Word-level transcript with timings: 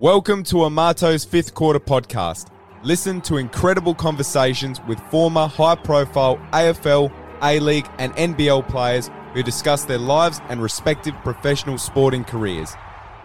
Welcome 0.00 0.44
to 0.44 0.64
Amato's 0.64 1.26
fifth 1.26 1.52
quarter 1.52 1.78
podcast. 1.78 2.48
Listen 2.82 3.20
to 3.20 3.36
incredible 3.36 3.94
conversations 3.94 4.80
with 4.88 4.98
former 5.10 5.46
high 5.46 5.74
profile 5.74 6.38
AFL, 6.54 7.12
A 7.42 7.60
League, 7.60 7.86
and 7.98 8.10
NBL 8.14 8.66
players 8.66 9.10
who 9.34 9.42
discuss 9.42 9.84
their 9.84 9.98
lives 9.98 10.40
and 10.48 10.62
respective 10.62 11.12
professional 11.22 11.76
sporting 11.76 12.24
careers. 12.24 12.72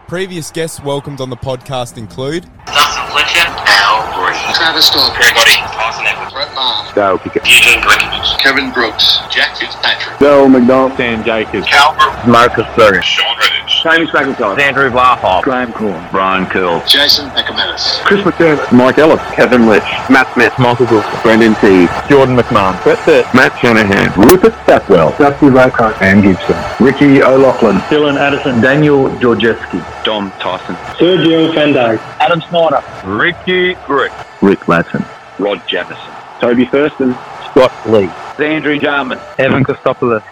Previous 0.10 0.52
guests 0.52 0.82
welcomed 0.82 1.22
on 1.22 1.30
the 1.30 1.38
podcast 1.38 1.98
include 1.98 2.44
Dustin 2.66 3.08
Fletcher, 3.08 3.48
Al 3.48 4.12
Green, 4.20 4.54
Travis 4.54 4.88
Storm, 4.88 5.16
Greg 5.16 5.34
Gotti, 5.34 5.56
Tyson 5.72 6.06
Edwards, 6.08 6.34
Brett 6.34 6.54
Maher, 6.56 6.94
Dale 6.94 7.18
Pickett, 7.18 7.48
Eugene 7.48 7.80
Galekovic, 7.80 8.38
Kevin 8.40 8.74
Brooks, 8.74 9.20
Jack 9.32 9.56
Fitzpatrick, 9.56 10.20
Dale 10.20 10.50
McDonald, 10.50 10.98
Sam 10.98 11.24
Jacobs, 11.24 11.66
Cal 11.68 11.96
Brook, 11.96 12.28
Marcus 12.28 12.68
Berry, 12.76 13.02
Sean 13.02 13.34
Redditch, 13.38 13.75
James 13.86 14.10
McIntyre, 14.10 14.60
Andrew 14.60 14.90
Blahoff, 14.90 15.44
Graham 15.44 15.72
Corn, 15.72 16.08
Brian 16.10 16.48
Curl, 16.48 16.82
Jason 16.88 17.30
Ecometis, 17.38 18.04
Chris 18.04 18.20
McDermott, 18.22 18.72
Mike 18.72 18.98
Ellis, 18.98 19.22
Kevin 19.36 19.68
Litch, 19.68 19.86
Matt 20.10 20.26
Smith, 20.34 20.52
Michael 20.58 20.88
Wilson, 20.88 21.20
Brendan 21.22 21.54
Teague, 21.62 21.88
Jordan 22.10 22.36
McMahon, 22.36 22.82
Brett 22.84 22.98
Burt, 23.06 23.32
Matt 23.36 23.56
Shanahan, 23.60 24.12
Rupert 24.20 24.54
Stackwell, 24.64 25.16
Dusty 25.20 25.46
Raycott, 25.46 26.02
and 26.02 26.24
Gibson, 26.24 26.56
Ricky 26.84 27.22
O'Loughlin, 27.22 27.76
Dylan 27.94 28.18
Addison, 28.18 28.60
Daniel 28.60 29.08
Georgievski, 29.20 30.04
Dom 30.04 30.32
Tyson, 30.40 30.74
Sergio 30.98 31.54
van 31.54 31.74
Dijk, 31.74 32.00
Adam 32.20 32.42
Snyder, 32.42 32.82
Ricky 33.06 33.76
Brick, 33.86 34.12
Rick 34.42 34.62
Latson, 34.62 35.06
Rod 35.38 35.62
Jamison, 35.68 36.12
Toby 36.42 36.66
Thurston, 36.66 37.14
Scott 37.52 37.72
Lee, 37.86 38.10
Andrew 38.44 38.80
Jarman, 38.80 39.20
Evan 39.38 39.64
Kostopoulos. 39.64 40.24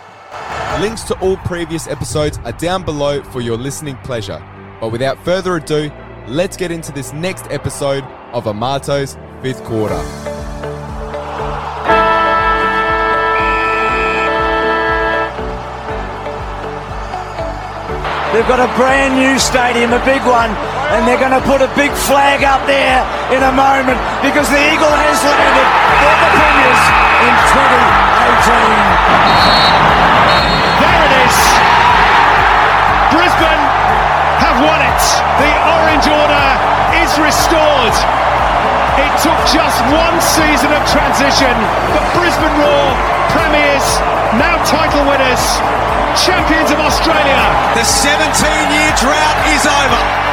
Links 0.81 1.03
to 1.03 1.13
all 1.19 1.37
previous 1.37 1.87
episodes 1.87 2.39
are 2.45 2.51
down 2.53 2.83
below 2.83 3.21
for 3.21 3.41
your 3.41 3.57
listening 3.57 3.95
pleasure. 3.97 4.41
But 4.81 4.89
without 4.91 5.23
further 5.23 5.55
ado, 5.55 5.91
let's 6.27 6.57
get 6.57 6.71
into 6.71 6.91
this 6.91 7.13
next 7.13 7.45
episode 7.51 8.03
of 8.33 8.47
Amato's 8.47 9.15
fifth 9.43 9.63
quarter. 9.65 10.01
They've 18.33 18.49
got 18.49 18.59
a 18.59 18.67
brand 18.75 19.13
new 19.13 19.37
stadium, 19.37 19.93
a 19.93 20.03
big 20.03 20.25
one, 20.25 20.49
and 20.97 21.07
they're 21.07 21.21
going 21.21 21.37
to 21.37 21.45
put 21.45 21.61
a 21.61 21.69
big 21.77 21.91
flag 21.93 22.43
up 22.43 22.65
there 22.65 23.05
in 23.29 23.43
a 23.45 23.53
moment 23.53 24.01
because 24.25 24.49
the 24.49 24.57
Eagle 24.57 24.89
has 24.89 25.21
landed 25.21 25.69
for 26.01 26.15
the 26.17 26.29
Premiers 26.33 26.81
in 27.29 27.33
2018. 30.17 30.22
There 30.81 31.01
it 31.05 31.13
is. 31.27 31.37
Brisbane 33.13 33.63
have 34.41 34.57
won 34.63 34.81
it. 34.81 35.01
The 35.37 35.51
orange 35.77 36.07
order 36.09 36.47
is 36.97 37.11
restored. 37.21 37.95
It 38.97 39.13
took 39.21 39.37
just 39.49 39.77
one 39.89 40.17
season 40.21 40.69
of 40.73 40.81
transition, 40.85 41.53
but 41.93 42.05
Brisbane 42.13 42.53
Roar, 42.61 42.89
premiers, 43.33 43.85
now 44.37 44.61
title 44.65 45.01
winners, 45.09 45.41
champions 46.17 46.69
of 46.69 46.77
Australia. 46.77 47.41
The 47.73 47.85
17 47.85 48.21
year 48.69 48.93
drought 48.97 49.37
is 49.49 49.65
over. 49.65 50.32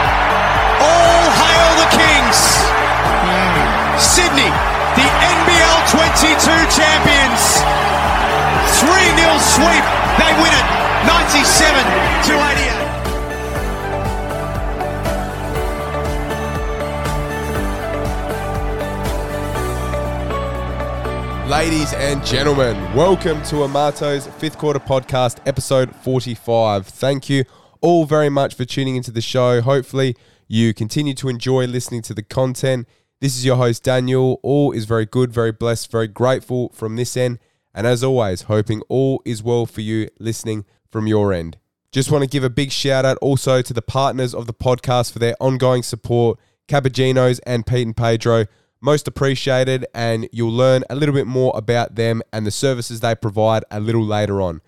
Ladies 21.61 21.93
and 21.93 22.25
gentlemen, 22.25 22.75
welcome 22.95 23.43
to 23.43 23.65
Amato's 23.65 24.27
fifth 24.27 24.57
quarter 24.57 24.81
podcast, 24.81 25.47
episode 25.47 25.95
45. 25.95 26.87
Thank 26.87 27.29
you 27.29 27.45
all 27.83 28.07
very 28.07 28.31
much 28.31 28.55
for 28.55 28.65
tuning 28.65 28.97
into 28.97 29.11
the 29.11 29.21
show. 29.21 29.61
Hopefully, 29.61 30.17
you 30.49 30.73
continue 30.73 31.13
to 31.13 31.29
enjoy 31.29 31.67
listening 31.67 32.01
to 32.01 32.15
the 32.15 32.23
content. 32.23 32.89
This 33.21 33.37
is 33.37 33.45
your 33.45 33.57
host, 33.57 33.83
Daniel. 33.83 34.41
All 34.43 34.73
is 34.73 34.87
very 34.87 35.05
good, 35.05 35.33
very 35.33 35.53
blessed, 35.53 35.91
very 35.91 36.09
grateful 36.09 36.71
from 36.71 36.97
this 36.97 37.15
end. 37.15 37.39
And 37.75 37.87
as 37.87 38.03
always, 38.03 38.45
hoping 38.45 38.81
all 38.89 39.21
is 39.27 39.43
well 39.43 39.67
for 39.67 39.83
you 39.83 40.09
listening 40.19 40.65
from 40.89 41.07
your 41.07 41.31
end. 41.31 41.59
Just 41.93 42.11
want 42.11 42.25
to 42.25 42.31
give 42.31 42.43
a 42.43 42.49
big 42.49 42.73
shout 42.73 43.05
out 43.05 43.19
also 43.19 43.61
to 43.61 43.75
the 43.75 43.83
partners 43.83 44.35
of 44.35 44.47
the 44.47 44.55
podcast 44.55 45.13
for 45.13 45.19
their 45.19 45.37
ongoing 45.39 45.83
support, 45.83 46.39
CuppaGino's 46.69 47.39
and 47.41 47.67
Pete 47.67 47.87
and 47.87 47.95
Pedro 47.95 48.47
most 48.81 49.07
appreciated, 49.07 49.87
and 49.95 50.29
you'll 50.33 50.53
learn 50.53 50.85
a 50.89 50.95
little 50.95 51.15
bit 51.15 51.27
more 51.27 51.53
about 51.55 51.95
them 51.97 52.23
and 52.33 52.47
the 52.47 52.51
services 52.51 53.01
they 53.01 53.15
provide 53.15 53.65
a 53.71 53.81
little 53.81 54.05
later 54.05 54.41
on. 54.41 54.61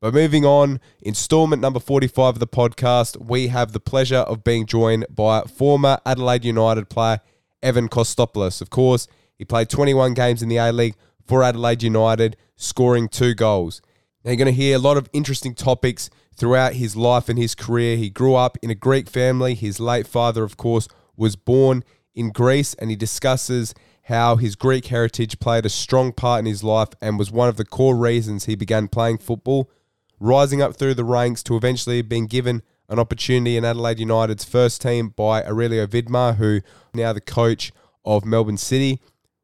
But 0.00 0.14
moving 0.14 0.44
on, 0.44 0.80
installment 1.02 1.60
number 1.60 1.80
45 1.80 2.36
of 2.36 2.38
the 2.38 2.46
podcast, 2.46 3.20
we 3.20 3.48
have 3.48 3.72
the 3.72 3.80
pleasure 3.80 4.18
of 4.18 4.44
being 4.44 4.64
joined 4.64 5.06
by 5.10 5.42
former 5.42 5.98
Adelaide 6.06 6.44
United 6.44 6.88
player 6.88 7.20
Evan 7.62 7.88
Kostopoulos. 7.88 8.60
Of 8.62 8.70
course, 8.70 9.08
he 9.36 9.44
played 9.44 9.68
21 9.68 10.14
games 10.14 10.42
in 10.42 10.48
the 10.48 10.56
A 10.56 10.72
League 10.72 10.94
for 11.26 11.42
Adelaide 11.42 11.82
United, 11.82 12.36
scoring 12.56 13.08
two 13.08 13.34
goals. 13.34 13.82
Now, 14.24 14.30
you're 14.30 14.38
going 14.38 14.46
to 14.46 14.52
hear 14.52 14.76
a 14.76 14.80
lot 14.80 14.96
of 14.96 15.10
interesting 15.12 15.54
topics 15.54 16.10
throughout 16.36 16.74
his 16.74 16.94
life 16.94 17.28
and 17.28 17.38
his 17.38 17.56
career. 17.56 17.96
He 17.96 18.08
grew 18.08 18.34
up 18.34 18.56
in 18.62 18.70
a 18.70 18.76
Greek 18.76 19.08
family. 19.08 19.54
His 19.54 19.80
late 19.80 20.06
father, 20.06 20.44
of 20.44 20.56
course, 20.56 20.86
was 21.16 21.34
born 21.34 21.82
in 22.18 22.30
Greece, 22.30 22.74
and 22.74 22.90
he 22.90 22.96
discusses 22.96 23.74
how 24.04 24.36
his 24.36 24.56
Greek 24.56 24.86
heritage 24.86 25.38
played 25.38 25.64
a 25.64 25.70
strong 25.70 26.12
part 26.12 26.40
in 26.40 26.46
his 26.46 26.64
life 26.64 26.88
and 27.00 27.18
was 27.18 27.30
one 27.30 27.48
of 27.48 27.56
the 27.56 27.64
core 27.64 27.96
reasons 27.96 28.44
he 28.44 28.56
began 28.56 28.88
playing 28.88 29.18
football, 29.18 29.70
rising 30.18 30.60
up 30.60 30.76
through 30.76 30.94
the 30.94 31.04
ranks 31.04 31.42
to 31.44 31.56
eventually 31.56 32.02
being 32.02 32.26
given 32.26 32.62
an 32.88 32.98
opportunity 32.98 33.56
in 33.56 33.64
Adelaide 33.64 34.00
United's 34.00 34.44
first 34.44 34.82
team 34.82 35.10
by 35.10 35.44
Aurelio 35.44 35.86
Vidmar, 35.86 36.36
who 36.36 36.60
now 36.92 37.12
the 37.12 37.20
coach 37.20 37.70
of 38.04 38.24
Melbourne 38.24 38.56
City. 38.56 39.00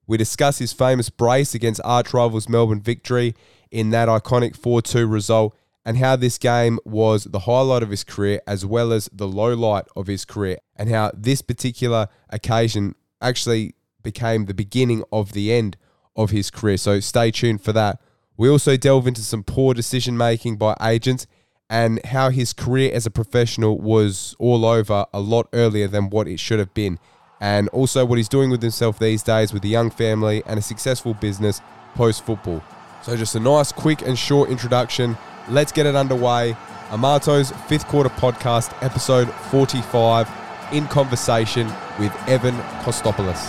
We 0.07 0.17
discuss 0.17 0.59
his 0.59 0.73
famous 0.73 1.11
brace 1.11 1.55
against 1.55 1.81
arch 1.85 2.13
rivals 2.13 2.49
Melbourne 2.49 2.81
victory 2.81 3.35
in 3.71 3.91
that 3.91 4.09
iconic 4.09 4.57
4 4.57 4.83
2 4.83 5.07
result 5.07 5.57
and 5.85 5.99
how 5.99 6.17
this 6.17 6.39
game 6.39 6.79
was 6.85 7.25
the 7.25 7.41
highlight 7.41 7.83
of 7.83 7.91
his 7.91 8.05
career 8.05 8.41
as 8.47 8.65
well 8.65 8.93
as 8.93 9.09
the 9.13 9.29
low 9.29 9.53
light 9.55 9.85
of 9.95 10.07
his 10.07 10.25
career, 10.25 10.59
and 10.77 10.89
how 10.89 11.11
this 11.15 11.43
particular 11.43 12.09
occasion 12.31 12.95
actually 13.21 13.75
became 14.03 14.47
the 14.47 14.55
beginning 14.55 15.03
of 15.13 15.33
the 15.33 15.53
end 15.53 15.77
of 16.17 16.31
his 16.31 16.51
career. 16.51 16.77
So 16.77 17.01
stay 17.01 17.31
tuned 17.31 17.63
for 17.63 17.73
that. 17.73 18.01
We 18.37 18.49
also 18.49 18.77
delve 18.77 19.07
into 19.07 19.23
some 19.23 19.43
poor 19.43 19.75
decision 19.75 20.17
making 20.17 20.57
by 20.57 20.77
agents 20.81 21.27
and 21.71 22.05
how 22.07 22.31
his 22.31 22.53
career 22.53 22.93
as 22.93 23.07
a 23.07 23.11
professional 23.11 23.79
was 23.79 24.35
all 24.39 24.65
over 24.65 25.07
a 25.13 25.21
lot 25.21 25.49
earlier 25.53 25.89
than 25.89 26.11
what 26.11 26.29
it 26.29 26.39
should 26.39 26.59
have 26.59 26.75
been. 26.75 26.99
And 27.41 27.69
also 27.71 28.05
what 28.05 28.19
he's 28.19 28.29
doing 28.29 28.51
with 28.51 28.63
himself 28.63 28.99
these 28.99 29.23
days 29.23 29.53
with 29.53 29.65
a 29.65 29.69
young 29.69 29.91
family 29.91 30.43
and 30.47 30.59
a 30.59 30.63
successful 30.63 31.15
business 31.15 31.61
post 31.95 32.25
football. 32.25 32.63
So, 33.03 33.17
just 33.17 33.35
a 33.35 33.41
nice, 33.41 33.71
quick, 33.71 34.01
and 34.01 34.19
short 34.19 34.49
introduction 34.49 35.19
let's 35.49 35.73
get 35.73 35.87
it 35.87 35.95
underway. 35.95 36.57
Amato's 36.91 37.51
fifth 37.67 37.87
quarter 37.89 38.11
podcast, 38.11 38.73
episode 38.83 39.29
45, 39.51 40.29
in 40.73 40.87
conversation 40.87 41.67
with 41.99 42.13
Evan 42.29 42.55
Kostopoulos. 42.85 43.43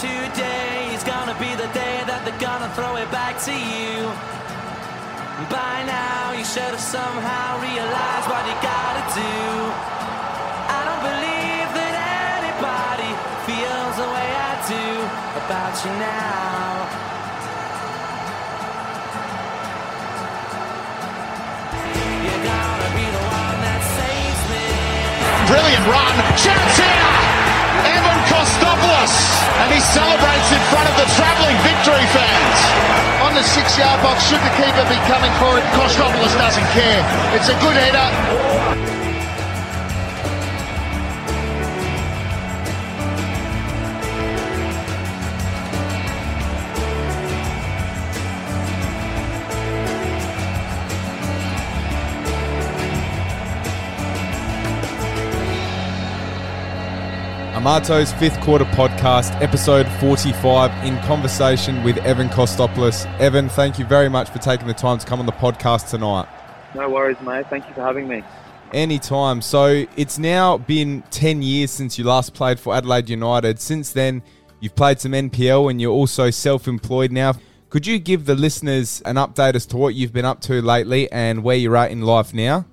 Today 0.00 0.94
is 0.94 1.04
gonna 1.04 1.38
be 1.38 1.54
the 1.54 1.70
day 1.72 2.02
that 2.06 2.22
they're 2.24 2.40
gonna 2.40 2.68
throw 2.74 2.96
it 2.96 3.10
back 3.10 3.40
to 3.46 3.52
you. 3.52 4.10
By 5.48 5.82
now, 5.86 6.32
you 6.32 6.44
should 6.44 6.70
have 6.74 6.80
somehow 6.80 7.58
realized 7.62 8.26
what 8.28 8.42
you 8.46 8.56
gotta 8.62 9.04
do. 9.14 9.38
I 10.76 10.80
don't 10.86 11.02
believe 11.02 11.68
that 11.78 11.94
anybody 12.36 13.10
feels 13.46 13.94
the 13.96 14.08
way 14.12 14.28
I 14.34 14.52
do 14.68 14.86
about 15.40 15.74
you 15.84 15.90
now. 15.98 16.71
Brilliant 25.46 25.84
run. 25.84 26.14
Shouts 26.38 26.78
here. 26.80 27.08
Evan 27.84 28.18
Kostopoulos. 28.30 29.14
And 29.60 29.68
he 29.72 29.80
celebrates 29.80 30.48
in 30.48 30.62
front 30.72 30.88
of 30.88 30.96
the 30.96 31.08
travelling 31.18 31.58
victory 31.60 32.06
fans. 32.14 32.58
On 33.26 33.34
the 33.34 33.42
six 33.42 33.76
yard 33.76 34.00
box, 34.02 34.24
should 34.26 34.40
the 34.40 34.54
keeper 34.56 34.84
be 34.88 34.98
coming 35.10 35.32
for 35.42 35.58
it? 35.58 35.64
Kostopoulos 35.76 36.34
doesn't 36.38 36.68
care. 36.72 37.02
It's 37.36 37.48
a 37.48 37.56
good 37.60 37.76
header. 37.76 38.51
Amato's 57.62 58.12
fifth 58.14 58.40
quarter 58.40 58.64
podcast, 58.64 59.40
episode 59.40 59.86
45, 60.00 60.84
in 60.84 60.98
conversation 61.02 61.84
with 61.84 61.96
Evan 61.98 62.28
Kostopoulos. 62.28 63.06
Evan, 63.20 63.48
thank 63.48 63.78
you 63.78 63.84
very 63.84 64.08
much 64.08 64.30
for 64.30 64.40
taking 64.40 64.66
the 64.66 64.74
time 64.74 64.98
to 64.98 65.06
come 65.06 65.20
on 65.20 65.26
the 65.26 65.32
podcast 65.32 65.88
tonight. 65.88 66.26
No 66.74 66.90
worries, 66.90 67.20
mate. 67.20 67.46
Thank 67.50 67.68
you 67.68 67.74
for 67.74 67.82
having 67.82 68.08
me. 68.08 68.24
Anytime. 68.72 69.40
So 69.40 69.86
it's 69.96 70.18
now 70.18 70.58
been 70.58 71.04
10 71.12 71.42
years 71.42 71.70
since 71.70 71.96
you 71.96 72.04
last 72.04 72.34
played 72.34 72.58
for 72.58 72.74
Adelaide 72.74 73.08
United. 73.08 73.60
Since 73.60 73.92
then, 73.92 74.24
you've 74.58 74.74
played 74.74 74.98
some 74.98 75.12
NPL 75.12 75.70
and 75.70 75.80
you're 75.80 75.92
also 75.92 76.30
self 76.30 76.66
employed 76.66 77.12
now. 77.12 77.34
Could 77.70 77.86
you 77.86 78.00
give 78.00 78.26
the 78.26 78.34
listeners 78.34 79.02
an 79.06 79.14
update 79.14 79.54
as 79.54 79.66
to 79.66 79.76
what 79.76 79.94
you've 79.94 80.12
been 80.12 80.24
up 80.24 80.40
to 80.40 80.60
lately 80.60 81.08
and 81.12 81.44
where 81.44 81.54
you're 81.54 81.76
at 81.76 81.92
in 81.92 82.00
life 82.00 82.34
now? 82.34 82.66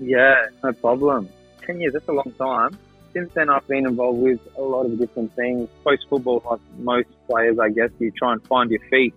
Yeah, 0.00 0.34
no 0.64 0.72
problem. 0.72 1.28
10 1.64 1.78
years, 1.78 1.92
that's 1.92 2.08
a 2.08 2.12
long 2.12 2.34
time. 2.36 2.76
Since 3.12 3.34
then, 3.34 3.50
I've 3.50 3.66
been 3.68 3.86
involved 3.86 4.20
with 4.20 4.40
a 4.56 4.62
lot 4.62 4.86
of 4.86 4.98
different 4.98 5.34
things. 5.36 5.68
Post 5.84 6.06
football, 6.08 6.42
like 6.50 6.60
most 6.78 7.08
players, 7.28 7.58
I 7.58 7.68
guess, 7.68 7.90
you 7.98 8.10
try 8.10 8.32
and 8.32 8.46
find 8.46 8.70
your 8.70 8.80
feet 8.88 9.14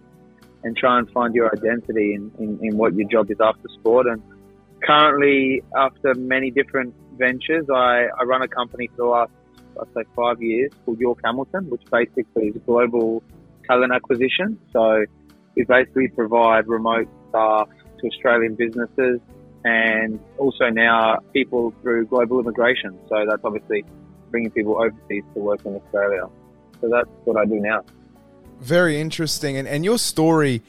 and 0.64 0.76
try 0.76 1.00
and 1.00 1.10
find 1.12 1.34
your 1.34 1.52
identity 1.52 2.14
in, 2.14 2.32
in, 2.40 2.60
in 2.62 2.78
what 2.78 2.94
your 2.96 3.08
job 3.08 3.32
is 3.32 3.38
after 3.40 3.70
sport. 3.80 4.08
And 4.08 4.22
currently, 4.82 5.64
after 5.76 6.14
many 6.16 6.52
different 6.52 6.94
ventures, 7.18 7.68
I, 7.74 8.08
I 8.20 8.24
run 8.26 8.42
a 8.42 8.48
company 8.48 8.88
for 8.88 8.98
the 8.98 9.06
last, 9.06 9.32
I'd 9.80 9.94
say, 9.94 10.10
five 10.16 10.42
years 10.42 10.72
called 10.84 11.00
York 11.00 11.20
Hamilton, 11.24 11.70
which 11.70 11.84
basically 11.90 12.48
is 12.48 12.56
global 12.66 13.24
talent 13.66 13.94
acquisition. 13.94 14.60
So 14.74 15.06
we 15.56 15.64
basically 15.64 16.10
provide 16.10 16.68
remote 16.68 17.08
staff 17.30 17.70
to 18.00 18.08
Australian 18.08 18.56
businesses 18.56 19.22
and 19.66 20.20
also 20.38 20.70
now 20.70 21.18
people 21.34 21.74
through 21.82 22.06
global 22.06 22.40
immigration. 22.40 22.98
So 23.10 23.26
that's 23.28 23.44
obviously 23.44 23.84
bringing 24.30 24.52
people 24.52 24.78
overseas 24.78 25.24
to 25.34 25.40
work 25.40 25.66
in 25.66 25.76
Australia. 25.76 26.28
So 26.82 26.90
that's 26.90 27.10
what 27.24 27.36
I 27.36 27.46
do 27.46 27.60
now. 27.60 27.84
Very 28.62 29.02
interesting. 29.02 29.58
And, 29.58 29.68
and 29.68 29.84
your 29.84 29.98
story 29.98 30.62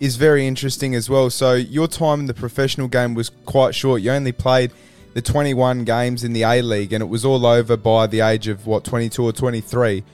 is 0.00 0.16
very 0.16 0.46
interesting 0.46 0.94
as 0.94 1.10
well. 1.10 1.28
So 1.28 1.52
your 1.54 1.88
time 1.88 2.20
in 2.20 2.26
the 2.26 2.34
professional 2.34 2.88
game 2.88 3.14
was 3.14 3.30
quite 3.44 3.74
short. 3.74 4.00
You 4.00 4.12
only 4.12 4.32
played 4.32 4.72
the 5.12 5.20
21 5.20 5.84
games 5.84 6.24
in 6.24 6.32
the 6.32 6.42
A 6.42 6.62
League 6.62 6.94
and 6.94 7.02
it 7.02 7.06
was 7.06 7.26
all 7.26 7.44
over 7.44 7.76
by 7.76 8.06
the 8.06 8.20
age 8.20 8.48
of 8.48 8.66
what 8.66 8.82
22 8.82 9.22
or 9.22 9.32
23. 9.32 10.04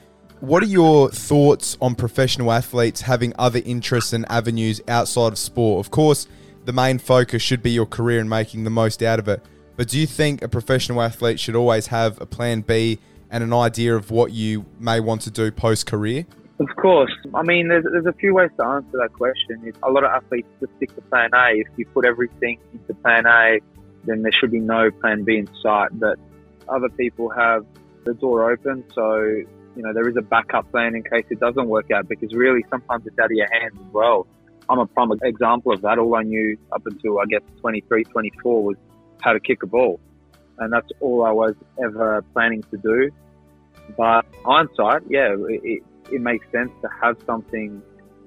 What 0.40 0.62
are 0.62 0.66
your 0.66 1.08
thoughts 1.10 1.78
on 1.80 1.94
professional 1.94 2.50
athletes 2.50 3.02
having 3.02 3.32
other 3.38 3.62
interests 3.64 4.12
and 4.12 4.26
avenues 4.28 4.80
outside 4.88 5.28
of 5.28 5.38
sport? 5.38 5.86
Of 5.86 5.92
course, 5.92 6.26
the 6.64 6.72
main 6.72 6.98
focus 6.98 7.42
should 7.42 7.62
be 7.62 7.70
your 7.70 7.86
career 7.86 8.20
and 8.20 8.28
making 8.28 8.64
the 8.64 8.70
most 8.70 9.02
out 9.02 9.18
of 9.18 9.28
it. 9.28 9.42
But 9.76 9.88
do 9.88 9.98
you 9.98 10.06
think 10.06 10.42
a 10.42 10.48
professional 10.48 11.02
athlete 11.02 11.40
should 11.40 11.56
always 11.56 11.88
have 11.88 12.20
a 12.20 12.26
plan 12.26 12.60
B 12.60 12.98
and 13.30 13.42
an 13.42 13.52
idea 13.52 13.96
of 13.96 14.10
what 14.10 14.32
you 14.32 14.64
may 14.78 15.00
want 15.00 15.22
to 15.22 15.30
do 15.30 15.50
post 15.50 15.86
career? 15.86 16.26
Of 16.60 16.68
course. 16.76 17.12
I 17.34 17.42
mean, 17.42 17.68
there's, 17.68 17.84
there's 17.84 18.06
a 18.06 18.12
few 18.12 18.34
ways 18.34 18.50
to 18.58 18.64
answer 18.64 18.98
that 18.98 19.12
question. 19.12 19.72
A 19.82 19.90
lot 19.90 20.04
of 20.04 20.10
athletes 20.10 20.48
just 20.60 20.72
stick 20.76 20.94
to 20.94 21.02
plan 21.02 21.30
A. 21.34 21.50
If 21.54 21.66
you 21.76 21.86
put 21.86 22.06
everything 22.06 22.60
into 22.72 22.94
plan 23.02 23.26
A, 23.26 23.58
then 24.04 24.22
there 24.22 24.30
should 24.30 24.52
be 24.52 24.60
no 24.60 24.90
plan 24.90 25.24
B 25.24 25.38
in 25.38 25.48
sight. 25.60 25.88
But 25.92 26.18
other 26.68 26.88
people 26.88 27.28
have 27.30 27.66
the 28.04 28.14
door 28.14 28.52
open. 28.52 28.84
So, 28.94 29.20
you 29.24 29.82
know, 29.82 29.92
there 29.92 30.08
is 30.08 30.16
a 30.16 30.22
backup 30.22 30.70
plan 30.70 30.94
in 30.94 31.02
case 31.02 31.24
it 31.30 31.40
doesn't 31.40 31.66
work 31.68 31.90
out 31.90 32.08
because 32.08 32.32
really 32.32 32.64
sometimes 32.70 33.04
it's 33.06 33.18
out 33.18 33.26
of 33.26 33.32
your 33.32 33.50
hands 33.50 33.74
as 33.74 33.92
well. 33.92 34.28
I'm 34.68 34.78
a 34.78 34.86
prime 34.86 35.10
example 35.22 35.72
of 35.72 35.82
that. 35.82 35.98
All 35.98 36.14
I 36.14 36.22
knew 36.22 36.56
up 36.72 36.82
until 36.86 37.18
I 37.18 37.24
guess 37.26 37.42
23, 37.60 38.04
24 38.04 38.64
was 38.64 38.76
how 39.20 39.32
to 39.32 39.40
kick 39.40 39.62
a 39.62 39.66
ball. 39.66 40.00
And 40.58 40.72
that's 40.72 40.88
all 41.00 41.24
I 41.24 41.32
was 41.32 41.54
ever 41.82 42.22
planning 42.32 42.62
to 42.70 42.76
do. 42.76 43.10
But 43.96 44.24
hindsight, 44.44 45.02
yeah, 45.08 45.34
it, 45.48 45.82
it 46.10 46.20
makes 46.20 46.46
sense 46.52 46.70
to 46.82 46.88
have 47.02 47.16
something 47.26 47.82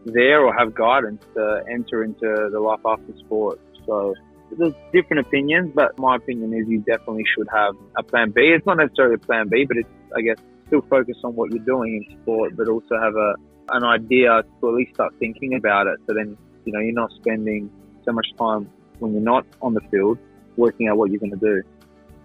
there 0.05 0.41
or 0.41 0.53
have 0.53 0.73
guidance 0.75 1.23
to 1.35 1.63
enter 1.69 2.03
into 2.03 2.49
the 2.51 2.59
life 2.59 2.79
after 2.85 3.17
sport. 3.19 3.59
So 3.85 4.13
there's 4.51 4.73
different 4.93 5.25
opinions, 5.25 5.71
but 5.73 5.97
my 5.99 6.15
opinion 6.15 6.53
is 6.53 6.67
you 6.67 6.79
definitely 6.79 7.25
should 7.35 7.47
have 7.53 7.75
a 7.97 8.03
plan 8.03 8.31
B. 8.31 8.41
It's 8.55 8.65
not 8.65 8.77
necessarily 8.77 9.15
a 9.15 9.19
plan 9.19 9.47
B, 9.49 9.65
but 9.65 9.77
it's, 9.77 9.89
I 10.15 10.21
guess, 10.21 10.37
still 10.67 10.81
focus 10.89 11.17
on 11.23 11.35
what 11.35 11.51
you're 11.51 11.63
doing 11.63 12.05
in 12.09 12.21
sport, 12.21 12.55
but 12.55 12.67
also 12.67 12.99
have 13.01 13.15
a, 13.15 13.35
an 13.69 13.83
idea 13.83 14.43
to 14.61 14.67
at 14.69 14.73
least 14.73 14.93
start 14.93 15.13
thinking 15.19 15.55
about 15.55 15.87
it. 15.87 15.99
So 16.07 16.13
then, 16.13 16.37
you 16.65 16.73
know, 16.73 16.79
you're 16.79 16.93
not 16.93 17.11
spending 17.19 17.69
so 18.05 18.11
much 18.11 18.27
time 18.37 18.69
when 18.99 19.13
you're 19.13 19.21
not 19.21 19.45
on 19.61 19.73
the 19.73 19.81
field 19.91 20.17
working 20.55 20.87
out 20.87 20.97
what 20.97 21.11
you're 21.11 21.19
going 21.19 21.31
to 21.31 21.37
do. 21.37 21.63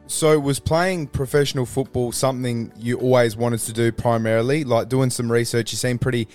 So, 0.07 0.39
was 0.39 0.59
playing 0.59 1.09
professional 1.09 1.65
football 1.65 2.13
something 2.13 2.73
you 2.77 2.99
always 2.99 3.37
wanted 3.37 3.61
to 3.61 3.73
do 3.73 3.93
primarily? 3.93 4.65
Like 4.65 4.89
doing 4.89 5.11
some 5.11 5.31
research, 5.31 5.73
you 5.73 5.79
seem 5.79 5.99
pretty 5.99 6.29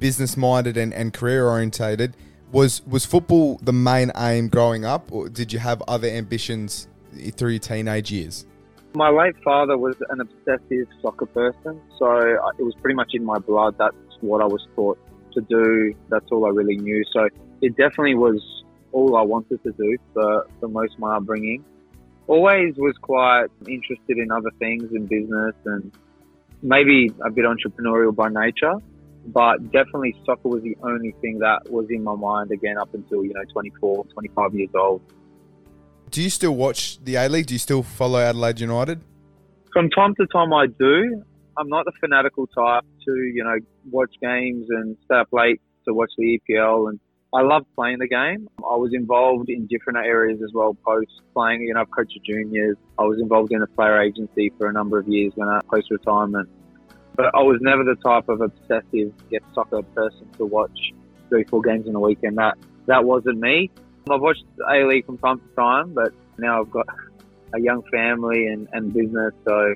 business 0.00 0.36
minded 0.36 0.76
and, 0.76 0.92
and 0.92 1.12
career 1.12 1.46
orientated. 1.46 2.16
Was 2.50 2.82
was 2.86 3.06
football 3.06 3.58
the 3.62 3.72
main 3.72 4.12
aim 4.16 4.48
growing 4.48 4.84
up, 4.84 5.10
or 5.10 5.28
did 5.28 5.52
you 5.52 5.58
have 5.60 5.82
other 5.88 6.08
ambitions 6.08 6.88
through 7.36 7.50
your 7.50 7.58
teenage 7.58 8.10
years? 8.10 8.44
My 8.94 9.08
late 9.08 9.36
father 9.42 9.78
was 9.78 9.96
an 10.10 10.20
obsessive 10.20 10.86
soccer 11.00 11.24
person, 11.26 11.80
so 11.98 12.18
it 12.58 12.62
was 12.62 12.74
pretty 12.82 12.94
much 12.94 13.12
in 13.14 13.24
my 13.24 13.38
blood. 13.38 13.76
That's 13.78 13.96
what 14.22 14.42
I 14.42 14.46
was 14.46 14.66
taught 14.74 14.98
to 15.34 15.40
do. 15.42 15.94
That's 16.08 16.26
all 16.30 16.46
I 16.46 16.50
really 16.50 16.76
knew. 16.76 17.04
So 17.12 17.28
it 17.60 17.76
definitely 17.76 18.14
was 18.14 18.40
all 18.92 19.16
I 19.16 19.22
wanted 19.22 19.62
to 19.64 19.72
do 19.72 19.96
for, 20.12 20.46
for 20.60 20.68
most 20.68 20.94
of 20.94 21.00
my 21.00 21.16
upbringing. 21.16 21.64
Always 22.26 22.74
was 22.76 22.94
quite 23.00 23.46
interested 23.66 24.18
in 24.18 24.30
other 24.30 24.50
things 24.58 24.84
in 24.92 25.06
business 25.06 25.54
and 25.64 25.92
maybe 26.62 27.10
a 27.24 27.30
bit 27.30 27.44
entrepreneurial 27.44 28.14
by 28.14 28.28
nature, 28.28 28.74
but 29.26 29.58
definitely 29.72 30.14
soccer 30.24 30.48
was 30.48 30.62
the 30.62 30.76
only 30.82 31.12
thing 31.20 31.40
that 31.40 31.68
was 31.68 31.86
in 31.90 32.04
my 32.04 32.14
mind 32.14 32.50
again 32.52 32.78
up 32.78 32.94
until, 32.94 33.24
you 33.24 33.32
know, 33.34 33.44
24, 33.52 34.04
25 34.04 34.54
years 34.54 34.70
old. 34.74 35.02
Do 36.10 36.22
you 36.22 36.30
still 36.30 36.54
watch 36.54 37.02
the 37.02 37.16
A 37.16 37.28
League? 37.28 37.46
Do 37.46 37.54
you 37.54 37.58
still 37.58 37.82
follow 37.82 38.20
Adelaide 38.20 38.60
United? 38.60 39.00
From 39.72 39.88
time 39.90 40.14
to 40.16 40.26
time, 40.26 40.52
I 40.52 40.66
do. 40.66 41.24
I'm 41.56 41.68
not 41.68 41.84
the 41.84 41.92
fanatical 42.00 42.46
type 42.46 42.84
to, 43.06 43.12
you 43.12 43.44
know, 43.44 43.56
watch 43.90 44.14
games 44.20 44.66
and 44.70 44.96
stay 45.04 45.16
up 45.16 45.28
late 45.32 45.60
to 45.84 45.94
watch 45.94 46.10
the 46.16 46.40
EPL. 46.48 46.88
And 46.88 47.00
I 47.34 47.42
love 47.42 47.64
playing 47.74 47.98
the 47.98 48.08
game. 48.08 48.48
I 48.58 48.76
was 48.76 48.92
involved 48.94 49.48
in 49.48 49.66
different 49.66 49.98
areas 49.98 50.40
as 50.42 50.50
well 50.52 50.76
post 50.86 51.10
playing. 51.34 51.62
You 51.62 51.74
know, 51.74 51.80
I've 51.80 51.90
coached 51.90 52.18
juniors. 52.24 52.76
I 52.98 53.04
was 53.04 53.18
involved 53.20 53.52
in 53.52 53.62
a 53.62 53.66
player 53.66 54.00
agency 54.00 54.52
for 54.58 54.68
a 54.68 54.72
number 54.72 54.98
of 54.98 55.08
years 55.08 55.32
when 55.34 55.48
I 55.48 55.60
post 55.70 55.90
retirement. 55.90 56.48
But 57.14 57.34
I 57.34 57.40
was 57.40 57.58
never 57.60 57.84
the 57.84 57.96
type 57.96 58.28
of 58.28 58.40
obsessive 58.40 59.12
get 59.30 59.42
soccer 59.54 59.82
person 59.82 60.28
to 60.38 60.46
watch 60.46 60.92
three, 61.28 61.44
four 61.44 61.60
games 61.60 61.86
in 61.86 61.94
a 61.94 62.00
weekend. 62.00 62.38
That 62.38 62.56
that 62.86 63.04
wasn't 63.04 63.38
me. 63.38 63.70
I've 64.10 64.20
watched 64.20 64.44
A 64.68 64.84
League 64.84 65.06
from 65.06 65.18
time 65.18 65.38
to 65.40 65.54
time, 65.54 65.94
but 65.94 66.12
now 66.38 66.60
I've 66.60 66.70
got 66.70 66.86
a 67.54 67.60
young 67.60 67.82
family 67.90 68.46
and, 68.46 68.68
and 68.72 68.92
business, 68.92 69.32
so 69.46 69.74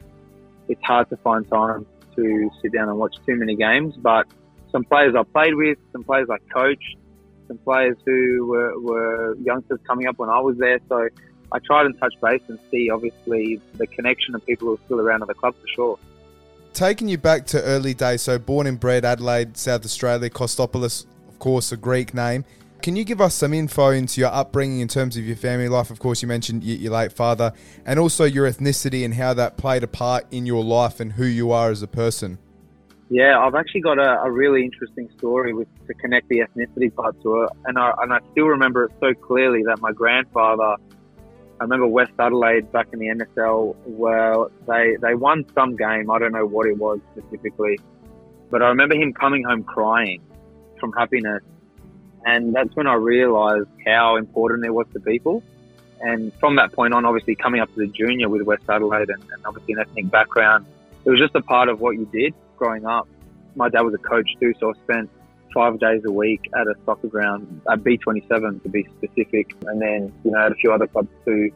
it's 0.68 0.82
hard 0.82 1.08
to 1.10 1.16
find 1.18 1.48
time 1.48 1.86
to 2.16 2.50
sit 2.62 2.72
down 2.72 2.88
and 2.88 2.98
watch 2.98 3.16
too 3.26 3.36
many 3.36 3.56
games. 3.56 3.94
But 3.96 4.26
some 4.72 4.84
players 4.84 5.14
I 5.14 5.22
played 5.22 5.54
with, 5.54 5.78
some 5.92 6.02
players 6.02 6.28
I 6.30 6.38
coached, 6.52 6.96
some 7.48 7.58
players 7.58 7.96
who 8.04 8.46
were, 8.46 8.80
were 8.80 9.36
youngsters 9.36 9.80
coming 9.86 10.06
up 10.06 10.18
when 10.18 10.28
I 10.28 10.40
was 10.40 10.56
there. 10.58 10.78
So 10.88 11.08
I 11.52 11.58
tried 11.60 11.86
and 11.86 11.98
touch 11.98 12.14
base 12.20 12.42
and 12.48 12.58
see, 12.70 12.90
obviously, 12.90 13.60
the 13.74 13.86
connection 13.86 14.34
of 14.34 14.44
people 14.44 14.68
who 14.68 14.74
are 14.74 14.80
still 14.86 15.00
around 15.00 15.22
at 15.22 15.28
the 15.28 15.34
club 15.34 15.54
for 15.54 15.68
sure. 15.68 15.98
Taking 16.72 17.08
you 17.08 17.16
back 17.16 17.46
to 17.46 17.62
early 17.62 17.94
days, 17.94 18.22
so 18.22 18.38
born 18.38 18.66
and 18.66 18.78
bred 18.78 19.04
Adelaide, 19.04 19.56
South 19.56 19.84
Australia, 19.84 20.28
Kostopoulos, 20.28 21.06
of 21.28 21.38
course, 21.38 21.72
a 21.72 21.76
Greek 21.76 22.12
name. 22.12 22.44
Can 22.86 22.94
you 22.94 23.02
give 23.02 23.20
us 23.20 23.34
some 23.34 23.52
info 23.52 23.88
into 23.88 24.20
your 24.20 24.30
upbringing 24.30 24.78
in 24.78 24.86
terms 24.86 25.16
of 25.16 25.24
your 25.24 25.34
family 25.34 25.68
life? 25.68 25.90
Of 25.90 25.98
course, 25.98 26.22
you 26.22 26.28
mentioned 26.28 26.62
your 26.62 26.92
late 26.92 27.12
father, 27.12 27.52
and 27.84 27.98
also 27.98 28.22
your 28.22 28.48
ethnicity 28.48 29.04
and 29.04 29.12
how 29.14 29.34
that 29.34 29.56
played 29.56 29.82
a 29.82 29.88
part 29.88 30.24
in 30.30 30.46
your 30.46 30.62
life 30.62 31.00
and 31.00 31.14
who 31.14 31.24
you 31.24 31.50
are 31.50 31.72
as 31.72 31.82
a 31.82 31.88
person. 31.88 32.38
Yeah, 33.10 33.40
I've 33.40 33.56
actually 33.56 33.80
got 33.80 33.98
a, 33.98 34.20
a 34.22 34.30
really 34.30 34.62
interesting 34.62 35.08
story 35.18 35.52
with 35.52 35.66
to 35.88 35.94
connect 35.94 36.28
the 36.28 36.44
ethnicity 36.46 36.94
part 36.94 37.20
to 37.22 37.42
it, 37.42 37.50
and 37.64 37.76
I 37.76 37.92
and 38.02 38.12
I 38.12 38.20
still 38.30 38.46
remember 38.46 38.84
it 38.84 38.92
so 39.00 39.12
clearly 39.14 39.64
that 39.64 39.80
my 39.80 39.90
grandfather. 39.90 40.76
I 41.58 41.64
remember 41.64 41.88
West 41.88 42.12
Adelaide 42.20 42.70
back 42.70 42.86
in 42.92 43.00
the 43.00 43.06
NSL 43.06 43.74
where 43.84 44.46
they 44.68 44.96
they 45.02 45.16
won 45.16 45.44
some 45.56 45.74
game. 45.74 46.08
I 46.08 46.20
don't 46.20 46.30
know 46.30 46.46
what 46.46 46.68
it 46.68 46.78
was 46.78 47.00
specifically, 47.18 47.80
but 48.48 48.62
I 48.62 48.68
remember 48.68 48.94
him 48.94 49.12
coming 49.12 49.42
home 49.42 49.64
crying 49.64 50.22
from 50.78 50.92
happiness 50.92 51.42
and 52.26 52.52
that's 52.52 52.74
when 52.74 52.88
I 52.88 52.94
realised 52.94 53.68
how 53.86 54.16
important 54.16 54.66
it 54.66 54.74
was 54.74 54.86
to 54.92 55.00
people. 55.00 55.42
And 56.00 56.34
from 56.34 56.56
that 56.56 56.72
point 56.72 56.92
on, 56.92 57.04
obviously 57.04 57.36
coming 57.36 57.60
up 57.60 57.70
as 57.70 57.78
a 57.78 57.86
junior 57.86 58.28
with 58.28 58.42
West 58.42 58.64
Adelaide 58.68 59.08
and, 59.08 59.22
and 59.22 59.46
obviously 59.46 59.74
an 59.74 59.80
ethnic 59.80 60.10
background, 60.10 60.66
it 61.04 61.10
was 61.10 61.20
just 61.20 61.36
a 61.36 61.40
part 61.40 61.68
of 61.68 61.80
what 61.80 61.92
you 61.92 62.04
did 62.12 62.34
growing 62.56 62.84
up. 62.84 63.08
My 63.54 63.68
dad 63.68 63.82
was 63.82 63.94
a 63.94 63.98
coach 63.98 64.28
too, 64.40 64.52
so 64.58 64.70
I 64.70 64.72
spent 64.82 65.08
five 65.54 65.78
days 65.78 66.02
a 66.04 66.12
week 66.12 66.50
at 66.54 66.66
a 66.66 66.74
soccer 66.84 67.06
ground 67.06 67.62
at 67.70 67.78
B27 67.78 68.62
to 68.62 68.68
be 68.68 68.86
specific, 68.98 69.54
and 69.66 69.80
then 69.80 70.12
you 70.24 70.32
know 70.32 70.44
at 70.44 70.52
a 70.52 70.56
few 70.56 70.72
other 70.72 70.86
clubs 70.86 71.08
too. 71.24 71.50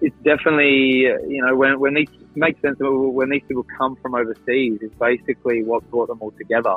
it's 0.00 0.16
definitely 0.24 1.02
you 1.28 1.40
know 1.44 1.54
when 1.54 1.78
when 1.78 1.94
these 1.94 2.08
makes 2.34 2.60
sense 2.62 2.78
when 2.80 3.28
these 3.28 3.42
people 3.46 3.64
come 3.78 3.94
from 3.96 4.14
overseas 4.16 4.80
is 4.80 4.90
basically 4.98 5.62
what 5.62 5.88
brought 5.90 6.08
them 6.08 6.18
all 6.20 6.32
together. 6.32 6.76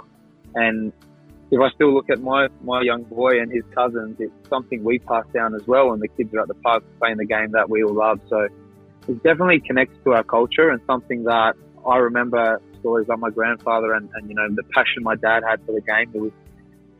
And 0.53 0.93
if 1.49 1.61
I 1.61 1.69
still 1.75 1.93
look 1.93 2.09
at 2.09 2.21
my 2.21 2.47
my 2.63 2.81
young 2.81 3.03
boy 3.03 3.39
and 3.39 3.51
his 3.51 3.63
cousins, 3.73 4.17
it's 4.19 4.49
something 4.49 4.83
we 4.83 4.99
pass 4.99 5.25
down 5.33 5.55
as 5.55 5.65
well. 5.65 5.93
And 5.93 6.01
the 6.01 6.07
kids 6.09 6.33
are 6.33 6.41
at 6.41 6.47
the 6.47 6.55
park 6.55 6.83
playing 6.99 7.17
the 7.17 7.25
game 7.25 7.51
that 7.51 7.69
we 7.69 7.83
all 7.83 7.93
love. 7.93 8.19
So 8.29 8.47
it 9.07 9.23
definitely 9.23 9.61
connects 9.61 9.97
to 10.03 10.13
our 10.13 10.23
culture 10.23 10.69
and 10.69 10.81
something 10.85 11.23
that 11.23 11.53
I 11.87 11.97
remember 11.97 12.61
stories 12.79 13.05
about 13.05 13.19
my 13.19 13.29
grandfather 13.29 13.93
and, 13.93 14.09
and 14.15 14.29
you 14.29 14.35
know 14.35 14.47
the 14.49 14.63
passion 14.63 15.03
my 15.03 15.15
dad 15.15 15.43
had 15.47 15.65
for 15.65 15.71
the 15.71 15.81
game. 15.81 16.11
It 16.13 16.21
was 16.21 16.31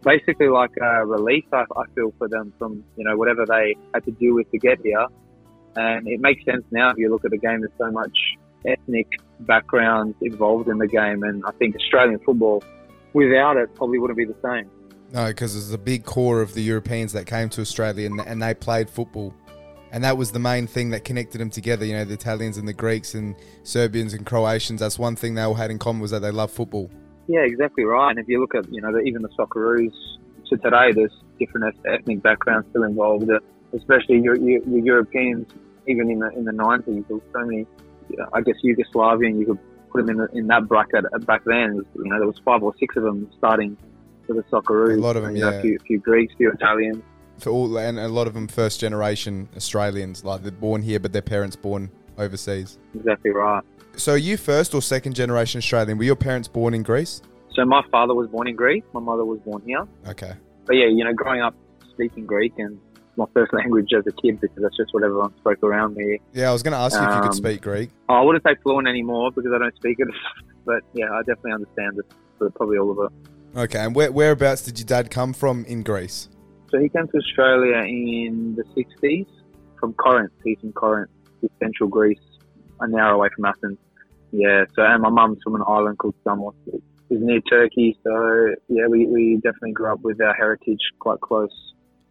basically 0.03 0.47
like 0.47 0.71
a 0.81 1.05
relief 1.05 1.45
I, 1.51 1.63
I 1.75 1.83
feel 1.93 2.13
for 2.17 2.29
them 2.29 2.53
from 2.57 2.83
you 2.95 3.03
know 3.03 3.17
whatever 3.17 3.45
they 3.45 3.75
had 3.93 4.05
to 4.05 4.11
deal 4.11 4.35
with 4.35 4.49
to 4.51 4.57
get 4.57 4.79
here. 4.81 5.07
And 5.75 6.07
it 6.07 6.21
makes 6.21 6.43
sense 6.45 6.63
now 6.71 6.91
if 6.91 6.97
you 6.97 7.09
look 7.09 7.25
at 7.25 7.31
the 7.31 7.37
game. 7.37 7.59
There's 7.59 7.71
so 7.77 7.91
much 7.91 8.17
ethnic 8.65 9.07
backgrounds 9.41 10.15
involved 10.21 10.69
in 10.69 10.77
the 10.77 10.87
game, 10.87 11.23
and 11.23 11.43
I 11.45 11.51
think 11.51 11.75
Australian 11.75 12.19
football, 12.19 12.63
without 13.17 13.57
it, 13.57 13.73
probably 13.73 13.97
wouldn't 13.97 14.17
be 14.17 14.25
the 14.25 14.35
same. 14.43 14.69
No, 15.11 15.27
because 15.27 15.53
there's 15.53 15.73
a 15.73 15.77
big 15.77 16.05
core 16.05 16.41
of 16.41 16.53
the 16.53 16.61
Europeans 16.61 17.13
that 17.13 17.25
came 17.25 17.49
to 17.49 17.61
Australia 17.61 18.05
and, 18.05 18.19
and 18.21 18.41
they 18.41 18.53
played 18.53 18.89
football. 18.89 19.33
And 19.91 20.03
that 20.03 20.17
was 20.17 20.31
the 20.31 20.39
main 20.39 20.67
thing 20.67 20.91
that 20.91 21.03
connected 21.03 21.39
them 21.39 21.49
together. 21.49 21.83
You 21.83 21.93
know, 21.93 22.05
the 22.05 22.13
Italians 22.13 22.57
and 22.57 22.67
the 22.67 22.73
Greeks 22.73 23.15
and 23.15 23.35
Serbians 23.63 24.13
and 24.13 24.25
Croatians. 24.25 24.81
That's 24.81 24.99
one 24.99 25.15
thing 25.15 25.33
they 25.33 25.41
all 25.41 25.55
had 25.55 25.71
in 25.71 25.79
common 25.79 26.01
was 26.01 26.11
that 26.11 26.19
they 26.19 26.29
love 26.29 26.51
football. 26.51 26.91
Yeah, 27.27 27.39
exactly 27.39 27.85
right. 27.85 28.11
And 28.11 28.19
if 28.19 28.27
you 28.27 28.39
look 28.39 28.53
at, 28.53 28.71
you 28.71 28.81
know, 28.81 28.91
the, 28.91 28.99
even 28.99 29.23
the 29.23 29.29
Socceroos 29.29 29.93
to 30.49 30.57
today, 30.57 30.91
there's 30.91 31.13
different 31.39 31.75
ethnic 31.85 32.21
backgrounds 32.21 32.67
still 32.69 32.83
involved, 32.83 33.31
especially 33.73 34.19
your, 34.19 34.35
your, 34.37 34.61
your 34.67 34.79
Europeans. 34.79 35.47
Even 35.87 36.11
in 36.11 36.19
the 36.19 36.29
in 36.31 36.43
the 36.43 36.51
90s, 36.51 37.07
there 37.07 37.15
was 37.15 37.21
so 37.31 37.45
many 37.45 37.65
I 38.33 38.41
guess 38.41 38.55
Yugoslavian, 38.63 39.39
you 39.39 39.45
could 39.45 39.59
put 39.91 40.05
them 40.05 40.09
in, 40.09 40.17
the, 40.17 40.27
in 40.37 40.47
that 40.47 40.67
bracket 40.67 41.05
uh, 41.13 41.19
back 41.19 41.43
then. 41.45 41.85
You 41.95 42.05
know, 42.05 42.17
there 42.17 42.27
was 42.27 42.39
five 42.43 42.63
or 42.63 42.73
six 42.79 42.95
of 42.95 43.03
them 43.03 43.29
starting 43.37 43.77
for 44.25 44.33
the 44.33 44.43
Socceroos. 44.43 44.97
A 44.97 45.01
lot 45.01 45.15
of 45.15 45.23
them, 45.23 45.35
you 45.35 45.45
yeah. 45.45 45.51
A, 45.51 45.61
few, 45.61 45.75
a 45.75 45.83
few 45.83 45.99
Greeks, 45.99 46.33
a 46.33 46.37
few 46.37 46.51
Italians. 46.51 47.03
For 47.39 47.51
all, 47.51 47.77
and 47.77 47.99
a 47.99 48.07
lot 48.07 48.27
of 48.27 48.33
them 48.33 48.47
first 48.47 48.79
generation 48.79 49.47
Australians, 49.55 50.23
like 50.23 50.41
they're 50.41 50.51
born 50.51 50.81
here, 50.81 50.99
but 50.99 51.13
their 51.13 51.21
parents 51.21 51.55
born 51.55 51.91
overseas. 52.17 52.79
Exactly 52.95 53.31
right. 53.31 53.63
So, 53.95 54.13
are 54.13 54.17
you 54.17 54.37
first 54.37 54.73
or 54.73 54.81
second 54.81 55.15
generation 55.15 55.59
Australian? 55.59 55.97
Were 55.97 56.03
your 56.03 56.15
parents 56.15 56.47
born 56.47 56.73
in 56.73 56.83
Greece? 56.83 57.21
So, 57.53 57.65
my 57.65 57.81
father 57.91 58.13
was 58.13 58.27
born 58.29 58.47
in 58.47 58.55
Greece. 58.55 58.83
My 58.93 58.99
mother 58.99 59.25
was 59.25 59.39
born 59.39 59.61
here. 59.65 59.87
Okay. 60.07 60.33
But 60.65 60.75
yeah, 60.75 60.87
you 60.87 61.03
know, 61.03 61.13
growing 61.13 61.41
up 61.41 61.55
speaking 61.91 62.25
Greek 62.25 62.53
and 62.57 62.79
my 63.17 63.25
first 63.33 63.51
language 63.53 63.89
as 63.97 64.05
a 64.07 64.11
kid 64.11 64.39
because 64.39 64.61
that's 64.61 64.77
just 64.77 64.93
what 64.93 65.03
everyone 65.03 65.35
spoke 65.37 65.61
around 65.63 65.95
me. 65.95 66.19
Yeah, 66.33 66.49
I 66.49 66.53
was 66.53 66.63
going 66.63 66.73
to 66.73 66.77
ask 66.77 66.95
you 66.95 67.01
um, 67.01 67.09
if 67.09 67.15
you 67.15 67.21
could 67.21 67.31
um, 67.31 67.33
speak 67.33 67.61
Greek. 67.61 67.89
I 68.07 68.21
wouldn't 68.21 68.43
say 68.43 68.55
fluent 68.61 68.87
anymore 68.87 69.31
because 69.31 69.51
I 69.53 69.57
don't 69.57 69.75
speak 69.75 69.97
it, 69.99 70.07
but 70.65 70.83
yeah, 70.93 71.11
I 71.11 71.19
definitely 71.19 71.53
understand 71.53 71.97
it 71.99 72.05
for 72.37 72.49
probably 72.51 72.77
all 72.77 72.91
of 72.91 73.11
it. 73.11 73.59
Okay, 73.59 73.79
and 73.79 73.95
where, 73.95 74.11
whereabouts 74.11 74.61
did 74.61 74.77
your 74.77 74.85
dad 74.85 75.09
come 75.09 75.33
from 75.33 75.65
in 75.65 75.81
Greece? 75.81 76.29
So 76.69 76.79
he 76.79 76.89
came 76.89 77.07
to 77.07 77.17
Australia 77.17 77.77
in 77.77 78.55
the 78.55 78.63
60s 78.75 79.25
from 79.79 79.93
Corinth. 79.93 80.33
He's 80.43 80.59
from 80.59 80.73
Corinth, 80.73 81.09
it's 81.41 81.53
central 81.59 81.89
Greece, 81.89 82.19
an 82.81 82.93
hour 82.95 83.13
away 83.13 83.29
from 83.35 83.45
Athens. 83.45 83.79
Yeah, 84.31 84.65
so 84.75 84.83
and 84.83 85.01
my 85.01 85.09
mum's 85.09 85.39
from 85.43 85.55
an 85.55 85.63
island 85.67 85.97
called 85.97 86.15
Samos. 86.23 86.53
It's 86.67 86.83
near 87.09 87.39
Turkey, 87.41 87.97
so 88.03 88.53
yeah, 88.67 88.87
we, 88.87 89.07
we 89.07 89.35
definitely 89.35 89.71
grew 89.71 89.91
up 89.91 90.01
with 90.01 90.21
our 90.21 90.33
heritage 90.33 90.81
quite 90.99 91.21
close. 91.21 91.49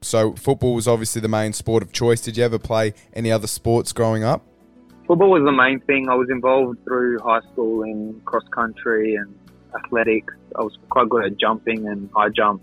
So 0.02 0.32
football 0.34 0.74
was 0.74 0.86
obviously 0.86 1.20
the 1.20 1.28
main 1.28 1.52
sport 1.52 1.82
of 1.82 1.92
choice. 1.92 2.20
Did 2.20 2.36
you 2.36 2.44
ever 2.44 2.58
play 2.58 2.94
any 3.12 3.32
other 3.32 3.46
sports 3.46 3.92
growing 3.92 4.24
up? 4.24 4.44
Football 5.06 5.30
was 5.30 5.44
the 5.44 5.52
main 5.52 5.80
thing. 5.80 6.08
I 6.08 6.14
was 6.14 6.28
involved 6.30 6.82
through 6.84 7.18
high 7.20 7.40
school 7.52 7.82
in 7.82 8.20
cross 8.24 8.42
country 8.50 9.14
and 9.14 9.34
athletics. 9.74 10.34
I 10.56 10.62
was 10.62 10.76
quite 10.90 11.08
good 11.08 11.24
at 11.24 11.38
jumping 11.38 11.86
and 11.86 12.10
high 12.14 12.28
jump 12.28 12.62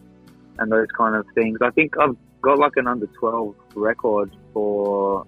and 0.60 0.72
those 0.72 0.88
kind 0.98 1.16
of 1.16 1.26
things. 1.36 1.60
I 1.62 1.70
think 1.72 1.98
I've 1.98 2.16
got 2.42 2.60
like 2.60 2.74
an 2.76 2.88
under 2.88 3.08
12 3.08 3.56
record 3.76 4.36
for 4.54 5.26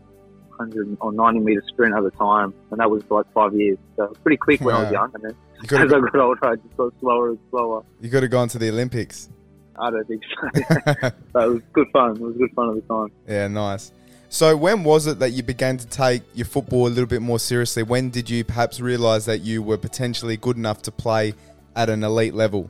100 0.57 0.97
or 0.99 1.11
90 1.11 1.39
meter 1.39 1.63
sprint 1.67 1.95
at 1.95 2.03
the 2.03 2.11
time, 2.11 2.53
and 2.71 2.79
that 2.79 2.89
was 2.89 3.03
like 3.09 3.25
five 3.33 3.53
years. 3.53 3.77
So 3.95 4.13
pretty 4.23 4.37
quick 4.37 4.61
when 4.61 4.75
I 4.75 4.83
was 4.83 4.91
young, 4.91 5.11
and 5.13 5.23
then 5.23 5.35
as 5.81 5.93
I 5.93 5.99
got 5.99 6.15
older, 6.15 6.45
I 6.45 6.55
just 6.55 6.77
got 6.77 6.93
slower 6.99 7.29
and 7.29 7.39
slower. 7.49 7.83
You 8.01 8.09
could 8.09 8.23
have 8.23 8.31
gone 8.31 8.47
to 8.49 8.57
the 8.57 8.69
Olympics. 8.69 9.29
I 9.79 9.89
don't 9.91 10.07
think 10.07 10.23
so. 10.23 10.49
but 11.33 11.43
it 11.43 11.49
was 11.49 11.61
good 11.73 11.87
fun. 11.91 12.11
It 12.11 12.19
was 12.19 12.35
good 12.37 12.51
fun 12.55 12.69
at 12.69 12.75
the 12.75 12.93
time. 12.93 13.11
Yeah, 13.27 13.47
nice. 13.47 13.91
So 14.29 14.57
when 14.57 14.83
was 14.83 15.07
it 15.07 15.19
that 15.19 15.31
you 15.31 15.43
began 15.43 15.77
to 15.77 15.87
take 15.87 16.23
your 16.33 16.45
football 16.45 16.87
a 16.87 16.89
little 16.89 17.05
bit 17.05 17.21
more 17.21 17.39
seriously? 17.39 17.83
When 17.83 18.09
did 18.09 18.29
you 18.29 18.43
perhaps 18.43 18.79
realise 18.79 19.25
that 19.25 19.41
you 19.41 19.61
were 19.61 19.77
potentially 19.77 20.35
good 20.35 20.57
enough 20.57 20.81
to 20.83 20.91
play 20.91 21.33
at 21.75 21.89
an 21.89 22.03
elite 22.03 22.33
level? 22.33 22.69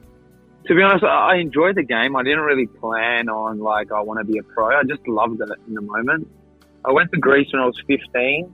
To 0.68 0.76
be 0.76 0.82
honest, 0.82 1.04
I 1.04 1.38
enjoyed 1.38 1.76
the 1.76 1.84
game. 1.84 2.16
I 2.16 2.24
didn't 2.24 2.42
really 2.42 2.68
plan 2.68 3.30
on 3.30 3.60
like 3.60 3.92
I 3.92 4.02
want 4.02 4.20
to 4.20 4.32
be 4.32 4.38
a 4.40 4.44
pro. 4.44 4.78
I 4.78 4.84
just 4.84 5.08
loved 5.08 5.42
it 5.42 5.50
in 5.68 5.74
the 5.76 5.82
moment. 5.82 6.28
I 6.84 6.92
went 6.92 7.12
to 7.14 7.20
Greece 7.20 7.48
when 7.52 7.62
I 7.62 7.66
was 7.66 7.82
15. 7.88 8.54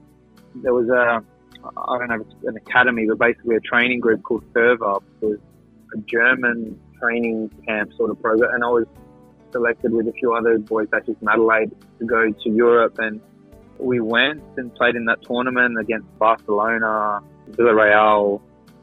There 0.56 0.74
was 0.74 0.88
a 0.88 1.24
I 1.76 1.98
don't 1.98 2.08
know 2.08 2.26
an 2.48 2.56
academy, 2.56 3.06
but 3.06 3.18
basically 3.18 3.56
a 3.56 3.60
training 3.60 4.00
group 4.00 4.22
called 4.22 4.44
Ferva. 4.52 5.02
It 5.20 5.26
was 5.26 5.38
a 5.94 5.98
German 5.98 6.78
training 7.02 7.50
camp 7.66 7.92
sort 7.96 8.10
of 8.10 8.20
program, 8.20 8.54
and 8.54 8.64
I 8.64 8.68
was 8.68 8.86
selected 9.50 9.92
with 9.92 10.08
a 10.08 10.12
few 10.12 10.34
other 10.34 10.58
boys 10.58 10.88
such 10.90 11.08
as 11.08 11.16
Adelaide 11.28 11.72
to 11.98 12.04
go 12.06 12.30
to 12.30 12.50
Europe, 12.50 12.98
and 12.98 13.20
we 13.78 14.00
went 14.00 14.42
and 14.56 14.74
played 14.74 14.94
in 14.94 15.04
that 15.06 15.22
tournament 15.22 15.78
against 15.78 16.06
Barcelona, 16.18 17.20
Villarreal, 17.50 18.40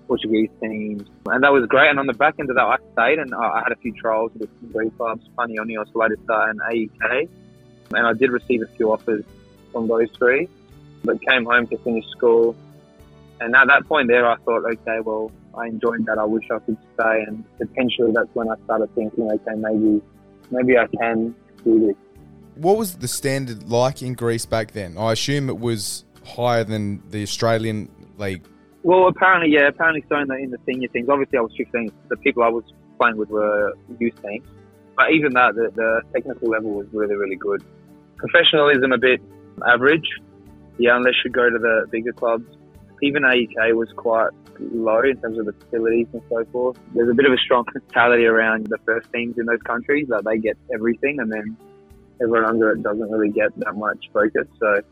Portuguese 0.08 0.50
teams, 0.62 1.04
and 1.28 1.44
that 1.44 1.52
was 1.54 1.66
great. 1.68 1.90
And 1.90 2.00
on 2.00 2.08
the 2.08 2.14
back 2.14 2.36
end 2.40 2.50
of 2.50 2.56
that, 2.56 2.66
I 2.66 2.78
stayed 2.94 3.20
and 3.20 3.34
I 3.34 3.62
had 3.64 3.72
a 3.72 3.78
few 3.78 3.94
trials 3.94 4.32
with 4.36 4.50
some 4.60 4.72
Greek 4.72 4.96
clubs, 4.98 5.24
Panionios, 5.38 5.94
Larissa, 5.94 6.48
and 6.50 6.60
AEK, 6.62 7.30
and 7.96 8.08
I 8.08 8.14
did 8.14 8.32
receive 8.32 8.62
a 8.62 8.68
few 8.68 8.92
offers 8.92 9.24
from 9.72 9.88
those 9.88 10.10
three, 10.18 10.50
but 11.04 11.22
came 11.26 11.46
home 11.46 11.68
to 11.68 11.78
finish 11.78 12.06
school. 12.08 12.56
And 13.40 13.56
at 13.56 13.68
that 13.68 13.88
point 13.88 14.10
there, 14.10 14.30
I 14.30 14.36
thought, 14.38 14.66
okay, 14.66 15.00
well, 15.00 15.32
I 15.60 15.68
enjoyed 15.68 16.06
that. 16.06 16.18
I 16.18 16.26
wish 16.26 16.46
I 16.52 16.60
could 16.60 16.78
stay, 16.94 17.24
and 17.28 17.44
potentially 17.58 18.12
that's 18.14 18.30
when 18.34 18.50
I 18.50 18.56
started 18.66 18.94
thinking, 18.96 19.30
okay, 19.32 19.56
maybe, 19.58 20.02
maybe 20.52 20.78
I 20.78 20.88
can 20.88 21.36
do 21.64 21.88
this. 21.88 21.96
What 22.56 22.78
was 22.78 22.96
the 22.96 23.08
standard 23.08 23.70
like 23.70 24.02
in 24.02 24.14
Greece 24.14 24.46
back 24.46 24.72
then? 24.72 24.98
I 24.98 25.14
assume 25.14 25.50
it 25.50 25.60
was 25.60 26.06
higher 26.26 26.64
than 26.64 27.02
the 27.10 27.24
Australian 27.24 27.90
league. 28.18 28.46
Well, 28.84 29.08
apparently, 29.08 29.52
yeah, 29.52 29.68
apparently 29.68 30.04
so 30.10 30.18
in 30.18 30.28
the, 30.28 30.36
in 30.36 30.52
the 30.52 30.58
senior 30.66 30.88
teams. 30.88 31.10
Obviously, 31.10 31.38
I 31.38 31.42
was 31.42 31.54
15. 31.58 31.92
The 32.08 32.18
people 32.18 32.44
I 32.44 32.50
was 32.50 32.64
playing 32.98 33.18
with 33.18 33.30
were 33.30 33.74
youth 34.00 34.22
teams, 34.22 34.46
but 34.96 35.12
even 35.12 35.34
that, 35.34 35.56
the, 35.56 35.72
the 35.76 36.02
technical 36.14 36.50
level 36.50 36.72
was 36.72 36.88
really, 36.92 37.16
really 37.16 37.36
good. 37.36 37.64
Professionalism 38.18 38.92
a 38.92 38.98
bit 38.98 39.22
average, 39.68 40.08
yeah, 40.78 40.96
unless 40.96 41.16
you 41.24 41.32
go 41.32 41.50
to 41.50 41.58
the 41.58 41.88
bigger 41.92 42.14
clubs. 42.14 42.46
Even 43.02 43.24
AEK 43.24 43.74
was 43.76 43.90
quite 43.96 44.32
low 44.60 45.02
in 45.02 45.16
terms 45.22 45.40
of 45.40 45.46
the 45.46 45.54
facilities 45.54 46.08
and 46.14 46.22
so 46.30 46.46
forth. 46.52 46.78
There's 46.94 47.10
a 47.10 47.14
bit 47.14 47.26
of 47.26 47.34
a 47.34 47.38
strong 47.38 47.66
mentality 47.74 48.26
around 48.26 48.68
the 48.68 48.78
first 48.86 49.12
teams 49.14 49.38
in 49.38 49.46
those 49.46 49.62
countries 49.64 50.08
that 50.10 50.26
they 50.26 50.38
get 50.38 50.58
everything 50.74 51.20
and 51.20 51.32
then 51.32 51.58
everyone 52.22 52.46
under 52.46 52.72
it 52.72 52.84
doesn't 52.84 53.10
really 53.10 53.32
get 53.32 53.58
that 53.60 53.76
much 53.76 54.10
focus. 54.14 54.48
So 54.60 54.74
it 54.74 54.86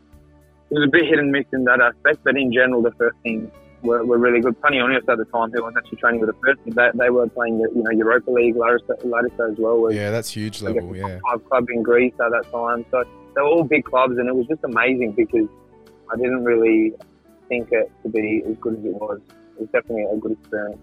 was 0.70 0.84
a 0.84 0.90
bit 0.90 1.06
hit 1.06 1.18
and 1.18 1.32
miss 1.32 1.46
in 1.52 1.64
that 1.64 1.80
aspect, 1.80 2.20
but 2.24 2.36
in 2.36 2.52
general, 2.52 2.82
the 2.82 2.92
first 2.92 3.16
teams 3.24 3.50
were, 3.82 4.04
were 4.04 4.18
really 4.18 4.40
good. 4.40 4.60
Panionios 4.60 5.08
at 5.08 5.18
the 5.18 5.24
time, 5.26 5.50
who 5.52 5.62
was 5.62 5.74
actually 5.76 5.98
training 5.98 6.20
with 6.20 6.30
the 6.30 6.40
first 6.44 6.62
team, 6.64 6.74
they, 6.74 6.90
they 6.94 7.10
were 7.10 7.28
playing 7.28 7.58
the 7.58 7.68
you 7.74 7.82
know 7.82 7.90
Europa 7.90 8.30
League, 8.30 8.56
Larissa, 8.56 8.96
Larissa 9.04 9.48
as 9.52 9.58
well. 9.58 9.78
Was, 9.78 9.94
yeah, 9.94 10.10
that's 10.10 10.30
huge 10.30 10.60
level. 10.62 10.94
Yeah, 10.94 11.18
five 11.30 11.48
club 11.48 11.68
in 11.70 11.82
Greece 11.82 12.14
at 12.20 12.30
that 12.30 12.50
time, 12.50 12.84
so 12.90 13.04
they 13.34 13.40
were 13.40 13.48
all 13.48 13.64
big 13.64 13.84
clubs, 13.84 14.18
and 14.18 14.28
it 14.28 14.34
was 14.34 14.46
just 14.46 14.64
amazing 14.64 15.12
because 15.12 15.48
I 16.12 16.16
didn't 16.16 16.44
really 16.44 16.94
think 17.48 17.68
it 17.72 17.90
to 18.02 18.08
be 18.08 18.42
as 18.48 18.56
good 18.60 18.78
as 18.78 18.84
it 18.84 18.94
was 18.94 19.20
It 19.56 19.60
was 19.60 19.68
definitely 19.72 20.04
a 20.04 20.16
good 20.16 20.32
experience. 20.32 20.80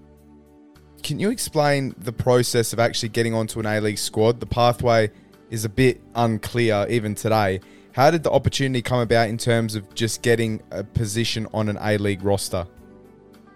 Can 1.03 1.19
you 1.19 1.29
explain 1.29 1.93
the 1.97 2.11
process 2.11 2.73
of 2.73 2.79
actually 2.79 3.09
getting 3.09 3.33
onto 3.33 3.59
an 3.59 3.65
A 3.65 3.79
League 3.79 3.99
squad? 3.99 4.39
The 4.39 4.47
pathway 4.47 5.11
is 5.49 5.63
a 5.63 5.69
bit 5.69 6.01
unclear 6.15 6.87
even 6.89 7.13
today. 7.13 7.61
How 7.93 8.11
did 8.11 8.23
the 8.23 8.31
opportunity 8.31 8.81
come 8.81 8.99
about 8.99 9.29
in 9.29 9.37
terms 9.37 9.75
of 9.75 9.93
just 9.93 10.21
getting 10.21 10.61
a 10.71 10.83
position 10.83 11.47
on 11.53 11.69
an 11.69 11.77
A 11.79 11.97
League 11.97 12.23
roster? 12.23 12.67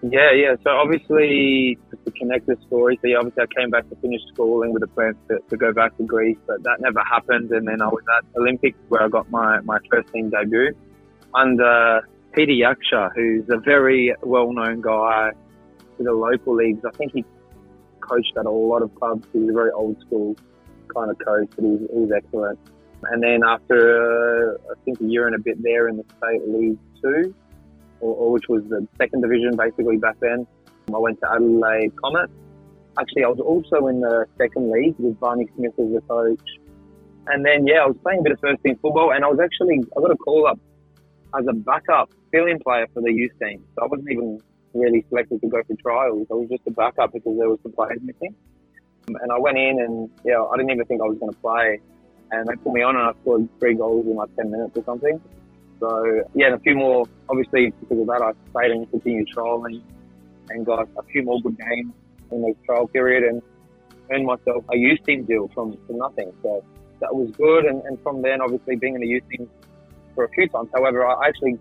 Yeah, 0.01 0.31
yeah. 0.31 0.55
So 0.63 0.69
obviously, 0.69 1.77
to 2.05 2.11
connect 2.11 2.45
the 2.47 2.55
story, 2.67 2.97
so 3.01 3.07
yeah, 3.07 3.17
obviously 3.17 3.43
I 3.43 3.59
came 3.59 3.69
back 3.69 3.89
to 3.89 3.95
finish 3.97 4.21
schooling 4.31 4.71
with 4.71 4.83
a 4.83 4.87
plan 4.87 5.13
to, 5.27 5.39
to 5.49 5.57
go 5.57 5.73
back 5.73 5.97
to 5.97 6.03
Greece, 6.03 6.37
but 6.47 6.63
that 6.63 6.79
never 6.79 7.01
happened. 7.03 7.51
And 7.51 7.67
then 7.67 7.81
I 7.81 7.87
was 7.87 8.03
at 8.17 8.23
Olympics 8.39 8.77
where 8.87 9.03
I 9.03 9.09
got 9.09 9.29
my, 9.29 9.59
my 9.61 9.79
first 9.91 10.07
team 10.13 10.29
debut 10.29 10.73
under 11.33 12.07
Peter 12.33 12.51
Yaksha, 12.51 13.09
who's 13.15 13.45
a 13.49 13.57
very 13.57 14.13
well-known 14.21 14.81
guy 14.81 15.31
in 15.97 16.05
the 16.05 16.13
local 16.13 16.55
leagues. 16.55 16.83
I 16.85 16.91
think 16.91 17.13
he 17.13 17.25
coached 17.99 18.33
at 18.37 18.45
a 18.45 18.49
lot 18.49 18.81
of 18.81 18.93
clubs. 18.95 19.27
He's 19.33 19.49
a 19.49 19.53
very 19.53 19.71
old 19.71 19.99
school 20.01 20.35
kind 20.93 21.11
of 21.11 21.17
coach, 21.19 21.49
but 21.55 21.65
he's, 21.65 21.79
he's 21.93 22.11
excellent. 22.15 22.59
And 23.03 23.23
then 23.23 23.41
after, 23.45 24.53
uh, 24.53 24.57
I 24.71 24.83
think 24.83 24.99
a 25.01 25.05
year 25.05 25.27
and 25.27 25.35
a 25.35 25.39
bit 25.39 25.61
there 25.63 25.87
in 25.87 25.97
the 25.97 26.05
State 26.17 26.47
League 26.47 26.77
2, 27.01 27.33
or, 28.01 28.15
or 28.15 28.31
which 28.31 28.47
was 28.49 28.63
the 28.69 28.87
second 28.97 29.21
division 29.21 29.55
basically 29.55 29.97
back 29.97 30.17
then, 30.19 30.45
I 30.93 30.97
went 30.97 31.19
to 31.21 31.31
Adelaide 31.31 31.93
Comet. 32.01 32.29
Actually, 32.99 33.23
I 33.23 33.27
was 33.27 33.39
also 33.39 33.87
in 33.87 34.01
the 34.01 34.25
second 34.37 34.71
league 34.71 34.95
with 34.97 35.19
Barney 35.19 35.47
Smith 35.55 35.73
as 35.79 35.93
the 35.93 36.01
coach. 36.07 36.49
And 37.27 37.45
then, 37.45 37.67
yeah, 37.67 37.83
I 37.83 37.85
was 37.85 37.95
playing 38.03 38.19
a 38.19 38.23
bit 38.23 38.31
of 38.33 38.39
first 38.39 38.63
team 38.63 38.77
football, 38.81 39.13
and 39.13 39.23
I 39.23 39.27
was 39.27 39.39
actually, 39.39 39.79
I 39.95 40.01
got 40.01 40.11
a 40.11 40.17
call 40.17 40.47
up 40.47 40.59
as 41.37 41.45
a 41.47 41.53
backup 41.53 42.09
fill-in 42.31 42.59
player 42.59 42.87
for 42.93 43.01
the 43.01 43.11
youth 43.11 43.31
team. 43.41 43.63
So 43.75 43.83
I 43.83 43.87
wasn't 43.87 44.11
even 44.11 44.39
really 44.73 45.05
selected 45.09 45.41
to 45.41 45.47
go 45.47 45.61
for 45.63 45.75
trials. 45.75 46.27
I 46.31 46.35
was 46.35 46.49
just 46.49 46.63
a 46.67 46.71
backup 46.71 47.13
because 47.13 47.37
there 47.37 47.49
was 47.49 47.59
some 47.63 47.71
players 47.71 47.99
missing. 48.01 48.35
Um, 49.07 49.15
and 49.21 49.31
I 49.31 49.39
went 49.39 49.57
in 49.57 49.79
and, 49.81 50.09
yeah, 50.23 50.41
I 50.41 50.57
didn't 50.57 50.71
even 50.71 50.85
think 50.85 51.01
I 51.01 51.05
was 51.05 51.17
going 51.19 51.33
to 51.33 51.39
play. 51.39 51.79
And 52.31 52.47
they 52.47 52.55
put 52.55 52.73
me 52.73 52.81
on 52.81 52.95
and 52.95 53.05
I 53.09 53.11
scored 53.21 53.49
three 53.59 53.75
goals 53.75 54.05
in 54.05 54.15
like 54.15 54.35
10 54.35 54.51
minutes 54.51 54.77
or 54.77 54.83
something. 54.83 55.19
So, 55.79 56.23
yeah, 56.35 56.47
and 56.47 56.55
a 56.55 56.59
few 56.59 56.75
more, 56.75 57.07
obviously, 57.29 57.73
because 57.79 57.99
of 57.99 58.07
that, 58.07 58.21
I 58.21 58.33
stayed 58.51 58.71
and 58.71 58.89
continued 58.89 59.29
trialing 59.35 59.81
and 60.49 60.65
got 60.65 60.87
a 60.97 61.03
few 61.03 61.23
more 61.23 61.41
good 61.41 61.57
games 61.57 61.93
in 62.31 62.41
the 62.41 62.53
trial 62.65 62.87
period 62.87 63.23
and 63.23 63.41
earned 64.11 64.25
myself 64.25 64.65
a 64.71 64.77
youth 64.77 64.99
team 65.05 65.23
deal 65.23 65.49
from, 65.53 65.77
from 65.87 65.97
nothing. 65.97 66.31
So 66.43 66.63
that 66.99 67.15
was 67.15 67.31
good. 67.31 67.65
And, 67.65 67.81
and 67.85 67.99
from 68.03 68.21
then, 68.21 68.41
obviously, 68.41 68.75
being 68.75 68.95
in 68.95 69.01
the 69.01 69.07
youth 69.07 69.23
team 69.29 69.49
for 70.13 70.25
a 70.25 70.29
few 70.29 70.47
times. 70.49 70.69
However, 70.73 71.07
I 71.07 71.27
actually 71.27 71.57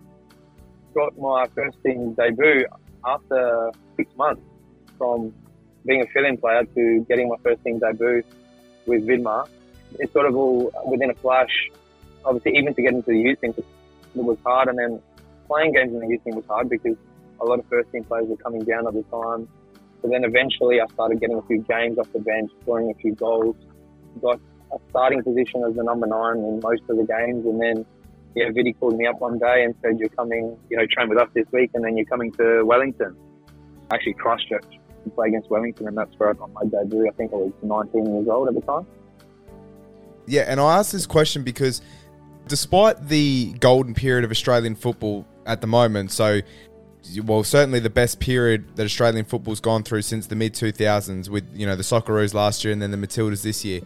got 0.95 1.19
my 1.19 1.47
first 1.55 1.77
team 1.85 2.15
debut 2.15 2.67
after 3.05 3.71
six 3.97 4.15
months 4.17 4.43
from 4.97 5.33
being 5.87 6.03
a 6.03 6.07
fill-in 6.07 6.37
player 6.37 6.65
to 6.65 7.07
getting 7.09 7.29
my 7.29 7.37
first 7.43 7.63
team 7.65 7.79
debut 7.79 8.23
with 8.87 9.07
Vidmar. 9.07 9.49
It's 9.99 10.13
sort 10.13 10.27
of 10.27 10.37
all 10.37 10.73
within 10.87 11.11
a 11.11 11.15
flash. 11.15 11.71
Obviously, 12.25 12.59
even 12.59 12.75
to 12.75 12.83
get 12.83 12.93
into 12.93 13.11
the 13.11 13.19
youth 13.19 13.41
team, 13.41 13.55
was 14.15 14.39
hard. 14.45 14.69
And 14.69 14.79
then 14.79 15.01
playing 15.47 15.73
games 15.73 15.93
in 15.93 16.01
the 16.01 16.09
youth 16.09 16.25
team 16.25 16.37
was 16.37 16.45
hard 16.47 16.69
because 16.69 16.97
a 17.41 17.45
lot 17.45 17.59
of 17.59 17.67
first 17.67 17.91
team 17.93 18.05
players 18.05 18.27
were 18.27 18.37
coming 18.37 18.65
down 18.65 18.87
at 18.87 18.95
the 18.95 19.03
time. 19.05 19.49
But 20.03 20.11
then 20.11 20.25
eventually 20.25 20.81
I 20.81 20.87
started 20.93 21.21
getting 21.21 21.39
a 21.39 21.43
few 21.43 21.63
games 21.63 21.99
off 21.99 22.13
the 22.13 22.21
bench, 22.21 22.51
scoring 22.63 22.91
a 22.91 22.95
few 22.95 23.15
goals, 23.15 23.57
got 24.21 24.41
a 24.73 24.79
starting 24.91 25.23
position 25.23 25.65
as 25.65 25.75
the 25.75 25.83
number 25.83 26.07
nine 26.07 26.39
in 26.39 26.61
most 26.63 26.83
of 26.89 26.97
the 26.97 27.05
games. 27.05 27.47
And 27.47 27.61
then, 27.61 27.87
yeah, 28.39 28.51
Vidi 28.53 28.73
called 28.75 28.97
me 28.97 29.07
up 29.07 29.21
one 29.21 29.39
day 29.39 29.65
and 29.65 29.75
said, 29.83 29.99
you're 29.99 30.09
coming, 30.11 30.57
you 30.71 30.77
know, 30.77 30.87
train 30.91 31.09
with 31.09 31.19
us 31.19 31.29
this 31.35 31.47
week 31.53 31.71
and 31.75 31.85
then 31.85 31.97
you're 31.97 32.07
coming 32.07 32.33
to 32.33 32.63
Wellington. 32.65 33.17
Actually, 33.91 34.15
Christchurch 34.15 34.65
to 35.05 35.11
play 35.11 35.29
against 35.29 35.51
Wellington 35.51 35.89
and 35.89 35.99
that's 35.99 36.17
where 36.19 36.31
I 36.31 36.33
got 36.35 36.53
my 36.53 36.63
debut. 36.65 37.09
I 37.09 37.13
think 37.13 37.33
I 37.33 37.37
was 37.37 37.53
19 37.63 38.07
years 38.07 38.29
old 38.29 38.49
at 38.49 38.55
the 38.55 38.61
time. 38.61 38.87
Yeah, 40.27 40.43
and 40.43 40.61
I 40.61 40.79
asked 40.79 40.93
this 40.93 41.07
question 41.07 41.43
because 41.43 41.81
despite 42.47 43.09
the 43.09 43.55
golden 43.55 43.95
period 43.95 44.25
of 44.25 44.31
Australian 44.31 44.77
football 44.77 45.27
at 45.47 45.61
the 45.61 45.67
moment, 45.67 46.13
so 46.13 46.41
well, 47.25 47.43
certainly 47.43 47.81
the 47.81 47.91
best 47.91 48.21
period 48.21 48.77
that 48.77 48.85
Australian 48.85 49.25
football's 49.25 49.61
gone 49.61 49.83
through 49.83 50.03
since 50.03 50.27
the 50.27 50.37
mid 50.37 50.53
2000s 50.55 51.29
with, 51.29 51.45
you 51.55 51.67
know, 51.67 51.77
the 51.77 51.83
Socceroos 51.83 52.35
last 52.35 52.65
year 52.65 52.73
and 52.73 52.83
then 52.83 52.91
the 52.91 52.97
Matildas 52.97 53.43
this 53.43 53.65
year. 53.65 53.81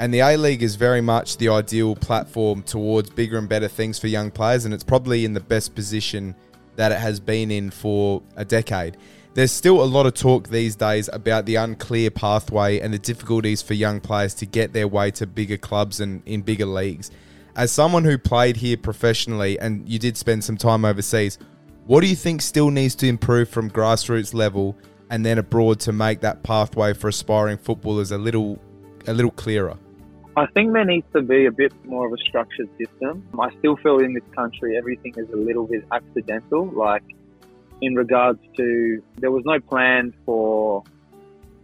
And 0.00 0.14
the 0.14 0.20
A 0.20 0.36
League 0.36 0.62
is 0.62 0.76
very 0.76 1.00
much 1.00 1.38
the 1.38 1.48
ideal 1.48 1.96
platform 1.96 2.62
towards 2.62 3.10
bigger 3.10 3.36
and 3.36 3.48
better 3.48 3.66
things 3.66 3.98
for 3.98 4.06
young 4.06 4.30
players, 4.30 4.64
and 4.64 4.72
it's 4.72 4.84
probably 4.84 5.24
in 5.24 5.34
the 5.34 5.40
best 5.40 5.74
position 5.74 6.36
that 6.76 6.92
it 6.92 6.98
has 6.98 7.18
been 7.18 7.50
in 7.50 7.70
for 7.70 8.22
a 8.36 8.44
decade. 8.44 8.96
There's 9.34 9.50
still 9.50 9.82
a 9.82 9.84
lot 9.84 10.06
of 10.06 10.14
talk 10.14 10.48
these 10.48 10.76
days 10.76 11.10
about 11.12 11.46
the 11.46 11.56
unclear 11.56 12.12
pathway 12.12 12.78
and 12.78 12.94
the 12.94 12.98
difficulties 12.98 13.60
for 13.60 13.74
young 13.74 14.00
players 14.00 14.34
to 14.34 14.46
get 14.46 14.72
their 14.72 14.86
way 14.86 15.10
to 15.12 15.26
bigger 15.26 15.56
clubs 15.56 15.98
and 15.98 16.22
in 16.26 16.42
bigger 16.42 16.66
leagues. 16.66 17.10
As 17.56 17.72
someone 17.72 18.04
who 18.04 18.18
played 18.18 18.56
here 18.56 18.76
professionally 18.76 19.58
and 19.58 19.88
you 19.88 19.98
did 19.98 20.16
spend 20.16 20.44
some 20.44 20.56
time 20.56 20.84
overseas, 20.84 21.38
what 21.86 22.02
do 22.02 22.06
you 22.06 22.14
think 22.14 22.40
still 22.40 22.70
needs 22.70 22.94
to 22.96 23.08
improve 23.08 23.48
from 23.48 23.68
grassroots 23.68 24.32
level 24.32 24.76
and 25.10 25.26
then 25.26 25.38
abroad 25.38 25.80
to 25.80 25.92
make 25.92 26.20
that 26.20 26.44
pathway 26.44 26.94
for 26.94 27.08
aspiring 27.08 27.58
footballers 27.58 28.12
a 28.12 28.18
little 28.18 28.60
a 29.08 29.12
little 29.12 29.32
clearer? 29.32 29.76
I 30.38 30.46
think 30.54 30.72
there 30.72 30.84
needs 30.84 31.06
to 31.14 31.22
be 31.22 31.46
a 31.46 31.50
bit 31.50 31.72
more 31.84 32.06
of 32.06 32.12
a 32.12 32.16
structured 32.18 32.68
system. 32.78 33.28
I 33.40 33.50
still 33.58 33.74
feel 33.76 33.98
in 33.98 34.14
this 34.14 34.22
country 34.36 34.76
everything 34.76 35.12
is 35.16 35.28
a 35.30 35.36
little 35.36 35.66
bit 35.66 35.84
accidental. 35.90 36.66
Like 36.66 37.02
in 37.80 37.96
regards 37.96 38.38
to 38.56 39.02
there 39.16 39.32
was 39.32 39.42
no 39.44 39.58
plan 39.58 40.14
for, 40.24 40.84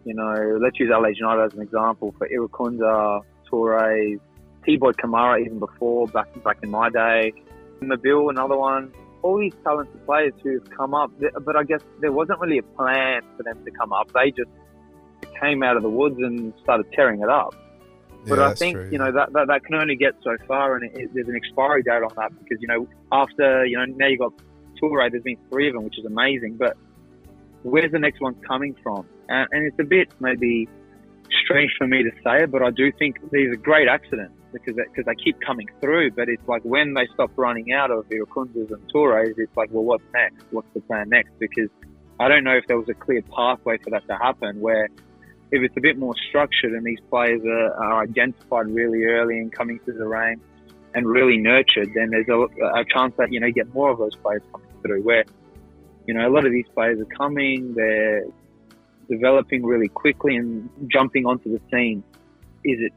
you 0.04 0.14
know, 0.14 0.58
let's 0.60 0.80
use 0.80 0.90
LA 0.90 1.08
United 1.08 1.44
as 1.44 1.54
an 1.54 1.62
example 1.62 2.16
for 2.18 2.28
Irankunda, 2.28 3.20
Torres, 3.48 4.18
T-Boy 4.64 4.90
Kamara 4.92 5.40
even 5.40 5.60
before 5.60 6.08
back 6.08 6.26
back 6.42 6.58
in 6.64 6.70
my 6.72 6.90
day, 6.90 7.32
Mabil 7.80 8.28
another 8.28 8.56
one. 8.56 8.92
All 9.22 9.38
these 9.38 9.54
talented 9.62 10.04
players 10.04 10.32
who've 10.42 10.68
come 10.70 10.94
up, 10.94 11.12
but 11.44 11.54
I 11.54 11.62
guess 11.62 11.80
there 12.00 12.10
wasn't 12.10 12.40
really 12.40 12.58
a 12.58 12.64
plan 12.64 13.22
for 13.36 13.44
them 13.44 13.64
to 13.64 13.70
come 13.70 13.92
up. 13.92 14.12
They 14.12 14.32
just 14.32 14.50
came 15.40 15.62
out 15.62 15.76
of 15.76 15.84
the 15.84 15.88
woods 15.88 16.16
and 16.18 16.52
started 16.64 16.86
tearing 16.92 17.22
it 17.22 17.28
up. 17.28 17.54
But 18.26 18.38
Yeah, 18.38 18.48
I 18.48 18.54
think 18.54 18.76
true, 18.76 18.88
you 18.90 18.98
know 18.98 19.12
that, 19.12 19.32
that 19.32 19.46
that 19.48 19.64
can 19.64 19.74
only 19.74 19.96
get 19.96 20.14
so 20.22 20.36
far, 20.46 20.76
and 20.76 20.84
it, 20.84 20.98
it, 20.98 21.14
there's 21.14 21.28
an 21.28 21.36
expiry 21.36 21.82
date 21.82 22.02
on 22.02 22.10
that 22.16 22.32
because 22.38 22.58
you 22.60 22.68
know 22.68 22.88
after 23.12 23.66
you 23.66 23.76
know 23.76 23.84
now 23.84 24.06
you've 24.06 24.20
got 24.20 24.32
Toure, 24.80 25.10
there's 25.10 25.22
been 25.22 25.38
three 25.50 25.68
of 25.68 25.74
them, 25.74 25.84
which 25.84 25.98
is 25.98 26.04
amazing. 26.04 26.56
But 26.56 26.76
where's 27.62 27.92
the 27.92 27.98
next 27.98 28.20
one 28.20 28.34
coming 28.46 28.76
from? 28.82 29.06
And, 29.28 29.48
and 29.52 29.66
it's 29.66 29.78
a 29.78 29.84
bit 29.84 30.08
maybe 30.20 30.68
strange 31.44 31.72
for 31.78 31.86
me 31.86 32.02
to 32.02 32.10
say 32.22 32.44
it, 32.44 32.50
but 32.50 32.62
I 32.62 32.70
do 32.70 32.92
think 32.92 33.18
these 33.30 33.48
are 33.48 33.56
great 33.56 33.88
accidents 33.88 34.34
because 34.52 34.76
they, 34.76 34.84
because 34.84 35.04
they 35.06 35.14
keep 35.22 35.40
coming 35.40 35.68
through. 35.80 36.12
But 36.12 36.28
it's 36.28 36.46
like 36.46 36.62
when 36.62 36.94
they 36.94 37.06
stop 37.14 37.30
running 37.36 37.72
out 37.72 37.90
of 37.90 38.08
Irankundas 38.08 38.70
and 38.70 38.88
Torres, 38.90 39.34
it's 39.36 39.56
like, 39.56 39.70
well, 39.72 39.84
what's 39.84 40.04
next? 40.12 40.44
What's 40.50 40.68
the 40.74 40.80
plan 40.80 41.08
next? 41.08 41.32
Because 41.38 41.68
I 42.20 42.28
don't 42.28 42.44
know 42.44 42.56
if 42.56 42.66
there 42.66 42.78
was 42.78 42.88
a 42.88 42.94
clear 42.94 43.22
pathway 43.22 43.78
for 43.78 43.90
that 43.90 44.06
to 44.08 44.16
happen 44.16 44.60
where 44.60 44.88
if 45.50 45.62
it's 45.62 45.76
a 45.76 45.80
bit 45.80 45.98
more 45.98 46.14
structured 46.28 46.72
and 46.72 46.84
these 46.84 47.00
players 47.10 47.42
are, 47.44 47.74
are 47.74 48.02
identified 48.02 48.66
really 48.68 49.04
early 49.04 49.38
and 49.38 49.52
coming 49.52 49.78
through 49.80 49.98
the 49.98 50.06
ranks 50.06 50.44
and 50.94 51.06
really 51.06 51.36
nurtured, 51.36 51.90
then 51.94 52.10
there's 52.10 52.28
a, 52.28 52.38
a 52.80 52.84
chance 52.84 53.14
that, 53.18 53.32
you 53.32 53.40
know, 53.40 53.46
you 53.46 53.52
get 53.52 53.72
more 53.74 53.90
of 53.90 53.98
those 53.98 54.14
players 54.16 54.42
coming 54.52 54.68
through 54.82 55.02
where, 55.02 55.24
you 56.06 56.14
know, 56.14 56.26
a 56.26 56.30
lot 56.30 56.44
of 56.44 56.52
these 56.52 56.66
players 56.74 56.98
are 57.00 57.16
coming, 57.16 57.74
they're 57.74 58.24
developing 59.08 59.64
really 59.64 59.88
quickly 59.88 60.36
and 60.36 60.68
jumping 60.90 61.26
onto 61.26 61.50
the 61.50 61.60
scene. 61.70 62.02
Is 62.64 62.80
it 62.80 62.92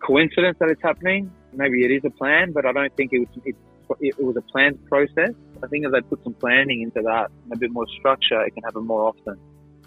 coincidence 0.00 0.56
that 0.60 0.68
it's 0.70 0.82
happening? 0.82 1.30
Maybe 1.52 1.84
it 1.84 1.90
is 1.90 2.02
a 2.04 2.10
plan, 2.10 2.52
but 2.52 2.66
I 2.66 2.72
don't 2.72 2.94
think 2.96 3.12
it 3.12 3.20
was, 3.20 3.28
it, 3.44 3.56
it 4.00 4.24
was 4.24 4.36
a 4.36 4.42
planned 4.42 4.84
process. 4.88 5.34
I 5.62 5.66
think 5.66 5.84
if 5.84 5.92
they 5.92 6.00
put 6.00 6.22
some 6.24 6.34
planning 6.34 6.82
into 6.82 7.02
that 7.02 7.30
and 7.44 7.52
a 7.52 7.56
bit 7.56 7.70
more 7.70 7.86
structure, 7.98 8.40
it 8.42 8.54
can 8.54 8.62
happen 8.64 8.86
more 8.86 9.08
often. 9.08 9.38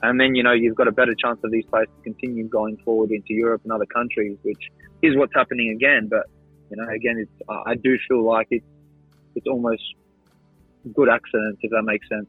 And 0.04 0.20
then, 0.20 0.36
you 0.36 0.44
know, 0.44 0.52
you've 0.52 0.76
got 0.76 0.90
a 0.90 0.92
better 0.92 1.16
chance 1.16 1.40
of 1.46 1.52
these 1.52 1.66
players 1.66 1.88
to 1.88 2.04
continue 2.04 2.48
going 2.50 2.76
forward 2.84 3.10
into 3.12 3.34
Europe 3.34 3.62
and 3.64 3.72
other 3.72 3.86
countries, 3.86 4.38
which 4.44 4.62
is 5.02 5.16
what's 5.16 5.34
happening 5.34 5.72
again. 5.72 6.10
But, 6.10 6.28
you 6.70 6.76
know, 6.76 6.88
again, 6.90 7.18
it's, 7.18 7.50
I 7.50 7.76
do 7.76 7.98
feel 8.08 8.24
like 8.24 8.48
it's, 8.52 8.66
it's 9.36 9.48
almost 9.48 9.82
good 10.94 11.08
accidents, 11.10 11.60
if 11.62 11.72
that 11.72 11.84
makes 11.84 12.08
sense. 12.10 12.28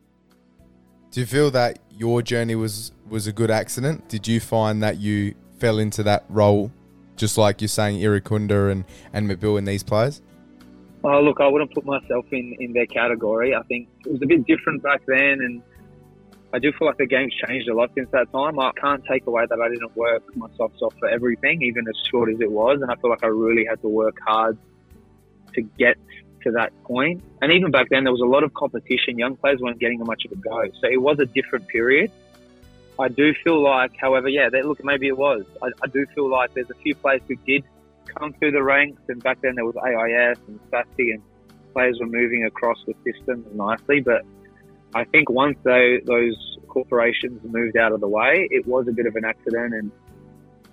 Do 1.10 1.20
you 1.20 1.26
feel 1.26 1.50
that 1.50 1.80
your 1.90 2.22
journey 2.22 2.54
was 2.54 2.92
was 3.08 3.26
a 3.26 3.32
good 3.32 3.50
accident? 3.50 4.08
Did 4.08 4.26
you 4.26 4.40
find 4.40 4.82
that 4.82 4.98
you 4.98 5.34
fell 5.58 5.78
into 5.78 6.02
that 6.04 6.24
role, 6.28 6.72
just 7.16 7.38
like 7.38 7.60
you're 7.60 7.68
saying, 7.68 8.00
Irankunda 8.00 8.70
and 8.70 8.84
and 9.12 9.28
Mabil 9.28 9.58
and 9.58 9.66
these 9.66 9.82
players? 9.82 10.22
Oh, 11.04 11.20
look, 11.20 11.40
I 11.40 11.46
wouldn't 11.46 11.72
put 11.74 11.84
myself 11.84 12.24
in, 12.32 12.56
in 12.58 12.72
their 12.72 12.86
category. 12.86 13.54
I 13.54 13.62
think 13.64 13.88
it 14.06 14.12
was 14.12 14.22
a 14.22 14.26
bit 14.26 14.46
different 14.46 14.82
back 14.82 15.02
then, 15.06 15.38
and 15.40 15.62
I 16.54 16.60
do 16.60 16.70
feel 16.70 16.86
like 16.86 16.98
the 16.98 17.06
game's 17.06 17.34
changed 17.34 17.68
a 17.68 17.74
lot 17.74 17.90
since 17.96 18.08
that 18.12 18.30
time. 18.30 18.60
I 18.60 18.70
can't 18.80 19.04
take 19.10 19.26
away 19.26 19.44
that 19.44 19.60
I 19.60 19.68
didn't 19.68 19.96
work 19.96 20.22
my 20.36 20.46
socks 20.56 20.80
off 20.82 20.94
for 21.00 21.08
everything, 21.08 21.62
even 21.62 21.88
as 21.88 21.96
short 22.08 22.30
as 22.30 22.40
it 22.40 22.48
was, 22.48 22.80
and 22.80 22.92
I 22.92 22.94
feel 22.94 23.10
like 23.10 23.24
I 23.24 23.26
really 23.26 23.66
had 23.68 23.80
to 23.82 23.88
work 23.88 24.16
hard 24.24 24.56
to 25.54 25.62
get 25.62 25.96
to 26.44 26.52
that 26.52 26.70
point. 26.84 27.24
And 27.42 27.50
even 27.50 27.72
back 27.72 27.88
then, 27.90 28.04
there 28.04 28.12
was 28.12 28.20
a 28.20 28.26
lot 28.26 28.44
of 28.44 28.54
competition. 28.54 29.18
Young 29.18 29.34
players 29.34 29.58
weren't 29.60 29.80
getting 29.80 29.98
much 30.04 30.24
of 30.26 30.30
a 30.30 30.36
go, 30.36 30.70
so 30.80 30.88
it 30.88 31.02
was 31.02 31.18
a 31.18 31.26
different 31.26 31.66
period. 31.66 32.12
I 33.00 33.08
do 33.08 33.34
feel 33.42 33.60
like, 33.60 33.96
however, 33.96 34.28
yeah, 34.28 34.48
they, 34.48 34.62
look, 34.62 34.78
maybe 34.84 35.08
it 35.08 35.18
was. 35.18 35.44
I, 35.60 35.70
I 35.82 35.88
do 35.88 36.06
feel 36.14 36.30
like 36.30 36.54
there's 36.54 36.70
a 36.70 36.74
few 36.74 36.94
players 36.94 37.22
who 37.26 37.34
did 37.34 37.64
come 38.04 38.32
through 38.32 38.52
the 38.52 38.62
ranks, 38.62 39.02
and 39.08 39.20
back 39.20 39.40
then 39.40 39.56
there 39.56 39.64
was 39.64 39.74
AIS 39.74 40.38
and 40.46 40.60
SASI, 40.70 41.14
and 41.14 41.22
players 41.72 41.98
were 41.98 42.06
moving 42.06 42.44
across 42.44 42.78
the 42.86 42.94
system 43.02 43.44
nicely. 43.54 43.98
But 43.98 44.24
I 44.94 45.04
think 45.04 45.28
once 45.28 45.58
they, 45.64 46.00
those 46.04 46.36
corporations 46.68 47.40
moved 47.44 47.76
out 47.76 47.92
of 47.92 48.00
the 48.00 48.08
way, 48.08 48.48
it 48.50 48.66
was 48.66 48.86
a 48.88 48.92
bit 48.92 49.06
of 49.06 49.16
an 49.16 49.24
accident, 49.24 49.74
and 49.74 49.90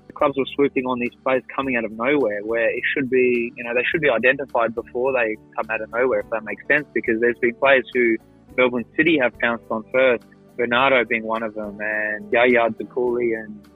the 0.07 0.13
clubs 0.13 0.37
were 0.37 0.45
swooping 0.55 0.85
on 0.85 0.99
these 0.99 1.13
players 1.23 1.43
coming 1.55 1.75
out 1.75 1.85
of 1.85 1.91
nowhere, 1.91 2.43
where 2.43 2.69
it 2.69 2.83
should 2.93 3.09
be, 3.09 3.51
you 3.55 3.63
know, 3.63 3.73
they 3.73 3.83
should 3.91 4.01
be 4.01 4.09
identified 4.09 4.75
before 4.75 5.11
they 5.13 5.37
come 5.55 5.65
out 5.71 5.81
of 5.81 5.89
nowhere, 5.91 6.19
if 6.19 6.29
that 6.29 6.43
makes 6.43 6.65
sense. 6.67 6.85
Because 6.93 7.19
there's 7.19 7.37
been 7.39 7.55
players 7.55 7.85
who 7.93 8.17
Melbourne 8.57 8.85
City 8.95 9.17
have 9.19 9.37
pounced 9.39 9.65
on 9.71 9.83
first, 9.91 10.23
Bernardo 10.55 11.03
being 11.05 11.23
one 11.23 11.41
of 11.41 11.55
them, 11.55 11.79
and 11.81 12.31
Yaya 12.31 12.69
Dukuly, 12.69 13.41
and 13.41 13.67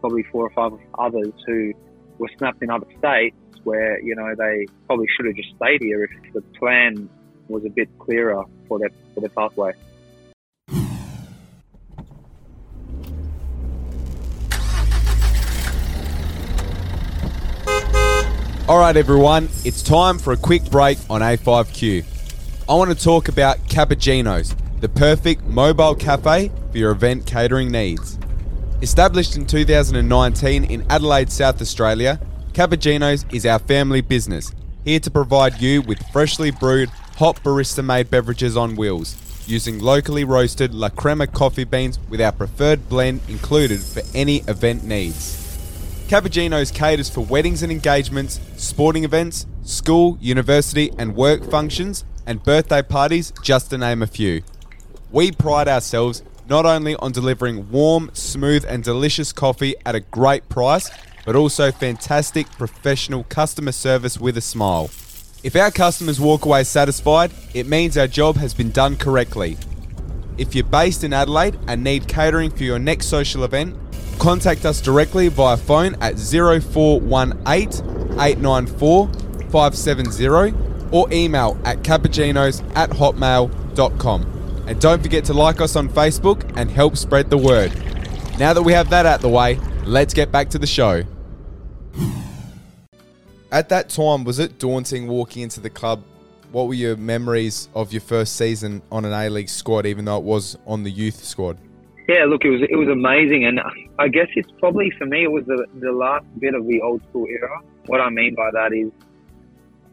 probably 0.00 0.22
four 0.32 0.46
or 0.46 0.50
five 0.50 0.72
others 0.98 1.32
who 1.46 1.72
were 2.18 2.30
snapped 2.38 2.62
in 2.62 2.70
other 2.70 2.86
states 2.98 3.36
where 3.64 4.00
you 4.02 4.14
know 4.14 4.34
they 4.36 4.66
probably 4.86 5.06
should 5.16 5.26
have 5.26 5.36
just 5.36 5.50
stayed 5.56 5.80
here 5.80 6.04
if 6.04 6.32
the 6.32 6.40
plan 6.58 7.08
was 7.52 7.64
a 7.64 7.70
bit 7.70 7.88
clearer 7.98 8.42
for 8.66 8.78
their 8.78 8.90
for 9.14 9.20
their 9.20 9.30
pathway. 9.30 9.72
All 18.68 18.78
right, 18.78 18.96
everyone, 18.96 19.48
it's 19.64 19.82
time 19.82 20.18
for 20.18 20.32
a 20.32 20.36
quick 20.36 20.64
break 20.70 20.96
on 21.10 21.20
A5Q. 21.20 22.04
I 22.68 22.74
want 22.74 22.96
to 22.96 23.04
talk 23.04 23.28
about 23.28 23.58
CuppaGino's, 23.66 24.54
the 24.80 24.88
perfect 24.88 25.44
mobile 25.44 25.94
cafe 25.94 26.50
for 26.70 26.78
your 26.78 26.92
event 26.92 27.26
catering 27.26 27.70
needs. 27.70 28.18
Established 28.80 29.36
in 29.36 29.46
2019 29.46 30.64
in 30.64 30.86
Adelaide, 30.88 31.30
South 31.30 31.60
Australia, 31.60 32.18
CuppaGino's 32.52 33.26
is 33.32 33.44
our 33.44 33.58
family 33.58 34.00
business, 34.00 34.52
here 34.84 35.00
to 35.00 35.10
provide 35.10 35.60
you 35.60 35.82
with 35.82 35.98
freshly 36.10 36.50
brewed, 36.50 36.90
hot 37.22 37.40
barista 37.44 37.84
made 37.84 38.10
beverages 38.10 38.56
on 38.56 38.74
wheels, 38.74 39.16
using 39.46 39.78
locally 39.78 40.24
roasted 40.24 40.74
La 40.74 40.88
Crema 40.88 41.24
coffee 41.24 41.62
beans 41.62 41.96
with 42.10 42.20
our 42.20 42.32
preferred 42.32 42.88
blend 42.88 43.20
included 43.28 43.78
for 43.78 44.02
any 44.12 44.38
event 44.48 44.82
needs. 44.82 45.36
CuppaGino's 46.08 46.72
caters 46.72 47.08
for 47.08 47.20
weddings 47.20 47.62
and 47.62 47.70
engagements, 47.70 48.40
sporting 48.56 49.04
events, 49.04 49.46
school, 49.62 50.18
university, 50.20 50.90
and 50.98 51.14
work 51.14 51.48
functions, 51.48 52.04
and 52.26 52.42
birthday 52.42 52.82
parties, 52.82 53.32
just 53.40 53.70
to 53.70 53.78
name 53.78 54.02
a 54.02 54.08
few. 54.08 54.42
We 55.12 55.30
pride 55.30 55.68
ourselves 55.68 56.24
not 56.48 56.66
only 56.66 56.96
on 56.96 57.12
delivering 57.12 57.70
warm, 57.70 58.10
smooth, 58.14 58.64
and 58.66 58.82
delicious 58.82 59.32
coffee 59.32 59.76
at 59.86 59.94
a 59.94 60.00
great 60.00 60.48
price, 60.48 60.90
but 61.24 61.36
also 61.36 61.70
fantastic 61.70 62.50
professional 62.50 63.22
customer 63.28 63.70
service 63.70 64.18
with 64.18 64.36
a 64.36 64.40
smile. 64.40 64.90
If 65.42 65.56
our 65.56 65.72
customers 65.72 66.20
walk 66.20 66.44
away 66.44 66.62
satisfied, 66.62 67.32
it 67.52 67.66
means 67.66 67.98
our 67.98 68.06
job 68.06 68.36
has 68.36 68.54
been 68.54 68.70
done 68.70 68.96
correctly. 68.96 69.56
If 70.38 70.54
you're 70.54 70.64
based 70.64 71.02
in 71.02 71.12
Adelaide 71.12 71.58
and 71.66 71.82
need 71.82 72.06
catering 72.06 72.52
for 72.52 72.62
your 72.62 72.78
next 72.78 73.06
social 73.06 73.42
event, 73.42 73.76
contact 74.20 74.64
us 74.64 74.80
directly 74.80 75.26
via 75.26 75.56
phone 75.56 75.96
at 76.00 76.16
0418 76.16 78.20
894 78.20 79.08
570 79.50 80.54
or 80.92 81.12
email 81.12 81.60
at 81.64 81.82
cuppaginos 81.82 82.62
at 82.76 82.90
hotmail.com. 82.90 84.22
And 84.68 84.80
don't 84.80 85.02
forget 85.02 85.24
to 85.24 85.34
like 85.34 85.60
us 85.60 85.74
on 85.74 85.88
Facebook 85.88 86.56
and 86.56 86.70
help 86.70 86.96
spread 86.96 87.30
the 87.30 87.38
word. 87.38 87.74
Now 88.38 88.52
that 88.52 88.62
we 88.62 88.74
have 88.74 88.90
that 88.90 89.06
out 89.06 89.20
the 89.20 89.28
way, 89.28 89.58
let's 89.86 90.14
get 90.14 90.30
back 90.30 90.50
to 90.50 90.58
the 90.60 90.68
show. 90.68 91.02
At 93.52 93.68
that 93.68 93.90
time, 93.90 94.24
was 94.24 94.38
it 94.38 94.58
daunting 94.58 95.08
walking 95.08 95.42
into 95.42 95.60
the 95.60 95.68
club? 95.68 96.02
What 96.52 96.68
were 96.68 96.74
your 96.74 96.96
memories 96.96 97.68
of 97.74 97.92
your 97.92 98.00
first 98.00 98.36
season 98.36 98.80
on 98.90 99.04
an 99.04 99.12
A 99.12 99.28
League 99.28 99.50
squad, 99.50 99.84
even 99.84 100.06
though 100.06 100.16
it 100.16 100.22
was 100.22 100.56
on 100.66 100.84
the 100.84 100.90
youth 100.90 101.22
squad? 101.22 101.58
Yeah, 102.08 102.24
look, 102.24 102.46
it 102.46 102.50
was 102.50 102.62
it 102.62 102.76
was 102.76 102.88
amazing, 102.88 103.44
and 103.44 103.60
I 103.98 104.08
guess 104.08 104.28
it's 104.36 104.50
probably 104.58 104.90
for 104.96 105.04
me 105.04 105.24
it 105.24 105.30
was 105.30 105.44
the, 105.44 105.66
the 105.80 105.92
last 105.92 106.24
bit 106.40 106.54
of 106.54 106.66
the 106.66 106.80
old 106.80 107.02
school 107.10 107.26
era. 107.28 107.60
What 107.86 108.00
I 108.00 108.08
mean 108.08 108.34
by 108.34 108.50
that 108.52 108.72
is, 108.72 108.90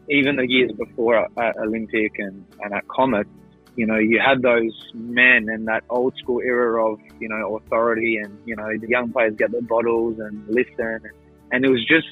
even 0.08 0.36
the 0.36 0.48
years 0.48 0.72
before 0.72 1.28
at 1.38 1.56
Olympic 1.58 2.18
and, 2.18 2.46
and 2.62 2.72
at 2.72 2.88
Comet, 2.88 3.28
you 3.76 3.84
know, 3.84 3.98
you 3.98 4.20
had 4.24 4.40
those 4.40 4.72
men 4.94 5.48
and 5.50 5.68
that 5.68 5.84
old 5.90 6.16
school 6.16 6.40
era 6.40 6.92
of 6.92 6.98
you 7.20 7.28
know 7.28 7.58
authority, 7.58 8.16
and 8.16 8.38
you 8.46 8.56
know 8.56 8.68
the 8.78 8.88
young 8.88 9.12
players 9.12 9.34
get 9.36 9.52
their 9.52 9.60
bottles 9.60 10.18
and 10.18 10.48
listen, 10.48 10.74
and, 10.78 11.10
and 11.52 11.64
it 11.64 11.70
was 11.70 11.84
just 11.84 12.08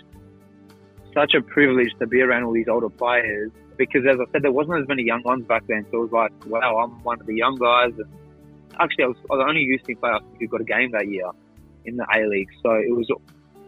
such 1.19 1.35
a 1.35 1.43
privilege 1.43 1.91
to 1.99 2.07
be 2.07 2.21
around 2.21 2.45
all 2.45 2.53
these 2.53 2.69
older 2.69 2.89
players 2.89 3.51
because, 3.77 4.03
as 4.07 4.19
I 4.21 4.31
said, 4.33 4.43
there 4.43 4.53
wasn't 4.53 4.81
as 4.81 4.89
many 4.89 5.03
young 5.03 5.23
ones 5.23 5.45
back 5.47 5.67
then. 5.67 5.85
So 5.91 5.99
it 5.99 6.11
was 6.11 6.13
like, 6.13 6.33
wow, 6.47 6.79
I'm 6.79 7.03
one 7.03 7.21
of 7.21 7.27
the 7.27 7.35
young 7.35 7.57
guys. 7.57 7.93
And 7.99 8.09
actually, 8.79 9.05
I 9.05 9.07
was, 9.09 9.17
I 9.31 9.35
was 9.35 9.45
the 9.45 9.49
only 9.49 9.63
youth 9.63 9.85
team 9.85 9.97
player 9.97 10.19
who 10.39 10.47
got 10.47 10.61
a 10.61 10.65
game 10.65 10.93
that 10.93 11.09
year 11.09 11.31
in 11.85 11.97
the 11.97 12.07
A 12.15 12.27
League. 12.27 12.51
So 12.63 12.71
it 12.73 12.95
was 12.95 13.07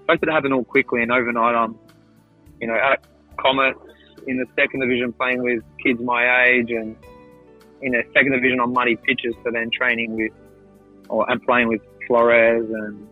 supposed 0.02 0.22
to 0.22 0.30
happen 0.30 0.52
all 0.52 0.64
quickly 0.64 1.02
and 1.02 1.10
overnight. 1.10 1.54
I'm, 1.54 1.78
you 2.60 2.68
know, 2.68 2.74
at 2.74 3.04
Comets 3.38 3.78
in 4.26 4.36
the 4.36 4.46
second 4.54 4.80
division 4.80 5.12
playing 5.12 5.42
with 5.42 5.62
kids 5.82 6.00
my 6.00 6.44
age 6.46 6.70
and 6.70 6.96
in 7.82 7.94
a 7.94 8.02
second 8.12 8.32
division 8.32 8.60
on 8.60 8.72
muddy 8.72 8.96
pitches. 8.96 9.34
So 9.42 9.50
then 9.52 9.70
training 9.70 10.14
with 10.16 10.32
or 11.08 11.28
and 11.30 11.42
playing 11.42 11.68
with 11.68 11.80
Flores 12.06 12.68
and 12.70 13.08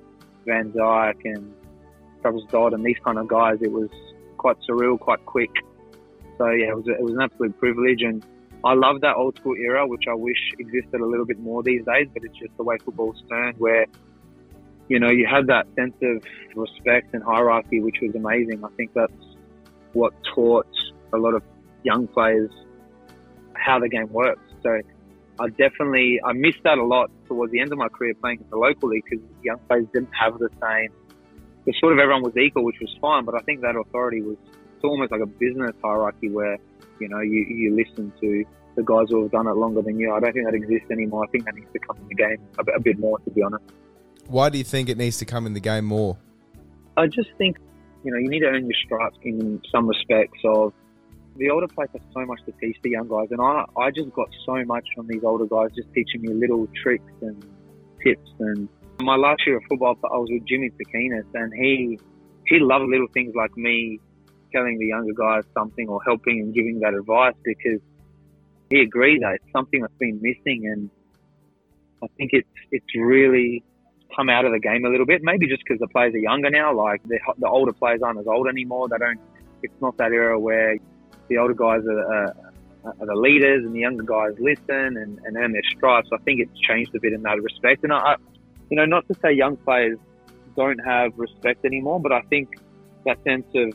Van 0.47 0.71
Dijk 0.73 1.17
and 1.25 1.53
Travis 2.23 2.43
Dodd 2.51 2.75
and 2.75 2.85
these 2.85 2.99
kind 3.05 3.19
of 3.19 3.27
guys. 3.27 3.59
It 3.63 3.73
was 3.73 3.89
quite 4.39 4.57
surreal, 4.69 4.99
quite 4.99 5.25
quick. 5.27 5.51
So 6.39 6.51
yeah, 6.51 6.69
it 6.69 6.77
was, 6.77 6.87
it 6.87 7.03
was 7.03 7.13
an 7.15 7.21
absolute 7.21 7.59
privilege, 7.59 8.03
and 8.03 8.25
I 8.65 8.75
love 8.75 9.01
that 9.03 9.17
old 9.17 9.37
school 9.37 9.57
era, 9.57 9.87
which 9.87 10.05
I 10.09 10.15
wish 10.15 10.39
existed 10.59 11.01
a 11.01 11.07
little 11.07 11.27
bit 11.27 11.39
more 11.39 11.63
these 11.63 11.85
days. 11.85 12.09
But 12.13 12.25
it's 12.25 12.39
just 12.39 12.57
the 12.57 12.63
way 12.63 12.77
football's 12.85 13.23
turned, 13.29 13.59
where 13.59 13.87
you 14.89 14.99
know 14.99 15.11
you 15.11 15.27
had 15.27 15.49
that 15.49 15.67
sense 15.75 15.95
of 16.03 16.23
respect 16.55 17.15
and 17.15 17.23
hierarchy, 17.23 17.81
which 17.81 17.97
was 18.01 18.15
amazing. 18.15 18.65
I 18.65 18.69
think 18.77 18.93
that's 18.95 19.13
what 19.93 20.13
taught 20.35 20.67
a 21.13 21.17
lot 21.17 21.35
of 21.35 21.43
young 21.83 22.07
players 22.07 22.51
how 23.55 23.79
the 23.79 23.89
game 23.89 24.11
works. 24.13 24.43
So 24.63 24.81
I 25.41 25.49
definitely 25.49 26.21
I 26.25 26.33
missed 26.33 26.63
that 26.65 26.79
a 26.79 26.85
lot 26.85 27.11
towards 27.27 27.53
the 27.53 27.61
end 27.61 27.73
of 27.73 27.79
my 27.79 27.89
career 27.89 28.15
playing 28.15 28.41
in 28.41 28.51
the 28.51 28.57
local 28.57 28.89
league 28.89 29.05
because 29.09 29.25
young 29.43 29.59
players 29.69 29.87
didn't 29.93 30.13
have 30.19 30.39
the 30.39 30.49
same. 30.61 30.93
Sort 31.81 31.93
of 31.93 31.99
everyone 31.99 32.23
was 32.23 32.37
equal, 32.37 32.65
which 32.65 32.81
was 32.81 32.95
fine, 33.01 33.25
but 33.25 33.35
I 33.35 33.41
think 33.41 33.61
that 33.61 33.77
authority 33.77 34.23
was 34.23 34.37
it's 34.79 34.85
almost 34.85 35.11
like 35.11 35.21
a 35.21 35.27
business 35.27 35.73
hierarchy 35.83 36.31
where 36.31 36.57
you 37.01 37.09
know 37.09 37.21
you, 37.21 37.41
you 37.49 37.77
listen 37.77 38.13
to 38.21 38.45
the 38.77 38.83
guys 38.85 39.07
who 39.11 39.23
have 39.23 39.33
done 39.33 39.49
it 39.49 39.57
longer 39.57 39.83
than 39.83 39.99
you. 39.99 40.15
I 40.15 40.21
don't 40.21 40.33
think 40.33 40.47
that 40.47 40.55
exists 40.55 40.91
anymore. 40.91 41.25
I 41.25 41.27
think 41.29 41.45
that 41.47 41.55
needs 41.57 41.73
to 41.73 41.81
come 41.81 41.97
in 41.99 42.09
the 42.09 42.15
game 42.15 42.39
a 42.59 42.65
bit, 42.65 42.75
a 42.77 42.81
bit 42.81 42.99
more, 42.99 43.19
to 43.19 43.31
be 43.31 43.43
honest. 43.43 43.65
Why 44.29 44.51
do 44.51 44.59
you 44.59 44.65
think 44.65 44.89
it 44.89 44.97
needs 44.97 45.19
to 45.19 45.25
come 45.25 45.47
in 45.47 45.55
the 45.55 45.61
game 45.61 45.85
more? 45.85 46.17
I 46.97 47.07
just 47.07 47.31
think 47.39 47.59
you 48.05 48.13
know 48.13 48.19
you 48.19 48.29
need 48.29 48.41
to 48.41 48.47
earn 48.47 48.65
your 48.67 48.79
stripes 48.85 49.19
in 49.23 49.61
some 49.73 49.89
respects. 49.89 50.39
Of 50.45 50.73
the 51.37 51.51
older 51.51 51.67
players 51.69 51.91
have 51.93 52.03
so 52.15 52.25
much 52.25 52.41
to 52.47 52.53
teach 52.61 52.77
the 52.83 52.91
young 52.91 53.09
guys, 53.09 53.29
and 53.31 53.41
I 53.41 53.65
I 53.77 53.91
just 53.91 54.13
got 54.13 54.29
so 54.47 54.65
much 54.65 54.87
from 54.95 55.09
these 55.09 55.25
older 55.25 55.47
guys, 55.47 55.71
just 55.75 55.93
teaching 55.93 56.23
me 56.23 56.35
little 56.35 56.69
tricks 56.83 57.13
and 57.21 57.45
tips. 58.05 58.31
And 58.39 58.69
my 59.01 59.17
last 59.17 59.43
year 59.47 59.57
of 59.59 59.63
football, 59.69 59.97
I 60.05 60.17
was 60.17 60.29
with 60.31 60.45
Jimmy 60.47 60.71
Takinis, 60.71 61.25
and 61.35 61.53
he 61.53 61.99
he 62.47 62.59
loved 62.59 62.89
little 62.89 63.09
things 63.13 63.35
like 63.35 63.57
me 63.57 64.01
telling 64.53 64.79
the 64.79 64.87
younger 64.87 65.13
guys 65.13 65.45
something 65.53 65.89
or 65.89 66.03
helping 66.03 66.41
and 66.41 66.55
giving 66.55 66.81
that 66.81 66.95
advice 66.95 67.35
because 67.45 67.81
he 68.71 68.81
agreed 68.81 69.21
that 69.23 69.35
it's 69.35 69.53
something 69.53 69.83
that's 69.83 69.99
been 69.99 70.19
missing 70.23 70.67
and 70.67 70.91
I 72.03 72.07
think 72.17 72.31
it's 72.33 72.49
it's 72.71 72.87
really 72.97 73.63
come 74.15 74.31
out 74.31 74.45
of 74.45 74.53
the 74.53 74.61
game 74.61 74.85
a 74.85 74.89
little 74.89 75.07
bit. 75.07 75.23
Maybe 75.23 75.47
just 75.47 75.63
because 75.65 75.81
the 75.81 75.89
players 75.89 76.15
are 76.15 76.19
younger 76.19 76.51
now, 76.51 76.75
like 76.75 77.03
the, 77.03 77.19
the 77.39 77.49
older 77.49 77.73
players 77.73 78.01
aren't 78.03 78.19
as 78.19 78.27
old 78.27 78.49
anymore. 78.49 78.89
They 78.89 78.99
don't. 78.99 79.21
It's 79.63 79.81
not 79.81 79.97
that 79.99 80.13
era 80.13 80.39
where 80.39 80.77
the 81.29 81.39
older 81.39 81.55
guys 81.55 81.83
are, 81.87 82.15
are, 82.15 82.37
are 82.85 83.07
the 83.07 83.15
leaders 83.15 83.65
and 83.65 83.75
the 83.75 83.81
younger 83.81 84.05
guys 84.05 84.33
listen 84.39 84.97
and, 84.97 85.19
and 85.25 85.37
earn 85.37 85.53
their 85.53 85.63
stripes. 85.77 86.09
I 86.13 86.19
think 86.19 86.41
it's 86.41 86.59
changed 86.61 86.95
a 86.95 87.01
bit 87.01 87.13
in 87.13 87.23
that 87.23 87.43
respect. 87.43 87.83
And 87.83 87.93
I, 87.93 88.17
you 88.71 88.77
know, 88.77 88.85
not 88.85 89.07
to 89.09 89.15
say 89.23 89.33
young 89.33 89.57
players 89.57 89.99
don't 90.57 90.79
have 90.79 91.19
respect 91.19 91.65
anymore, 91.65 92.01
but 92.01 92.13
I 92.13 92.21
think 92.23 92.59
that 93.05 93.23
sense 93.25 93.47
of 93.55 93.73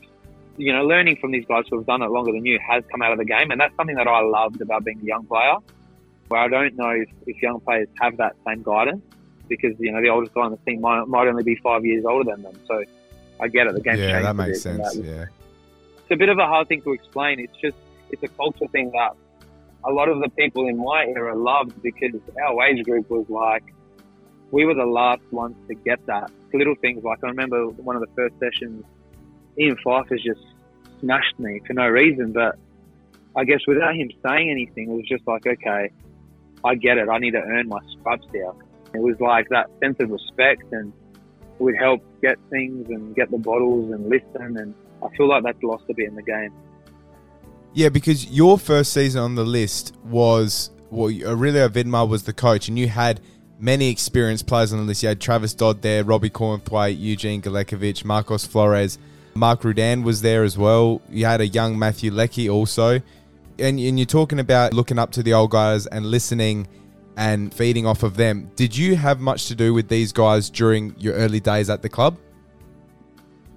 you 0.58 0.72
know, 0.72 0.86
learning 0.86 1.18
from 1.18 1.32
these 1.32 1.46
guys 1.46 1.64
who 1.70 1.78
have 1.78 1.86
done 1.86 2.02
it 2.02 2.10
longer 2.10 2.32
than 2.32 2.46
you 2.46 2.60
has 2.68 2.84
come 2.92 3.02
out 3.02 3.12
of 3.12 3.18
the 3.18 3.26
game. 3.26 3.52
And 3.52 3.60
that's 3.60 3.76
something 3.76 3.96
that 3.96 4.08
I 4.08 4.22
loved 4.22 4.62
about 4.62 4.84
being 4.84 5.00
a 5.02 5.06
young 5.06 5.26
player, 5.26 5.56
where 6.28 6.42
I 6.42 6.48
don't 6.48 6.76
know 6.76 6.90
if, 6.90 7.10
if 7.26 7.42
young 7.42 7.60
players 7.60 7.88
have 8.00 8.18
that 8.18 8.36
same 8.46 8.64
guidance 8.64 9.02
because, 9.48 9.74
you 9.80 9.92
know, 9.92 10.02
the 10.02 10.10
oldest 10.10 10.34
guy 10.34 10.42
on 10.42 10.52
the 10.52 10.58
team 10.58 10.82
might, 10.82 11.06
might 11.08 11.28
only 11.28 11.44
be 11.44 11.56
five 11.56 11.84
years 11.84 12.06
older 12.06 12.32
than 12.32 12.44
them. 12.44 12.54
So 12.68 12.84
I 13.40 13.48
get 13.48 13.68
it. 13.68 13.74
The 13.74 13.82
game 13.82 13.98
Yeah, 13.98 14.22
that 14.22 14.36
makes 14.36 14.62
sense. 14.62 14.94
that. 14.94 15.04
Yeah. 15.04 15.26
It's 15.98 16.12
a 16.12 16.16
bit 16.16 16.30
of 16.30 16.38
a 16.38 16.46
hard 16.46 16.68
thing 16.68 16.82
to 16.84 16.94
explain. 16.94 17.40
It's 17.40 17.58
just, 17.58 17.78
it's 18.12 18.22
a 18.24 18.28
culture 18.28 18.68
thing 18.68 18.92
that 18.92 19.16
a 19.86 19.92
lot 19.92 20.08
of 20.08 20.20
the 20.20 20.30
people 20.30 20.68
in 20.68 20.78
my 20.78 21.06
era 21.06 21.36
loved 21.36 21.82
because 21.82 22.14
our 22.46 22.64
age 22.64 22.84
group 22.86 23.10
was 23.10 23.28
like, 23.28 23.64
we 24.54 24.66
were 24.66 24.76
the 24.76 24.86
last 24.86 25.24
ones 25.32 25.56
to 25.68 25.74
get 25.74 26.06
that. 26.06 26.30
Little 26.54 26.76
things 26.76 27.04
like 27.04 27.18
I 27.24 27.28
remember 27.30 27.70
one 27.70 27.96
of 27.96 28.04
the 28.04 28.14
first 28.16 28.36
sessions, 28.40 28.86
Ian 29.60 29.76
Pfeiffer's 29.84 30.22
just 30.24 30.46
smashed 31.00 31.40
me 31.40 31.60
for 31.66 31.74
no 31.74 31.88
reason, 31.88 32.34
but 32.34 32.60
I 33.36 33.46
guess 33.46 33.62
without 33.66 33.96
him 33.96 34.12
saying 34.24 34.52
anything, 34.52 34.92
it 34.92 34.94
was 34.94 35.08
just 35.08 35.28
like, 35.28 35.48
okay, 35.48 35.92
I 36.64 36.76
get 36.76 37.00
it. 37.00 37.10
I 37.10 37.18
need 37.18 37.32
to 37.32 37.42
earn 37.42 37.68
my 37.68 37.80
stripes 38.00 38.28
here. 38.32 38.52
It 38.94 39.02
was 39.02 39.20
like 39.20 39.50
that 39.50 39.72
sense 39.82 39.98
of 40.00 40.12
respect 40.12 40.72
and 40.72 40.94
would 41.58 41.76
help 41.76 42.04
get 42.22 42.38
things 42.52 42.88
and 42.90 43.16
get 43.16 43.32
the 43.32 43.40
bottles 43.40 43.92
and 43.92 44.08
listen. 44.08 44.58
And 44.58 44.76
I 45.04 45.08
feel 45.18 45.30
like 45.30 45.42
that's 45.46 45.64
lost 45.64 45.86
a 45.90 45.96
bit 45.96 46.10
in 46.10 46.16
the 46.16 46.22
game. 46.22 46.54
Yeah, 47.74 47.90
because 47.90 48.28
your 48.28 48.60
first 48.60 48.94
season 48.94 49.20
on 49.20 49.34
the 49.34 49.46
list 49.46 49.96
was 50.04 50.70
well, 50.92 51.10
Aurelio 51.26 51.70
Vidmar 51.70 52.08
was 52.08 52.24
the 52.24 52.34
coach, 52.34 52.68
and 52.68 52.78
you 52.78 52.88
had 52.88 53.20
many 53.64 53.90
experienced 53.90 54.46
players 54.46 54.74
on 54.74 54.80
the 54.80 54.86
list. 54.86 55.02
You 55.04 55.10
had 55.10 55.22
Travis 55.22 55.54
Dodd 55.54 55.82
there, 55.82 56.04
Robbie 56.04 56.30
Cornthwaite, 56.30 57.00
Eugene 57.00 57.42
Galekovic, 57.42 58.04
Marcos 58.04 58.46
Flores. 58.46 59.00
Mark 59.36 59.64
Rudan 59.64 60.04
was 60.04 60.22
there 60.22 60.44
as 60.44 60.58
well. 60.58 61.02
You 61.10 61.26
had 61.26 61.40
a 61.40 61.48
young 61.48 61.80
Matthew 61.80 62.12
Leckie 62.12 62.50
also. 62.50 63.02
And, 63.58 63.80
and 63.80 63.98
you're 63.98 64.06
talking 64.06 64.40
about 64.40 64.74
looking 64.74 65.00
up 65.00 65.12
to 65.12 65.24
the 65.24 65.34
old 65.34 65.52
guys 65.52 65.88
and 65.88 66.06
listening 66.06 66.68
and 67.16 67.54
feeding 67.54 67.86
off 67.86 68.04
of 68.04 68.18
them. 68.18 68.52
Did 68.56 68.76
you 68.76 68.96
have 68.98 69.22
much 69.22 69.48
to 69.48 69.56
do 69.56 69.74
with 69.74 69.88
these 69.88 70.12
guys 70.12 70.50
during 70.50 70.94
your 71.00 71.14
early 71.14 71.40
days 71.40 71.70
at 71.70 71.82
the 71.82 71.90
club? 71.90 72.18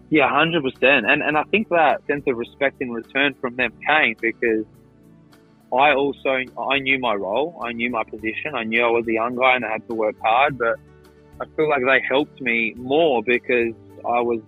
Yeah, 0.09 0.29
hundred 0.29 0.63
percent. 0.63 1.05
And 1.11 1.21
and 1.21 1.37
I 1.37 1.43
think 1.45 1.69
that 1.71 2.07
sense 2.07 2.25
of 2.29 2.37
respect 2.37 2.81
in 2.81 2.93
return 2.93 3.35
from 3.41 3.57
them 3.57 3.73
came 3.87 4.15
because 4.21 4.65
I 5.77 5.95
also 5.95 6.31
I 6.31 6.79
knew 6.79 6.99
my 6.99 7.15
role, 7.15 7.61
I 7.65 7.73
knew 7.73 7.91
my 7.91 8.05
position, 8.05 8.55
I 8.55 8.65
knew 8.65 8.85
I 8.85 8.91
was 8.91 9.07
a 9.09 9.13
young 9.13 9.37
guy 9.37 9.57
and 9.57 9.65
I 9.65 9.73
had 9.73 9.89
to 9.89 9.95
work 9.95 10.17
hard. 10.23 10.59
But 10.59 10.77
I 11.41 11.45
feel 11.57 11.69
like 11.69 11.83
they 11.83 12.01
helped 12.09 12.41
me 12.41 12.75
more 12.77 13.23
because 13.23 13.75
I 14.05 14.21
was 14.21 14.41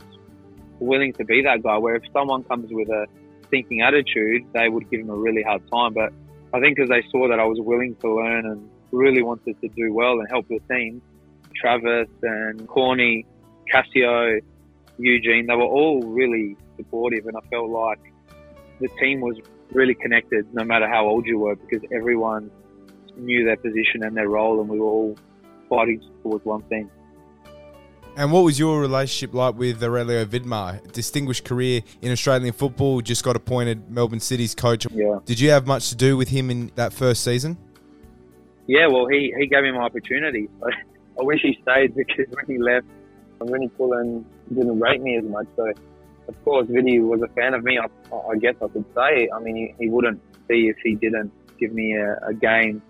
willing 0.80 1.12
to 1.14 1.24
be 1.24 1.42
that 1.42 1.62
guy. 1.62 1.76
Where 1.78 1.96
if 1.96 2.04
someone 2.12 2.44
comes 2.44 2.70
with 2.70 2.88
a 2.88 3.06
thinking 3.50 3.82
attitude, 3.82 4.44
they 4.52 4.68
would 4.68 4.90
give 4.90 5.00
him 5.00 5.10
a 5.10 5.16
really 5.16 5.42
hard 5.42 5.62
time. 5.70 5.94
But 5.94 6.12
I 6.52 6.60
think 6.60 6.76
because 6.76 6.88
they 6.88 7.02
saw 7.10 7.28
that 7.28 7.38
I 7.38 7.44
was 7.44 7.58
willing 7.60 7.94
to 7.96 8.14
learn 8.14 8.46
and 8.46 8.68
really 8.92 9.22
wanted 9.22 9.60
to 9.60 9.68
do 9.68 9.92
well 9.92 10.18
and 10.20 10.28
help 10.28 10.48
the 10.48 10.60
team, 10.70 11.02
Travis 11.54 12.08
and 12.22 12.66
Corny, 12.68 13.26
Cassio, 13.70 14.40
Eugene, 14.98 15.46
they 15.46 15.54
were 15.54 15.62
all 15.62 16.02
really 16.02 16.56
supportive, 16.76 17.26
and 17.26 17.36
I 17.36 17.40
felt 17.50 17.68
like 17.68 18.00
the 18.80 18.88
team 19.00 19.20
was 19.20 19.36
really 19.72 19.94
connected, 19.94 20.52
no 20.54 20.64
matter 20.64 20.88
how 20.88 21.06
old 21.06 21.26
you 21.26 21.38
were, 21.38 21.56
because 21.56 21.82
everyone 21.92 22.50
knew 23.16 23.44
their 23.44 23.56
position 23.56 24.02
and 24.02 24.16
their 24.16 24.28
role, 24.28 24.60
and 24.60 24.68
we 24.68 24.78
were 24.78 24.86
all 24.86 25.16
fighting 25.68 26.02
towards 26.22 26.44
one 26.44 26.62
thing. 26.62 26.90
And 28.16 28.32
what 28.32 28.42
was 28.42 28.58
your 28.58 28.80
relationship 28.80 29.32
like 29.32 29.56
with 29.56 29.82
Aurelio 29.82 30.24
Vidmar? 30.24 30.92
Distinguished 30.92 31.44
career 31.44 31.82
in 32.02 32.10
Australian 32.10 32.52
football, 32.52 33.00
just 33.00 33.22
got 33.22 33.36
appointed 33.36 33.90
Melbourne 33.90 34.18
City's 34.18 34.56
coach. 34.56 34.88
Yeah. 34.90 35.20
Did 35.24 35.38
you 35.38 35.50
have 35.50 35.68
much 35.68 35.90
to 35.90 35.96
do 35.96 36.16
with 36.16 36.28
him 36.28 36.50
in 36.50 36.72
that 36.74 36.92
first 36.92 37.22
season? 37.22 37.56
Yeah, 38.66 38.88
well, 38.88 39.06
he, 39.06 39.32
he 39.38 39.46
gave 39.46 39.62
me 39.62 39.70
my 39.70 39.82
opportunity. 39.82 40.48
I 40.62 41.22
wish 41.22 41.40
he 41.42 41.58
stayed 41.62 41.94
because 41.94 42.26
when 42.30 42.44
he 42.46 42.58
left, 42.58 42.86
Rini 43.40 43.70
Coolen 43.78 44.24
didn't 44.52 44.80
rate 44.80 45.00
me 45.00 45.16
as 45.16 45.24
much. 45.24 45.46
So, 45.54 45.72
of 46.28 46.44
course, 46.44 46.66
Vinny 46.68 47.00
was 47.00 47.20
a 47.22 47.28
fan 47.28 47.54
of 47.54 47.64
me. 47.64 47.78
I, 47.78 47.86
I 48.14 48.36
guess 48.36 48.54
I 48.62 48.68
could 48.68 48.84
say. 48.94 49.28
I 49.34 49.40
mean, 49.40 49.56
he, 49.56 49.84
he 49.84 49.90
wouldn't 49.90 50.20
be 50.46 50.68
if 50.68 50.76
he 50.84 50.94
didn't 50.94 51.32
give 51.58 51.72
me 51.72 51.94
a, 51.96 52.18
a 52.28 52.34
game, 52.34 52.82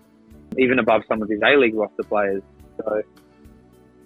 even 0.57 0.77
above 0.79 1.03
some 1.07 1.21
of 1.21 1.29
his 1.29 1.41
A 1.41 1.57
League 1.57 1.75
roster 1.75 2.03
players. 2.03 2.43
So, 2.77 3.01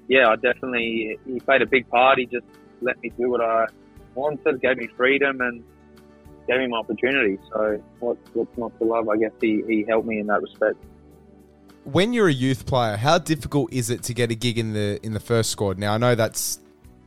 yeah, 0.08 0.30
I 0.30 0.36
definitely, 0.36 1.18
he 1.26 1.40
played 1.40 1.62
a 1.62 1.66
big 1.66 1.90
part. 1.90 2.20
He 2.20 2.26
just 2.26 2.46
let 2.82 3.02
me 3.02 3.12
do 3.18 3.30
what 3.32 3.42
I 3.42 3.66
wanted, 4.16 4.62
gave 4.62 4.78
me 4.78 4.88
freedom, 4.96 5.42
and 5.42 5.64
gave 6.48 6.60
me 6.60 6.68
my 6.68 6.78
opportunity. 6.78 7.40
So, 7.52 7.84
what, 8.00 8.18
what's 8.34 8.58
not 8.58 8.78
to 8.80 8.86
love? 8.86 9.10
I 9.10 9.18
guess 9.18 9.32
he, 9.42 9.64
he 9.68 9.86
helped 9.88 10.08
me 10.08 10.20
in 10.20 10.28
that 10.28 10.42
respect 10.42 10.78
when 11.86 12.14
you're 12.14 12.28
a 12.28 12.34
youth 12.34 12.66
player, 12.66 12.96
how 12.96 13.18
difficult 13.18 13.74
is 13.74 13.90
it 13.90 14.04
to 14.04 14.14
get 14.14 14.32
a 14.32 14.36
gig 14.36 14.58
in 14.58 14.74
the 14.74 15.00
in 15.04 15.14
the 15.14 15.20
first 15.20 15.50
squad? 15.50 15.78
Now 15.78 15.94
I 15.94 15.98
know 15.98 16.16
that's 16.16 16.60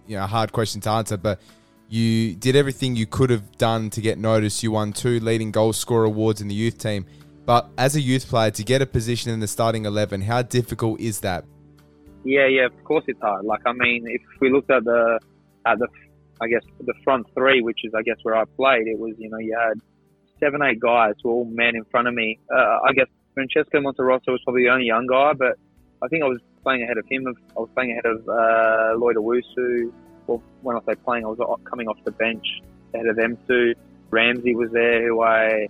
you 0.06 0.16
know 0.16 0.24
a 0.24 0.26
hard 0.26 0.52
question 0.52 0.80
to 0.82 0.90
answer, 0.90 1.16
but 1.16 1.40
you 1.88 2.34
did 2.34 2.56
everything 2.56 2.96
you 2.96 3.06
could 3.06 3.30
have 3.30 3.56
done 3.58 3.90
to 3.90 4.00
get 4.00 4.18
noticed. 4.18 4.62
You 4.62 4.72
won 4.72 4.92
two 4.92 5.20
leading 5.20 5.50
goal 5.50 5.72
scorer 5.72 6.04
awards 6.04 6.40
in 6.40 6.48
the 6.48 6.54
youth 6.54 6.78
team. 6.78 7.06
But 7.44 7.68
as 7.78 7.94
a 7.94 8.00
youth 8.00 8.28
player, 8.28 8.50
to 8.50 8.64
get 8.64 8.82
a 8.82 8.86
position 8.86 9.30
in 9.30 9.40
the 9.40 9.46
starting 9.46 9.84
eleven, 9.84 10.20
how 10.20 10.42
difficult 10.42 11.00
is 11.00 11.20
that? 11.20 11.44
Yeah, 12.24 12.48
yeah, 12.48 12.66
of 12.66 12.84
course 12.84 13.04
it's 13.06 13.20
hard. 13.20 13.44
Like 13.44 13.60
I 13.66 13.72
mean, 13.72 14.04
if 14.06 14.22
we 14.40 14.50
looked 14.50 14.70
at 14.70 14.84
the 14.84 15.20
at 15.64 15.78
the 15.78 15.86
I 16.40 16.48
guess 16.48 16.62
the 16.80 16.94
front 17.04 17.26
three, 17.34 17.62
which 17.62 17.80
is 17.84 17.92
I 17.94 18.02
guess 18.02 18.16
where 18.22 18.36
I 18.36 18.44
played, 18.56 18.88
it 18.88 18.98
was 18.98 19.14
you 19.18 19.30
know 19.30 19.38
you 19.38 19.56
had 19.56 19.80
seven, 20.40 20.60
eight 20.62 20.80
guys 20.80 21.14
who 21.22 21.28
were 21.28 21.34
all 21.36 21.44
men 21.44 21.76
in 21.76 21.84
front 21.84 22.08
of 22.08 22.14
me. 22.14 22.38
Uh, 22.52 22.78
I 22.84 22.92
guess 22.92 23.06
Francesco 23.34 23.78
Monterosso 23.80 24.28
was 24.28 24.40
probably 24.44 24.64
the 24.64 24.70
only 24.70 24.86
young 24.86 25.06
guy, 25.06 25.32
but 25.32 25.56
I 26.02 26.08
think 26.08 26.24
I 26.24 26.26
was 26.26 26.40
playing 26.62 26.82
ahead 26.82 26.98
of 26.98 27.06
him. 27.08 27.26
I 27.56 27.60
was 27.60 27.70
playing 27.74 27.92
ahead 27.92 28.06
of 28.06 28.28
uh, 28.28 28.98
Lloyd 28.98 29.16
Owusu. 29.16 29.92
Well, 30.26 30.42
when 30.62 30.76
I 30.76 30.80
say 30.86 30.94
playing, 30.96 31.24
I 31.24 31.28
was 31.28 31.60
coming 31.64 31.88
off 31.88 31.98
the 32.04 32.10
bench 32.10 32.46
ahead 32.94 33.06
of 33.06 33.16
them 33.16 33.38
two. 33.46 33.74
Ramsey 34.10 34.54
was 34.54 34.70
there, 34.72 35.06
who 35.06 35.22
I 35.22 35.68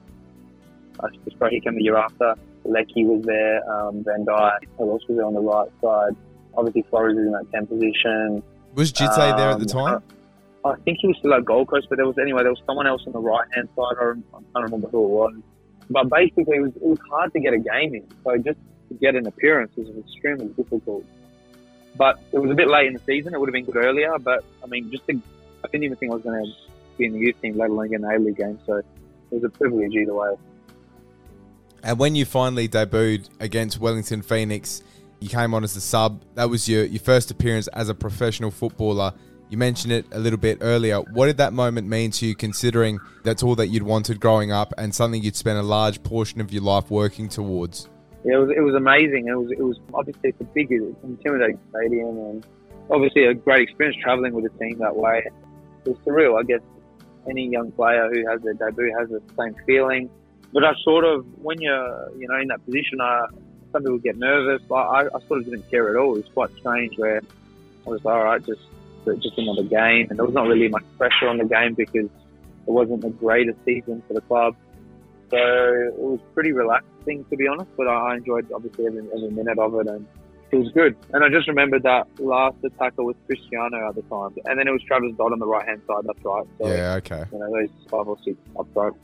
I 1.01 1.09
suppose 1.31 1.51
he 1.51 1.61
came 1.61 1.75
the 1.75 1.83
year 1.83 1.97
after. 1.97 2.35
Leckie 2.65 3.05
was 3.05 3.23
there, 3.25 3.71
um, 3.71 4.03
Van 4.05 4.25
Dijk. 4.25 4.59
Who 4.79 4.91
else 4.91 5.03
was 5.09 5.17
there 5.17 5.27
on 5.27 5.35
the 5.35 5.41
right 5.41 5.69
side? 5.81 6.17
Obviously, 6.57 6.83
Flores 6.91 7.17
is 7.17 7.27
in 7.27 7.33
that 7.33 7.51
10 7.53 7.67
position. 7.67 8.43
Was 8.75 8.93
Jitse 8.93 9.19
um, 9.19 9.37
there 9.37 9.51
at 9.51 9.59
the 9.61 9.77
um, 9.77 9.85
time? 9.85 10.03
I, 10.65 10.71
I 10.71 10.77
think 10.77 10.99
he 11.01 11.09
was 11.09 11.17
still 11.19 11.35
at 11.35 11.45
Gold 11.45 11.69
Coast, 11.69 11.87
but 11.89 11.97
there 11.97 12.07
was 12.07 12.19
anyway. 12.19 12.43
There 12.43 12.51
was 12.51 12.63
someone 12.67 12.87
else 12.87 13.03
on 13.07 13.13
the 13.13 13.21
right 13.21 13.47
hand 13.55 13.69
side. 13.77 13.95
I, 14.01 14.37
I 14.37 14.41
can't 14.41 14.65
remember 14.65 14.89
who 14.89 15.05
it 15.05 15.09
was. 15.09 15.35
But 15.91 16.11
basically, 16.11 16.57
it 16.57 16.63
was, 16.63 16.77
it 16.77 16.83
was 16.83 16.99
hard 17.09 17.33
to 17.35 17.41
get 17.41 17.53
a 17.53 17.59
game 17.59 17.95
in. 17.95 18.05
So 18.25 18.37
just 18.39 18.59
to 18.89 18.95
get 18.95 19.15
an 19.15 19.27
appearance 19.27 19.73
was 19.77 19.89
extremely 19.97 20.47
difficult. 20.49 21.05
But 21.97 22.21
it 22.33 22.39
was 22.39 22.51
a 22.51 22.55
bit 22.55 22.69
late 22.69 22.89
in 22.89 22.95
the 22.95 23.01
season. 23.07 23.35
It 23.35 23.41
would 23.41 23.49
have 23.49 23.55
been 23.55 23.65
good 23.65 23.77
earlier. 23.77 24.19
But 24.19 24.45
I 24.63 24.67
mean, 24.67 24.91
just 24.91 25.07
to, 25.07 25.15
I 25.65 25.69
didn't 25.69 25.85
even 25.85 25.97
think 25.97 26.13
I 26.13 26.15
was 26.17 26.25
going 26.25 26.45
to 26.45 26.53
be 26.99 27.07
in 27.07 27.13
the 27.13 27.19
youth 27.19 27.41
team, 27.41 27.57
let 27.57 27.71
alone 27.71 27.89
get 27.89 28.01
an 28.01 28.11
A 28.11 28.19
League 28.19 28.37
game. 28.37 28.59
So 28.67 28.77
it 28.77 28.85
was 29.31 29.45
a 29.45 29.49
privilege 29.49 29.93
either 29.93 30.15
way. 30.15 30.35
And 31.83 31.99
when 31.99 32.17
you 32.17 32.25
finally 32.25 32.69
debuted 32.69 33.29
against 33.39 33.79
Wellington 33.79 34.23
Phoenix, 34.23 34.83
you 35.21 35.29
came 35.29 35.55
on 35.55 35.65
as 35.65 35.77
a 35.77 35.81
sub. 35.81 36.23
That 36.35 36.51
was 36.51 36.69
your, 36.69 36.85
your 36.85 37.01
first 37.01 37.31
appearance 37.31 37.69
as 37.69 37.89
a 37.89 37.95
professional 37.95 38.51
footballer. 38.51 39.13
You 39.49 39.57
mentioned 39.57 39.93
it 39.93 40.07
a 40.11 40.19
little 40.19 40.39
bit 40.39 40.59
earlier. 40.61 40.99
What 40.99 41.27
did 41.27 41.37
that 41.37 41.53
moment 41.53 41.89
mean 41.89 42.11
to 42.13 42.27
you, 42.27 42.35
considering 42.35 42.99
that's 43.23 43.45
all 43.45 43.55
that 43.55 43.69
you'd 43.69 43.85
wanted 43.85 44.19
growing 44.21 44.51
up 44.51 44.75
and 44.77 44.93
something 44.93 45.23
you'd 45.23 45.37
spent 45.37 45.59
a 45.59 45.63
large 45.63 46.03
portion 46.03 46.41
of 46.41 46.53
your 46.53 46.63
life 46.63 46.91
working 46.91 47.29
towards? 47.29 47.89
It 48.27 48.37
was, 48.37 48.51
it 48.57 48.61
was 48.61 48.75
amazing. 48.75 49.29
It 49.29 49.35
was, 49.35 49.51
it 49.53 49.63
was 49.63 49.79
obviously 49.95 50.31
it's 50.31 50.41
a 50.41 50.45
big, 50.45 50.71
intimidating 50.71 51.59
stadium, 51.71 52.19
and 52.19 52.47
obviously 52.91 53.25
a 53.25 53.35
great 53.35 53.69
experience 53.69 53.97
traveling 54.03 54.35
with 54.35 54.45
the 54.45 54.59
team 54.59 54.79
that 54.79 54.97
way. 54.97 55.23
It 55.85 55.89
was 55.91 55.99
surreal. 56.05 56.39
I 56.39 56.43
guess 56.43 56.61
any 57.31 57.49
young 57.49 57.73
player 57.73 58.09
who 58.13 58.29
has 58.29 58.43
their 58.43 58.55
debut 58.55 58.93
has 58.99 59.09
the 59.09 59.23
same 59.39 59.55
feeling. 59.67 60.11
But 60.53 60.65
I 60.65 60.73
sort 60.83 61.05
of, 61.05 61.25
when 61.43 61.61
you're, 61.61 62.11
you 62.19 62.29
know, 62.29 62.41
in 62.41 62.49
that 62.49 62.65
position, 62.65 63.01
I, 63.01 63.27
some 63.73 63.83
people 63.83 63.99
get 63.99 64.17
nervous. 64.19 64.63
But 64.69 64.75
I, 64.75 65.07
I 65.07 65.21
sort 65.29 65.41
of 65.41 65.45
didn't 65.45 65.71
care 65.71 65.89
at 65.91 65.97
all. 65.97 66.17
It 66.17 66.25
was 66.25 66.33
quite 66.33 66.51
strange 66.59 66.97
where 66.99 67.21
I 67.87 67.91
was 67.91 68.05
like, 68.05 68.15
all 68.15 68.25
right, 68.25 68.45
just 68.45 68.63
just 69.15 69.39
another 69.39 69.63
game, 69.63 70.09
and 70.11 70.19
there 70.19 70.25
was 70.25 70.35
not 70.35 70.49
really 70.49 70.67
much 70.67 70.83
pressure 70.99 71.29
on 71.29 71.39
the 71.39 71.45
game 71.45 71.75
because 71.75 72.07
it 72.67 72.73
wasn't 72.73 73.01
the 73.03 73.11
greatest 73.11 73.57
season 73.65 74.03
for 74.09 74.15
the 74.15 74.21
club. 74.23 74.57
So 75.31 75.37
it 75.37 75.97
was 75.97 76.19
pretty 76.35 76.51
relaxing, 77.07 77.25
to 77.31 77.37
be 77.37 77.47
honest. 77.47 77.71
But 77.77 77.89
I 77.89 78.17
enjoyed 78.17 78.51
obviously 78.53 78.87
every, 78.87 79.01
every 79.01 79.31
minute 79.31 79.59
of 79.59 79.75
it, 79.75 79.87
and 79.87 80.07
it 80.51 80.57
was 80.57 80.71
good. 80.73 80.97
And 81.13 81.25
I 81.25 81.29
just 81.29 81.49
remembered 81.49 81.83
that 81.83 82.07
last 82.19 82.57
attacker 82.65 83.03
was 83.03 83.17
Cristiano 83.27 83.89
at 83.89 83.95
the 83.95 84.03
time, 84.03 84.35
and 84.45 84.59
then 84.59 84.69
it 84.69 84.73
was 84.73 84.83
Travis 84.83 85.13
Dodd 85.17 85.33
on 85.33 85.39
the 85.39 85.47
right 85.47 85.67
hand 85.67 85.83
side. 85.87 86.05
That's 86.05 86.25
right. 86.25 86.45
So, 86.59 86.69
yeah. 86.69 86.95
Okay. 86.95 87.25
You 87.33 87.39
know 87.39 87.51
those 87.51 87.71
five 87.91 88.07
or 88.07 88.17
six 88.25 88.37
up 88.59 88.67
front. 88.73 88.97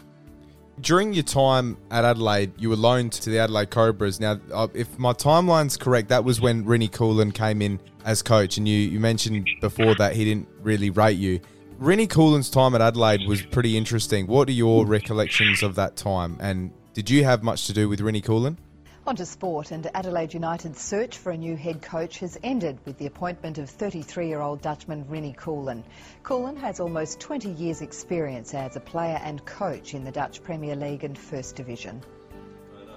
During 0.81 1.13
your 1.13 1.23
time 1.23 1.77
at 1.91 2.05
Adelaide, 2.05 2.53
you 2.59 2.71
were 2.71 2.77
loaned 2.77 3.13
to 3.13 3.31
the 3.31 3.39
Adelaide 3.39 3.71
Cobras. 3.71 4.19
Now, 4.19 4.41
uh, 4.53 4.69
if 4.75 4.99
my 4.99 5.13
timeline's 5.13 5.77
correct, 5.77 6.09
that 6.09 6.25
was 6.25 6.41
when 6.41 6.65
Rini 6.65 6.91
Coolen 6.91 7.31
came 7.31 7.61
in 7.61 7.79
as 8.07 8.23
coach, 8.23 8.57
and 8.57 8.67
you, 8.67 8.77
you 8.77 8.99
mentioned 8.99 9.47
before 9.61 9.95
that 9.97 10.17
he 10.17 10.25
didn't 10.25 10.49
really 10.63 10.89
rate 10.89 11.19
you. 11.19 11.41
Rini 11.79 12.09
Coolen's 12.09 12.49
time 12.49 12.75
at 12.75 12.81
Adelaide 12.81 13.29
was 13.29 13.43
pretty 13.43 13.77
interesting. 13.77 14.27
What 14.27 14.49
are 14.49 14.53
your 14.53 14.87
recollections 14.87 15.63
of 15.63 15.75
that 15.75 15.95
time? 15.95 16.39
And 16.41 16.73
did 16.95 17.09
you 17.09 17.25
have 17.25 17.43
much 17.43 17.67
to 17.69 17.73
do 17.73 17.89
with 17.89 18.01
Rini 18.01 18.23
Coolen? 18.23 18.59
On 19.07 19.17
to 19.17 19.25
sport, 19.25 19.71
and 19.71 19.91
Adelaide 19.95 20.35
United's 20.35 20.81
search 20.81 21.17
for 21.17 21.33
a 21.33 21.37
new 21.37 21.57
head 21.57 21.81
coach 21.81 22.19
has 22.19 22.39
ended 22.45 22.79
with 22.85 22.99
the 22.99 23.07
appointment 23.07 23.57
of 23.57 23.71
33-year-old 23.71 24.61
Dutchman 24.61 25.07
Rini 25.07 25.35
Coolen. 25.35 25.85
Coolen 26.23 26.57
has 26.59 26.81
almost 26.81 27.19
20 27.19 27.51
years' 27.51 27.81
experience 27.81 28.53
as 28.53 28.77
a 28.77 28.81
player 28.81 29.19
and 29.25 29.45
coach 29.45 29.95
in 29.95 30.05
the 30.05 30.13
Dutch 30.13 30.43
Premier 30.43 30.77
League 30.77 31.03
and 31.03 31.17
First 31.19 31.57
Division. 31.57 32.03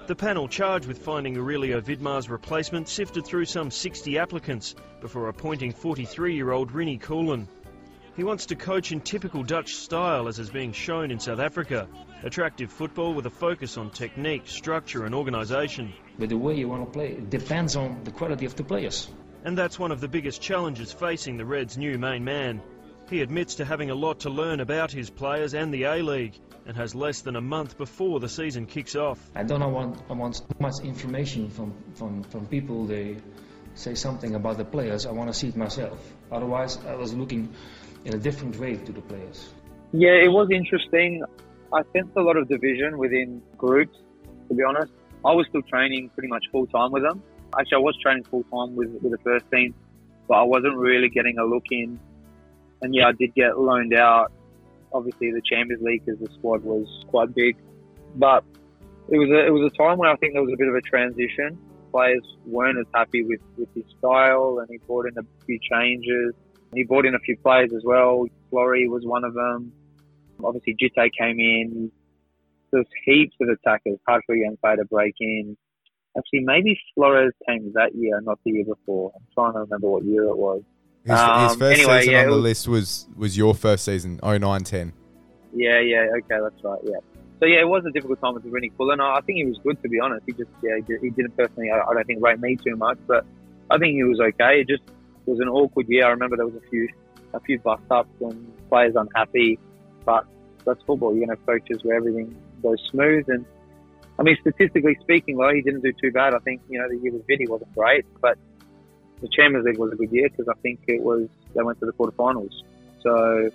The 0.07 0.15
panel 0.15 0.47
charged 0.49 0.87
with 0.87 0.99
finding 0.99 1.37
Aurelio 1.37 1.79
Vidmar's 1.79 2.29
replacement 2.29 2.89
sifted 2.89 3.25
through 3.25 3.45
some 3.45 3.71
60 3.71 4.19
applicants 4.19 4.75
before 4.99 5.29
appointing 5.29 5.73
43-year-old 5.73 6.73
Rini 6.73 7.01
Coolen. 7.01 7.47
He 8.15 8.23
wants 8.23 8.45
to 8.47 8.55
coach 8.55 8.91
in 8.91 9.01
typical 9.01 9.43
Dutch 9.43 9.75
style 9.75 10.27
as 10.27 10.37
is 10.37 10.49
being 10.49 10.73
shown 10.73 11.11
in 11.11 11.19
South 11.19 11.39
Africa. 11.39 11.87
Attractive 12.25 12.71
football 12.71 13.13
with 13.13 13.27
a 13.27 13.29
focus 13.29 13.77
on 13.77 13.91
technique, 13.91 14.47
structure 14.47 15.05
and 15.05 15.13
organisation. 15.13 15.93
But 16.17 16.29
the 16.29 16.37
way 16.39 16.55
you 16.55 16.67
want 16.67 16.83
to 16.83 16.91
play 16.91 17.21
depends 17.29 17.75
on 17.75 18.03
the 18.03 18.09
quality 18.09 18.47
of 18.47 18.55
the 18.55 18.63
players. 18.63 19.07
And 19.43 19.55
that's 19.55 19.77
one 19.77 19.91
of 19.91 20.01
the 20.01 20.07
biggest 20.07 20.41
challenges 20.41 20.91
facing 20.91 21.37
the 21.37 21.45
Reds' 21.45 21.77
new 21.77 21.99
main 21.99 22.23
man. 22.23 22.63
He 23.11 23.21
admits 23.21 23.53
to 23.55 23.65
having 23.65 23.91
a 23.91 23.93
lot 23.93 24.21
to 24.21 24.31
learn 24.31 24.59
about 24.59 24.91
his 24.91 25.11
players 25.11 25.53
and 25.53 25.71
the 25.71 25.83
A-League 25.83 26.39
and 26.65 26.75
has 26.75 26.95
less 26.95 27.21
than 27.21 27.35
a 27.35 27.41
month 27.41 27.77
before 27.77 28.19
the 28.19 28.27
season 28.27 28.65
kicks 28.65 28.95
off. 28.95 29.19
I 29.35 29.43
don't 29.43 29.61
want, 29.71 30.01
I 30.09 30.13
want 30.13 30.37
too 30.37 30.57
much 30.59 30.79
information 30.83 31.51
from, 31.51 31.75
from, 31.93 32.23
from 32.23 32.47
people. 32.47 32.87
They 32.87 33.17
say 33.75 33.93
something 33.93 34.33
about 34.33 34.57
the 34.57 34.65
players. 34.65 35.05
I 35.05 35.11
want 35.11 35.31
to 35.31 35.33
see 35.33 35.49
it 35.49 35.55
myself. 35.55 35.99
Otherwise, 36.31 36.79
I 36.87 36.95
was 36.95 37.13
looking 37.13 37.53
in 38.03 38.15
a 38.15 38.17
different 38.17 38.57
way 38.57 38.77
to 38.77 38.91
the 38.91 39.01
players. 39.01 39.47
Yeah, 39.91 40.23
it 40.23 40.31
was 40.31 40.47
interesting. 40.51 41.23
I 41.75 41.81
sensed 41.91 42.15
a 42.15 42.21
lot 42.21 42.37
of 42.37 42.47
division 42.47 42.97
within 42.97 43.41
groups, 43.57 43.97
to 44.47 44.55
be 44.55 44.63
honest. 44.63 44.93
I 45.25 45.33
was 45.33 45.45
still 45.49 45.61
training 45.63 46.09
pretty 46.13 46.29
much 46.29 46.45
full 46.49 46.67
time 46.67 46.93
with 46.93 47.03
them. 47.03 47.21
Actually, 47.59 47.75
I 47.75 47.79
was 47.79 47.97
training 48.01 48.23
full 48.23 48.43
time 48.43 48.77
with, 48.77 48.91
with 49.01 49.11
the 49.11 49.17
first 49.25 49.43
team, 49.51 49.75
but 50.29 50.35
I 50.35 50.43
wasn't 50.43 50.77
really 50.77 51.09
getting 51.09 51.37
a 51.37 51.43
look 51.43 51.65
in. 51.71 51.99
And 52.81 52.95
yeah, 52.95 53.07
I 53.07 53.11
did 53.11 53.35
get 53.35 53.59
loaned 53.59 53.93
out. 53.93 54.31
Obviously, 54.93 55.31
the 55.31 55.41
Champions 55.41 55.83
League 55.83 56.05
because 56.05 56.21
the 56.21 56.33
squad 56.35 56.63
was 56.63 56.87
quite 57.09 57.35
big, 57.35 57.57
but 58.15 58.45
it 59.09 59.17
was 59.17 59.29
a 59.29 59.45
it 59.45 59.49
was 59.49 59.69
a 59.73 59.77
time 59.77 59.97
where 59.97 60.09
I 60.09 60.15
think 60.15 60.33
there 60.33 60.43
was 60.43 60.53
a 60.53 60.57
bit 60.57 60.69
of 60.69 60.75
a 60.75 60.81
transition. 60.81 61.59
Players 61.91 62.23
weren't 62.45 62.79
as 62.79 62.85
happy 62.93 63.23
with, 63.23 63.41
with 63.57 63.67
his 63.75 63.83
style, 63.99 64.59
and 64.59 64.69
he 64.69 64.77
brought 64.87 65.07
in 65.07 65.17
a 65.17 65.45
few 65.45 65.59
changes. 65.59 66.33
He 66.73 66.85
brought 66.85 67.05
in 67.05 67.15
a 67.15 67.19
few 67.19 67.35
players 67.35 67.71
as 67.75 67.83
well. 67.83 68.27
Flory 68.49 68.87
was 68.87 69.05
one 69.05 69.25
of 69.25 69.33
them. 69.33 69.73
Obviously, 70.43 70.75
Jitte 70.75 71.09
came 71.17 71.39
in. 71.39 71.91
There's 72.71 72.85
heaps 73.05 73.35
of 73.41 73.49
attackers. 73.49 73.97
Hard 74.07 74.21
for 74.25 74.35
a 74.35 74.39
young 74.39 74.57
player 74.57 74.77
to 74.77 74.85
break 74.85 75.15
in. 75.19 75.55
Actually, 76.17 76.41
maybe 76.45 76.79
Flores 76.93 77.33
came 77.47 77.71
that 77.73 77.93
year, 77.95 78.19
not 78.21 78.39
the 78.45 78.51
year 78.51 78.65
before. 78.65 79.11
I'm 79.15 79.21
trying 79.33 79.53
to 79.53 79.59
remember 79.59 79.89
what 79.89 80.03
year 80.03 80.23
it 80.25 80.37
was. 80.37 80.61
His, 81.03 81.11
his 81.11 81.19
Um, 81.19 81.59
first 81.59 81.79
anyway, 81.79 81.99
season 81.99 82.13
yeah, 82.13 82.19
on 82.23 82.25
the 82.29 82.35
was- 82.35 82.43
list 82.43 82.67
was 82.67 83.07
was 83.17 83.37
your 83.37 83.53
first 83.53 83.85
season, 83.85 84.19
09-10. 84.23 84.93
Yeah, 85.53 85.79
yeah, 85.79 86.07
okay, 86.17 86.39
that's 86.41 86.63
right, 86.63 86.79
yeah. 86.83 86.97
So 87.39 87.45
yeah, 87.45 87.59
it 87.61 87.67
was 87.67 87.85
a 87.85 87.91
difficult 87.91 88.19
time 88.21 88.33
with 88.33 88.45
Rini 88.45 88.71
Coolen. 88.77 88.99
I 89.01 89.17
I 89.17 89.21
think 89.21 89.37
he 89.37 89.45
was 89.45 89.57
good 89.59 89.81
to 89.83 89.89
be 89.89 89.99
honest. 89.99 90.23
He 90.25 90.31
just 90.33 90.49
yeah, 90.63 90.77
he 91.01 91.09
didn't 91.11 91.35
personally. 91.37 91.69
I 91.69 91.79
I 91.81 91.93
don't 91.93 92.07
think 92.07 92.23
rate 92.23 92.39
me 92.39 92.55
too 92.57 92.75
much, 92.77 92.97
but 93.07 93.25
I 93.69 93.77
think 93.77 93.93
he 93.95 94.03
was 94.03 94.19
okay. 94.19 94.61
It 94.61 94.67
just 94.69 94.83
was 95.25 95.39
an 95.39 95.49
awkward 95.49 95.87
year. 95.89 96.05
I 96.05 96.09
remember 96.11 96.37
there 96.37 96.45
was 96.45 96.55
a 96.55 96.69
few 96.69 96.87
a 97.33 97.39
few 97.41 97.59
bust 97.59 97.83
ups 97.91 98.09
and 98.21 98.51
players 98.69 98.95
unhappy, 98.95 99.59
but 100.05 100.25
that's 100.65 100.81
football. 100.83 101.15
You're 101.15 101.27
gonna 101.27 101.37
have 101.37 101.45
coaches 101.45 101.83
where 101.83 101.95
everything 101.95 102.35
goes 102.61 102.81
smooth. 102.89 103.25
And 103.29 103.45
I 104.19 104.23
mean, 104.23 104.37
statistically 104.41 104.97
speaking, 105.01 105.37
though, 105.37 105.53
he 105.53 105.61
didn't 105.61 105.81
do 105.81 105.93
too 105.93 106.11
bad. 106.11 106.33
I 106.33 106.39
think 106.39 106.61
you 106.69 106.79
know 106.79 106.87
the 106.89 106.97
year 106.97 107.11
with 107.13 107.27
Vinny 107.27 107.47
wasn't 107.47 107.73
great, 107.75 108.05
but 108.21 108.37
the 109.21 109.27
Champions 109.29 109.65
League 109.65 109.77
was 109.77 109.91
a 109.93 109.95
good 109.95 110.11
year 110.11 110.29
because 110.29 110.47
I 110.47 110.59
think 110.61 110.81
it 110.87 111.01
was 111.01 111.27
they 111.53 111.63
went 111.63 111.79
to 111.79 111.85
the 111.85 111.93
quarterfinals. 111.93 112.51
So 113.01 113.51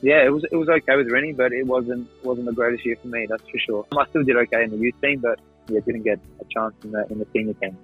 yeah, 0.00 0.24
it 0.24 0.32
was 0.32 0.44
it 0.50 0.56
was 0.56 0.68
okay 0.68 0.96
with 0.96 1.08
Rini, 1.08 1.36
but 1.36 1.52
it 1.52 1.66
wasn't 1.66 2.08
wasn't 2.22 2.46
the 2.46 2.52
greatest 2.52 2.84
year 2.86 2.96
for 3.00 3.08
me. 3.08 3.26
That's 3.28 3.42
for 3.48 3.58
sure. 3.58 3.86
I 3.96 4.06
still 4.10 4.22
did 4.22 4.36
okay 4.36 4.64
in 4.64 4.70
the 4.70 4.76
youth 4.76 5.00
team, 5.00 5.20
but 5.20 5.40
yeah, 5.68 5.80
didn't 5.80 6.02
get 6.02 6.20
a 6.40 6.44
chance 6.44 6.74
in 6.84 6.92
the 6.92 7.06
in 7.10 7.18
the 7.18 7.26
senior 7.32 7.54
team. 7.54 7.76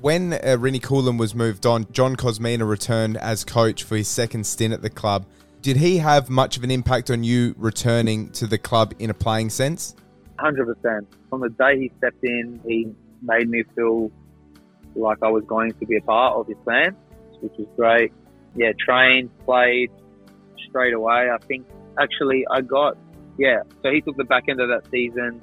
When 0.00 0.32
uh, 0.32 0.56
Rini 0.58 0.82
Coolen 0.82 1.18
was 1.18 1.34
moved 1.34 1.66
on, 1.66 1.86
John 1.92 2.16
Kosmina 2.16 2.66
returned 2.66 3.18
as 3.18 3.44
coach 3.44 3.82
for 3.82 3.96
his 3.96 4.08
second 4.08 4.46
stint 4.46 4.72
at 4.72 4.80
the 4.80 4.88
club. 4.88 5.26
Did 5.62 5.76
he 5.76 5.98
have 5.98 6.30
much 6.30 6.56
of 6.56 6.64
an 6.64 6.70
impact 6.70 7.10
on 7.10 7.22
you 7.22 7.54
returning 7.58 8.30
to 8.30 8.46
the 8.46 8.56
club 8.56 8.94
in 8.98 9.10
a 9.10 9.14
playing 9.14 9.50
sense? 9.50 9.94
Hundred 10.38 10.74
percent. 10.74 11.06
From 11.28 11.40
the 11.42 11.50
day 11.50 11.78
he 11.78 11.92
stepped 11.98 12.24
in, 12.24 12.60
he 12.66 12.90
made 13.22 13.48
me 13.48 13.64
feel 13.74 14.10
like 14.94 15.18
I 15.22 15.28
was 15.28 15.44
going 15.44 15.72
to 15.72 15.86
be 15.86 15.96
a 15.96 16.00
part 16.00 16.36
of 16.36 16.46
his 16.46 16.56
plan, 16.64 16.96
which 17.40 17.52
was 17.58 17.68
great. 17.76 18.12
Yeah, 18.56 18.72
trained, 18.78 19.30
played 19.44 19.90
straight 20.68 20.94
away. 20.94 21.28
I 21.30 21.36
think 21.46 21.66
actually 21.98 22.46
I 22.50 22.62
got 22.62 22.96
yeah. 23.36 23.62
So 23.82 23.90
he 23.90 24.00
took 24.00 24.16
the 24.16 24.24
back 24.24 24.44
end 24.48 24.60
of 24.60 24.68
that 24.68 24.90
season, 24.90 25.42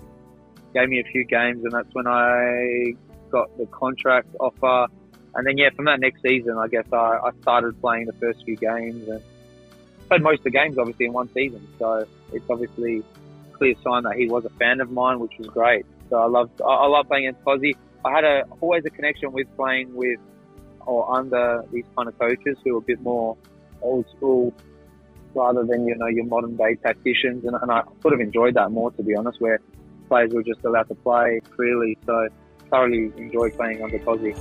gave 0.74 0.90
me 0.90 1.00
a 1.00 1.12
few 1.12 1.26
games, 1.26 1.64
and 1.64 1.74
that's 1.74 1.94
when 1.94 2.08
I 2.08 2.94
got 3.30 3.56
the 3.58 3.68
contract 3.68 4.30
offer. 4.40 4.92
And 5.36 5.46
then 5.46 5.60
yeah, 5.60 5.70
from 5.76 5.86
that 5.86 6.00
next 6.00 6.24
season, 6.24 6.58
I 6.58 6.68
guess 6.68 6.86
I, 6.92 7.20
I 7.24 7.32
started 7.42 7.80
playing 7.80 8.08
the 8.08 8.14
first 8.14 8.44
few 8.46 8.56
games 8.56 9.08
and 9.08 9.22
played 10.08 10.22
most 10.22 10.40
of 10.40 10.46
the 10.46 10.52
games 10.52 10.78
obviously 10.78 11.06
in 11.06 11.14
one 11.14 11.30
season. 11.34 11.68
So 11.80 12.06
it's 12.34 12.46
obviously 12.50 13.04
a 13.54 13.58
clear 13.58 13.76
sign 13.84 14.04
that 14.04 14.16
he 14.16 14.28
was 14.28 14.46
a 14.46 14.50
fan 14.52 14.82
of 14.82 14.92
mine, 14.92 15.20
which 15.20 15.34
was 15.38 15.48
great. 15.48 15.86
So 16.10 16.18
I 16.18 16.26
love 16.28 16.50
I, 16.62 16.70
I 16.70 16.88
love 16.88 17.08
playing 17.08 17.28
against 17.28 17.44
Posy. 17.44 17.76
I 18.06 18.12
had 18.12 18.24
a 18.24 18.44
always 18.62 18.86
a 18.86 18.90
connection 18.90 19.32
with 19.32 19.48
playing 19.56 19.94
with 19.94 20.20
or 20.86 21.14
under 21.14 21.66
these 21.72 21.86
kind 21.96 22.08
of 22.08 22.18
coaches 22.18 22.58
who 22.64 22.76
are 22.76 22.80
a 22.80 22.82
bit 22.82 23.02
more 23.02 23.38
old 23.82 24.06
school 24.16 24.54
rather 25.36 25.64
than 25.64 25.86
you 25.86 25.96
know 25.96 26.08
your 26.08 26.26
modern 26.26 26.56
day 26.56 26.76
tacticians, 26.76 27.46
and, 27.46 27.56
and 27.62 27.72
I 27.72 27.84
sort 28.02 28.14
of 28.14 28.22
enjoyed 28.22 28.56
that 28.56 28.72
more 28.72 28.92
to 28.92 29.04
be 29.04 29.16
honest, 29.16 29.42
where 29.42 29.60
players 30.08 30.32
were 30.34 30.44
just 30.44 30.64
allowed 30.64 30.88
to 30.88 30.96
play 30.96 31.42
freely. 31.56 31.98
So 32.06 32.30
thoroughly 32.70 33.12
enjoyed 33.18 33.56
playing 33.56 33.84
under 33.84 34.00
Posy. 34.00 34.34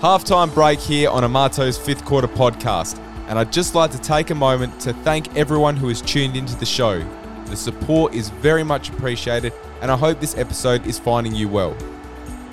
Halftime 0.00 0.52
break 0.52 0.78
here 0.78 1.08
on 1.08 1.24
Amato's 1.24 1.78
fifth 1.78 2.04
quarter 2.04 2.28
podcast, 2.28 2.98
and 3.28 3.38
I'd 3.38 3.50
just 3.50 3.74
like 3.74 3.90
to 3.92 3.98
take 3.98 4.28
a 4.28 4.34
moment 4.34 4.78
to 4.80 4.92
thank 4.92 5.34
everyone 5.34 5.74
who 5.74 5.88
has 5.88 6.02
tuned 6.02 6.36
into 6.36 6.54
the 6.54 6.66
show. 6.66 7.02
The 7.46 7.56
support 7.56 8.14
is 8.14 8.28
very 8.28 8.62
much 8.62 8.90
appreciated, 8.90 9.54
and 9.80 9.90
I 9.90 9.96
hope 9.96 10.20
this 10.20 10.36
episode 10.36 10.86
is 10.86 10.98
finding 10.98 11.34
you 11.34 11.48
well. 11.48 11.74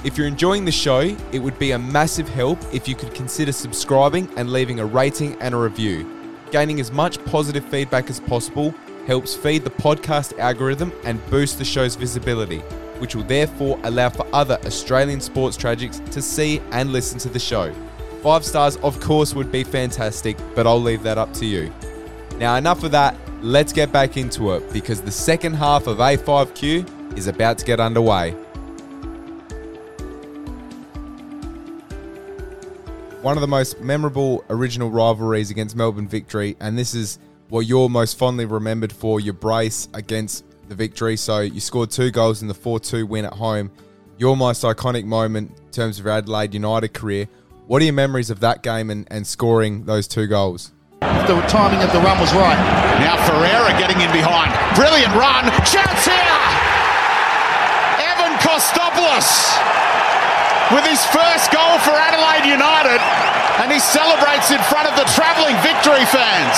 If 0.06 0.17
you're 0.17 0.25
enjoying 0.25 0.63
the 0.63 0.71
show, 0.71 1.01
it 1.34 1.39
would 1.39 1.60
be 1.60 1.71
a 1.71 1.79
massive 1.79 2.29
help 2.29 2.60
if 2.73 2.88
you 2.88 2.95
could 2.95 3.13
consider 3.13 3.51
subscribing 3.51 4.29
and 4.38 4.53
leaving 4.53 4.79
a 4.79 4.86
rating 4.86 5.36
and 5.41 5.53
a 5.53 5.58
review. 5.58 6.10
Gaining 6.49 6.79
as 6.79 6.93
much 6.93 7.23
positive 7.25 7.65
feedback 7.65 8.10
as 8.10 8.21
possible 8.21 8.73
helps 9.06 9.36
feed 9.36 9.65
the 9.65 9.69
podcast 9.69 10.39
algorithm 10.39 10.93
and 11.03 11.19
boost 11.29 11.58
the 11.58 11.65
show's 11.65 11.95
visibility, 11.95 12.63
which 13.03 13.15
will 13.15 13.23
therefore 13.23 13.77
allow 13.83 14.07
for 14.07 14.25
other 14.31 14.57
Australian 14.63 15.19
sports 15.19 15.57
tragics 15.57 15.99
to 16.09 16.21
see 16.21 16.61
and 16.71 16.93
listen 16.93 17.19
to 17.19 17.27
the 17.27 17.37
show. 17.37 17.69
Five 18.21 18.45
stars, 18.45 18.77
of 18.77 18.97
course, 19.01 19.35
would 19.35 19.51
be 19.51 19.65
fantastic, 19.65 20.37
but 20.55 20.65
I'll 20.65 20.81
leave 20.81 21.03
that 21.03 21.17
up 21.17 21.33
to 21.33 21.45
you. 21.45 21.69
Now, 22.37 22.55
enough 22.55 22.81
of 22.85 22.91
that, 22.91 23.17
let's 23.41 23.73
get 23.73 23.91
back 23.91 24.15
into 24.15 24.53
it 24.53 24.71
because 24.71 25.01
the 25.01 25.11
second 25.11 25.55
half 25.55 25.85
of 25.87 25.97
A5Q 25.97 27.17
is 27.17 27.27
about 27.27 27.57
to 27.57 27.65
get 27.65 27.81
underway. 27.81 28.31
One 33.21 33.35
of 33.35 33.41
the 33.41 33.49
most 33.49 33.81
memorable 33.81 34.45
original 34.49 34.89
rivalries 34.89 35.51
against 35.51 35.75
Melbourne 35.75 36.07
Victory, 36.07 36.55
and 36.61 36.77
this 36.77 36.95
is 36.95 37.19
what 37.49 37.65
you're 37.65 37.89
most 37.89 38.17
fondly 38.17 38.45
remembered 38.45 38.93
for 38.93 39.19
your 39.19 39.33
brace 39.33 39.89
against 39.93 40.45
the 40.67 40.76
victory. 40.76 41.15
So 41.17 41.39
you 41.39 41.60
scored 41.60 41.91
two 41.91 42.12
goals 42.12 42.41
in 42.41 42.47
the 42.47 42.54
4 42.54 42.80
2 42.80 43.06
win 43.06 43.26
at 43.26 43.34
home. 43.34 43.71
Your 44.17 44.38
most 44.38 44.63
iconic 44.63 45.06
moment 45.06 45.52
in 45.58 45.71
terms 45.71 45.99
of 45.99 46.08
Adelaide 46.08 46.54
United 46.54 46.93
career. 46.93 47.28
What 47.67 47.82
are 47.82 47.86
your 47.86 47.93
memories 47.93 48.30
of 48.30 48.41
that 48.41 48.62
game 48.62 48.89
and, 48.89 49.08
and 49.10 49.26
scoring 49.26 49.86
those 49.86 50.08
two 50.08 50.28
goals? 50.28 50.71
The 50.99 51.39
timing 51.47 51.82
of 51.82 51.91
the 51.91 51.99
run 51.99 52.19
was 52.19 52.34
right. 52.34 52.60
Now 52.99 53.15
Ferreira 53.23 53.71
getting 53.80 53.99
in 54.04 54.12
behind. 54.12 54.52
Brilliant 54.76 55.15
run. 55.15 55.47
Chance 55.63 56.04
here. 56.04 56.39
Evan 58.04 58.36
Kostopoulos 58.43 59.56
with 60.71 60.86
his 60.88 61.04
first 61.12 61.52
goal 61.52 61.80
for 61.80 61.91
Adelaide 61.95 62.47
United. 62.47 62.99
And 63.62 63.71
he 63.71 63.80
celebrates 63.80 64.49
in 64.49 64.60
front 64.65 64.89
of 64.89 64.95
the 64.97 65.06
travelling 65.13 65.56
victory 65.62 66.04
fans. 66.10 66.58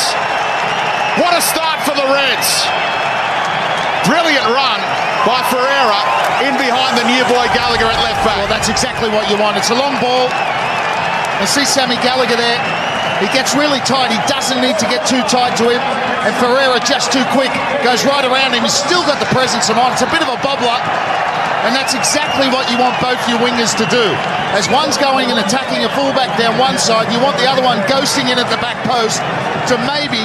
What 1.19 1.35
a 1.35 1.41
start 1.41 1.83
for 1.83 1.93
the 1.93 2.07
Reds. 2.07 2.65
Brilliant 4.05 4.45
run 4.53 4.79
by 5.25 5.41
Ferreira 5.49 6.01
in 6.45 6.53
behind 6.61 6.93
the 6.93 7.05
new 7.09 7.25
boy 7.25 7.49
Gallagher 7.57 7.89
at 7.89 7.97
left 8.05 8.21
back. 8.21 8.37
Well, 8.37 8.51
that's 8.51 8.69
exactly 8.69 9.09
what 9.09 9.25
you 9.29 9.37
want. 9.41 9.57
It's 9.57 9.73
a 9.73 9.77
long 9.77 9.97
ball. 9.97 10.29
And 11.41 11.49
see 11.49 11.65
Sammy 11.65 11.97
Gallagher 12.05 12.37
there. 12.37 12.61
He 13.17 13.31
gets 13.33 13.55
really 13.55 13.81
tight. 13.87 14.11
He 14.11 14.21
doesn't 14.27 14.61
need 14.61 14.77
to 14.77 14.87
get 14.91 15.07
too 15.07 15.23
tight 15.25 15.57
to 15.57 15.71
him. 15.73 15.81
And 16.21 16.35
Ferreira 16.37 16.77
just 16.85 17.09
too 17.09 17.23
quick. 17.33 17.49
Goes 17.81 18.05
right 18.05 18.23
around 18.23 18.53
him. 18.53 18.61
He's 18.61 18.77
still 18.77 19.01
got 19.09 19.17
the 19.17 19.29
presence 19.33 19.71
of 19.73 19.79
mind. 19.79 19.97
It's 19.97 20.05
a 20.05 20.11
bit 20.11 20.21
of 20.21 20.29
a 20.29 20.37
bobbler. 20.43 20.79
And 21.65 21.73
that's 21.73 21.97
exactly 21.97 22.45
what 22.53 22.69
you 22.69 22.77
want 22.77 22.93
both 23.01 23.17
your 23.25 23.41
wingers 23.41 23.73
to 23.81 23.89
do. 23.89 24.05
As 24.53 24.69
one's 24.69 25.01
going 25.01 25.33
and 25.33 25.41
attacking 25.41 25.81
a 25.81 25.89
fullback 25.97 26.37
down 26.37 26.61
one 26.61 26.77
side, 26.77 27.09
you 27.09 27.17
want 27.19 27.41
the 27.41 27.49
other 27.49 27.65
one 27.65 27.81
ghosting 27.89 28.29
in 28.29 28.37
at 28.37 28.47
the 28.53 28.61
back 28.61 28.77
post 28.85 29.17
to 29.73 29.75
maybe 29.89 30.21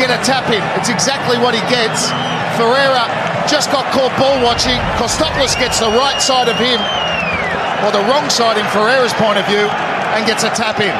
get 0.00 0.08
a 0.08 0.16
tap 0.24 0.48
in. 0.48 0.64
It's 0.80 0.88
exactly 0.88 1.36
what 1.36 1.52
he 1.52 1.60
gets. 1.68 2.08
Ferreira 2.56 3.08
just 3.48 3.72
got 3.72 3.88
caught 3.92 4.12
ball 4.20 4.36
watching. 4.44 4.78
Kostopoulos 5.00 5.56
gets 5.58 5.80
the 5.80 5.90
right 5.96 6.20
side 6.20 6.48
of 6.48 6.56
him, 6.56 6.80
or 7.82 7.90
the 7.90 8.04
wrong 8.08 8.28
side 8.28 8.58
in 8.58 8.66
Ferreira's 8.70 9.12
point 9.14 9.38
of 9.38 9.46
view, 9.48 9.66
and 10.14 10.26
gets 10.26 10.44
a 10.44 10.52
tap 10.52 10.80
in. 10.80 10.94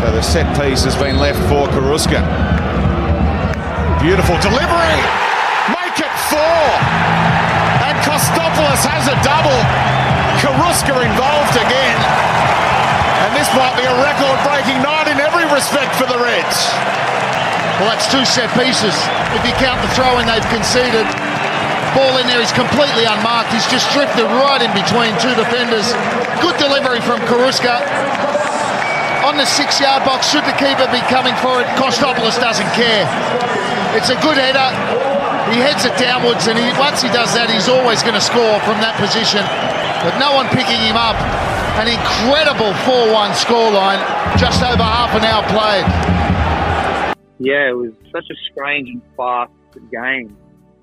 So 0.00 0.10
the 0.12 0.22
set 0.22 0.48
piece 0.56 0.84
has 0.84 0.96
been 0.96 1.18
left 1.18 1.38
for 1.50 1.68
Carrusca. 1.68 2.22
Beautiful 4.00 4.38
delivery. 4.38 4.98
Make 5.74 5.98
it 5.98 6.14
four. 6.30 6.64
And 7.82 7.96
Kostopoulos 8.06 8.84
has 8.86 9.10
a 9.10 9.16
double. 9.26 9.60
Carrusca 10.38 10.94
involved 11.02 11.56
again. 11.58 11.98
And 13.26 13.34
this 13.34 13.50
might 13.58 13.74
be 13.74 13.82
a 13.82 13.96
record-breaking 13.98 14.78
night 14.80 15.10
in 15.10 15.18
every 15.18 15.44
respect 15.50 15.94
for 15.98 16.06
the 16.06 16.16
Reds. 16.16 16.70
Well, 17.78 17.88
that's 17.94 18.10
two 18.10 18.26
set 18.26 18.50
pieces. 18.58 18.94
If 19.38 19.42
you 19.46 19.54
count 19.62 19.78
the 19.80 19.90
throw 19.94 20.18
in 20.18 20.26
they've 20.26 20.42
conceded, 20.50 21.06
Ball 21.96 22.20
in 22.20 22.26
there, 22.28 22.40
he's 22.40 22.52
completely 22.52 23.08
unmarked. 23.08 23.48
He's 23.48 23.66
just 23.72 23.88
drifted 23.96 24.28
right 24.44 24.60
in 24.60 24.68
between 24.76 25.16
two 25.24 25.32
defenders. 25.32 25.88
Good 26.44 26.54
delivery 26.60 27.00
from 27.00 27.20
Carrusca. 27.24 27.80
On 29.24 29.36
the 29.36 29.48
six 29.48 29.80
yard 29.80 30.04
box, 30.04 30.28
should 30.28 30.44
the 30.44 30.56
keeper 30.60 30.84
be 30.92 31.00
coming 31.08 31.34
for 31.40 31.60
it? 31.60 31.66
Kostopoulos 31.80 32.36
doesn't 32.36 32.68
care. 32.76 33.08
It's 33.96 34.10
a 34.12 34.18
good 34.20 34.36
header. 34.36 34.68
He 35.48 35.58
heads 35.64 35.88
it 35.88 35.96
downwards, 35.96 36.46
and 36.46 36.58
he, 36.58 36.68
once 36.76 37.00
he 37.00 37.08
does 37.08 37.32
that, 37.32 37.48
he's 37.48 37.68
always 37.68 38.02
going 38.04 38.16
to 38.16 38.24
score 38.24 38.60
from 38.68 38.78
that 38.84 39.00
position. 39.00 39.40
But 40.04 40.20
no 40.20 40.36
one 40.36 40.46
picking 40.52 40.80
him 40.84 41.00
up. 41.00 41.16
An 41.80 41.88
incredible 41.88 42.74
4 42.84 43.12
1 43.12 43.30
scoreline, 43.32 44.02
just 44.36 44.60
over 44.62 44.84
half 44.84 45.16
an 45.16 45.24
hour 45.24 45.40
played. 45.48 46.17
Yeah, 47.38 47.70
it 47.70 47.76
was 47.76 47.92
such 48.12 48.26
a 48.30 48.34
strange 48.50 48.88
and 48.88 49.02
fast 49.16 49.52
game. 49.90 50.36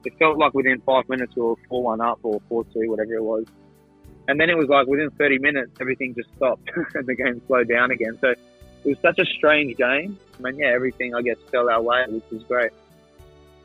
It 0.05 0.13
felt 0.19 0.37
like 0.37 0.53
within 0.53 0.81
five 0.81 1.09
minutes 1.09 1.35
we 1.35 1.41
were 1.41 1.55
4 1.67 1.83
1 1.83 2.01
up 2.01 2.19
or 2.23 2.39
4 2.47 2.63
2, 2.65 2.89
whatever 2.89 3.15
it 3.15 3.23
was. 3.23 3.45
And 4.27 4.39
then 4.39 4.49
it 4.49 4.57
was 4.57 4.69
like 4.69 4.87
within 4.87 5.09
30 5.11 5.39
minutes, 5.39 5.71
everything 5.79 6.15
just 6.15 6.29
stopped 6.35 6.69
and 6.95 7.05
the 7.07 7.15
game 7.15 7.41
slowed 7.47 7.69
down 7.69 7.91
again. 7.91 8.17
So 8.21 8.29
it 8.29 8.39
was 8.85 8.97
such 9.01 9.19
a 9.19 9.25
strange 9.25 9.77
game. 9.77 10.17
I 10.37 10.41
mean, 10.41 10.59
yeah, 10.59 10.67
everything, 10.67 11.15
I 11.15 11.21
guess, 11.21 11.37
fell 11.51 11.69
our 11.69 11.81
way, 11.81 12.05
which 12.07 12.23
was 12.31 12.43
great. 12.43 12.71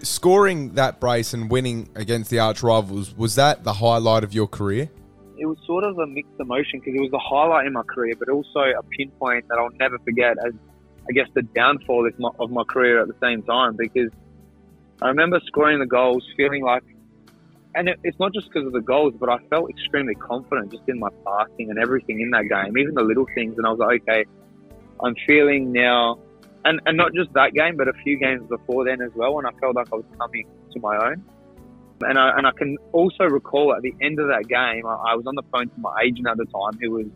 Scoring 0.03 0.75
that 0.75 0.99
brace 0.99 1.35
and 1.35 1.51
winning 1.51 1.89
against 1.95 2.31
the 2.31 2.39
arch 2.39 2.63
rivals, 2.63 3.15
was 3.17 3.35
that 3.35 3.65
the 3.65 3.75
highlight 3.75 4.25
of 4.25 4.33
your 4.33 4.47
career? 4.47 4.89
It 5.37 5.47
was 5.47 5.59
sort 5.67 5.85
of 5.85 5.99
a 5.99 6.07
mixed 6.07 6.39
emotion 6.39 6.81
because 6.81 6.95
it 6.95 7.01
was 7.01 7.11
the 7.11 7.19
highlight 7.19 7.67
in 7.67 7.73
my 7.75 7.83
career, 7.83 8.15
but 8.19 8.29
also 8.29 8.61
a 8.61 8.83
pinpoint 8.97 9.49
that 9.49 9.59
I'll 9.59 9.71
never 9.79 9.99
forget 9.99 10.37
as, 10.45 10.55
I 11.11 11.13
guess, 11.13 11.27
the 11.35 11.43
downfall 11.43 12.07
of 12.07 12.17
my, 12.21 12.31
of 12.39 12.53
my 12.53 12.63
career 12.63 13.03
at 13.03 13.09
the 13.09 13.17
same 13.21 13.43
time 13.43 13.75
because 13.77 14.13
I 15.03 15.09
remember 15.09 15.41
scoring 15.45 15.81
the 15.81 15.87
goals, 15.87 16.25
feeling 16.37 16.63
like, 16.63 16.85
and 17.75 17.89
it, 17.89 17.99
it's 18.05 18.19
not 18.21 18.33
just 18.33 18.47
because 18.47 18.65
of 18.69 18.73
the 18.73 18.81
goals, 18.81 19.15
but 19.19 19.29
I 19.29 19.39
felt 19.49 19.71
extremely 19.71 20.15
confident 20.15 20.71
just 20.71 20.85
in 20.89 21.01
my 21.01 21.09
passing 21.27 21.71
and 21.71 21.81
everything 21.81 22.21
in 22.21 22.31
that 22.31 22.45
game, 22.45 22.79
even 22.79 22.95
the 22.95 23.03
little 23.03 23.27
things. 23.35 23.59
And 23.59 23.67
I 23.67 23.71
was 23.71 23.81
like, 23.81 24.03
okay, 24.03 24.25
I'm 25.03 25.17
feeling 25.27 25.73
now, 25.73 26.21
and, 26.65 26.81
and 26.87 26.97
not 26.97 27.13
just 27.13 27.33
that 27.33 27.55
game, 27.55 27.77
but 27.77 27.89
a 27.89 27.93
few 28.05 28.17
games 28.17 28.49
before 28.49 28.85
then 28.85 29.03
as 29.03 29.11
well, 29.17 29.35
when 29.35 29.47
I 29.47 29.51
felt 29.61 29.75
like 29.75 29.89
I 29.93 29.97
was 29.97 30.05
coming 30.17 30.47
to 30.73 30.81
my 30.81 30.97
own. 30.97 31.25
And 32.03 32.19
I, 32.21 32.39
and 32.39 32.47
I 32.47 32.53
can 32.53 32.79
also 32.93 33.25
recall 33.25 33.75
at 33.75 33.83
the 33.83 33.95
end 34.01 34.21
of 34.21 34.29
that 34.29 34.47
game, 34.47 34.87
I, 34.87 34.95
I 35.11 35.15
was 35.17 35.27
on 35.27 35.35
the 35.35 35.43
phone 35.51 35.71
to 35.71 35.81
my 35.81 36.03
agent 36.05 36.29
at 36.29 36.37
the 36.37 36.47
time 36.47 36.79
who 36.81 36.91
was, 36.93 37.07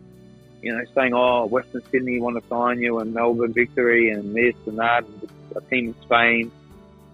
you 0.64 0.74
know, 0.74 0.82
saying, 0.94 1.12
oh, 1.14 1.44
Western 1.44 1.82
Sydney 1.90 2.20
want 2.20 2.42
to 2.42 2.48
sign 2.48 2.80
you 2.80 2.98
and 2.98 3.12
Melbourne 3.12 3.52
Victory 3.52 4.10
and 4.10 4.34
this 4.34 4.54
and 4.66 4.78
that, 4.78 5.04
and 5.04 5.28
a 5.54 5.60
team 5.60 5.88
in 5.88 6.02
Spain. 6.02 6.50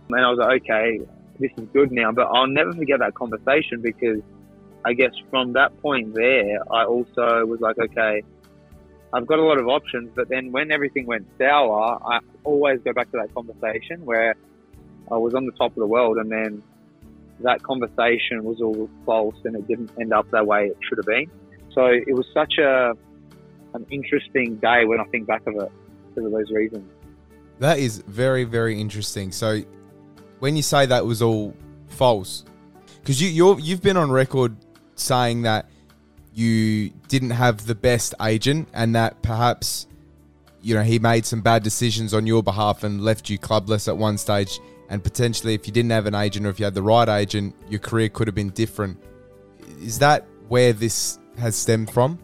And 0.09 0.25
I 0.25 0.31
was 0.31 0.39
like, 0.39 0.63
okay, 0.63 1.01
this 1.41 1.51
is 1.57 1.69
good 1.73 1.91
now. 1.91 2.13
But 2.13 2.29
I'll 2.29 2.47
never 2.47 2.73
forget 2.73 3.01
that 3.01 3.15
conversation 3.15 3.81
because 3.81 4.23
I 4.85 4.93
guess 4.93 5.13
from 5.31 5.55
that 5.55 5.81
point 5.83 6.15
there, 6.15 6.61
I 6.73 6.85
also 6.85 7.45
was 7.45 7.61
like, 7.61 7.77
okay, 7.79 8.23
I've 9.13 9.27
got 9.27 9.41
a 9.41 9.43
lot 9.43 9.59
of 9.59 9.67
options. 9.67 10.11
But 10.15 10.29
then 10.29 10.53
when 10.53 10.71
everything 10.71 11.07
went 11.07 11.27
sour, 11.37 11.99
I 12.05 12.21
always 12.45 12.81
go 12.83 12.93
back 12.93 13.11
to 13.11 13.19
that 13.19 13.35
conversation 13.35 14.05
where 14.05 14.37
I 15.11 15.17
was 15.17 15.35
on 15.35 15.45
the 15.45 15.53
top 15.53 15.73
of 15.73 15.77
the 15.77 15.89
world 15.89 16.19
and 16.19 16.31
then 16.31 16.63
that 17.41 17.65
conversation 17.65 18.45
was 18.45 18.61
all 18.61 18.89
false 19.05 19.35
and 19.45 19.57
it 19.57 19.67
didn't 19.67 19.91
end 20.01 20.13
up 20.13 20.31
the 20.31 20.45
way 20.45 20.67
it 20.67 20.77
should 20.89 20.99
have 20.99 21.07
been. 21.07 21.29
So 21.73 21.87
it 21.87 22.15
was 22.15 22.27
such 22.33 22.59
a 22.59 22.95
an 23.75 23.87
interesting 23.91 24.57
day 24.57 24.85
when 24.85 25.01
I 25.01 25.05
think 25.05 25.27
back 25.27 25.47
of 25.47 25.55
it 25.57 25.73
because 26.09 26.27
of 26.27 26.33
those 26.33 26.51
reasons. 26.51 26.91
That 27.59 27.79
is 27.79 27.99
very, 27.99 28.45
very 28.45 28.81
interesting. 28.81 29.33
So 29.33 29.63
when 30.39 30.57
you 30.57 30.63
say 30.63 30.87
that 30.87 31.05
was 31.05 31.23
all 31.23 31.55
false, 31.89 32.45
because 33.01 33.21
you 33.21 33.29
you're, 33.29 33.59
you've 33.61 33.83
been 33.83 33.97
on 33.97 34.11
record 34.11 34.57
saying 34.95 35.43
that 35.43 35.67
you 36.35 36.91
didn't 37.09 37.31
have 37.31 37.67
the 37.67 37.75
best 37.75 38.15
agent 38.23 38.69
and 38.73 38.95
that 38.95 39.21
perhaps 39.23 39.87
you 40.63 40.75
know 40.75 40.83
he 40.83 40.99
made 40.99 41.27
some 41.27 41.41
bad 41.41 41.63
decisions 41.63 42.15
on 42.15 42.27
your 42.27 42.43
behalf 42.43 42.85
and 42.85 43.03
left 43.03 43.29
you 43.29 43.39
clubless 43.39 43.89
at 43.89 43.97
one 43.97 44.17
stage 44.17 44.61
and 44.89 45.03
potentially 45.03 45.55
if 45.55 45.67
you 45.67 45.73
didn't 45.73 45.91
have 45.91 46.07
an 46.07 46.15
agent 46.15 46.47
or 46.47 46.51
if 46.51 46.59
you 46.59 46.65
had 46.65 46.75
the 46.75 46.83
right 46.83 47.09
agent 47.09 47.55
your 47.69 47.81
career 47.81 48.09
could 48.09 48.29
have 48.29 48.35
been 48.35 48.51
different 48.51 48.97
is 49.81 49.99
that 49.99 50.27
where 50.49 50.73
this 50.73 51.19
has 51.39 51.57
stemmed 51.57 51.91
from 51.91 52.19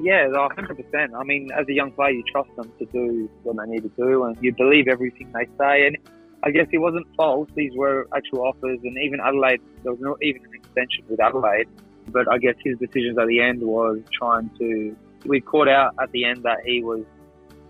Yeah, 0.00 0.26
100%. 0.26 1.14
I 1.14 1.24
mean, 1.24 1.50
as 1.52 1.66
a 1.68 1.72
young 1.72 1.92
player, 1.92 2.10
you 2.10 2.24
trust 2.24 2.50
them 2.56 2.72
to 2.78 2.84
do 2.86 3.30
what 3.42 3.56
they 3.56 3.72
need 3.72 3.82
to 3.82 3.92
do 3.96 4.24
and 4.24 4.36
you 4.40 4.52
believe 4.52 4.88
everything 4.88 5.32
they 5.32 5.46
say. 5.58 5.86
And 5.86 5.96
I 6.42 6.50
guess 6.50 6.66
it 6.72 6.78
wasn't 6.78 7.06
false. 7.16 7.48
These 7.54 7.72
were 7.76 8.08
actual 8.14 8.42
offers. 8.42 8.80
And 8.82 8.98
even 8.98 9.20
Adelaide, 9.20 9.60
there 9.82 9.92
was 9.92 10.00
not 10.00 10.18
even 10.20 10.44
an 10.46 10.54
extension 10.54 11.04
with 11.08 11.20
Adelaide. 11.20 11.68
But 12.08 12.30
I 12.30 12.38
guess 12.38 12.54
his 12.64 12.76
decisions 12.78 13.16
at 13.18 13.28
the 13.28 13.40
end 13.40 13.62
was 13.62 14.00
trying 14.12 14.50
to. 14.58 14.96
We 15.24 15.40
caught 15.40 15.68
out 15.68 15.94
at 16.02 16.10
the 16.12 16.24
end 16.24 16.42
that 16.42 16.58
he 16.66 16.82
was 16.82 17.04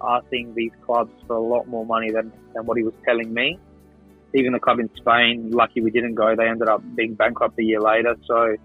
asking 0.02 0.54
these 0.54 0.72
clubs 0.84 1.12
for 1.26 1.36
a 1.36 1.40
lot 1.40 1.68
more 1.68 1.86
money 1.86 2.10
than, 2.10 2.32
than 2.54 2.66
what 2.66 2.76
he 2.76 2.82
was 2.82 2.94
telling 3.04 3.32
me. 3.32 3.58
Even 4.34 4.52
the 4.52 4.58
club 4.58 4.80
in 4.80 4.90
Spain, 4.96 5.50
lucky 5.52 5.80
we 5.80 5.90
didn't 5.90 6.14
go, 6.16 6.34
they 6.34 6.48
ended 6.48 6.68
up 6.68 6.82
being 6.96 7.14
bankrupt 7.14 7.56
a 7.60 7.62
year 7.62 7.80
later. 7.80 8.16
So 8.26 8.56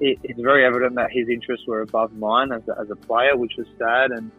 it, 0.00 0.18
it's 0.22 0.40
very 0.40 0.64
evident 0.64 0.94
that 0.96 1.10
his 1.10 1.28
interests 1.28 1.66
were 1.66 1.82
above 1.82 2.12
mine 2.14 2.52
as 2.52 2.62
a, 2.68 2.80
as 2.80 2.90
a 2.90 2.96
player, 2.96 3.36
which 3.36 3.52
was 3.56 3.66
sad. 3.78 4.10
And 4.10 4.30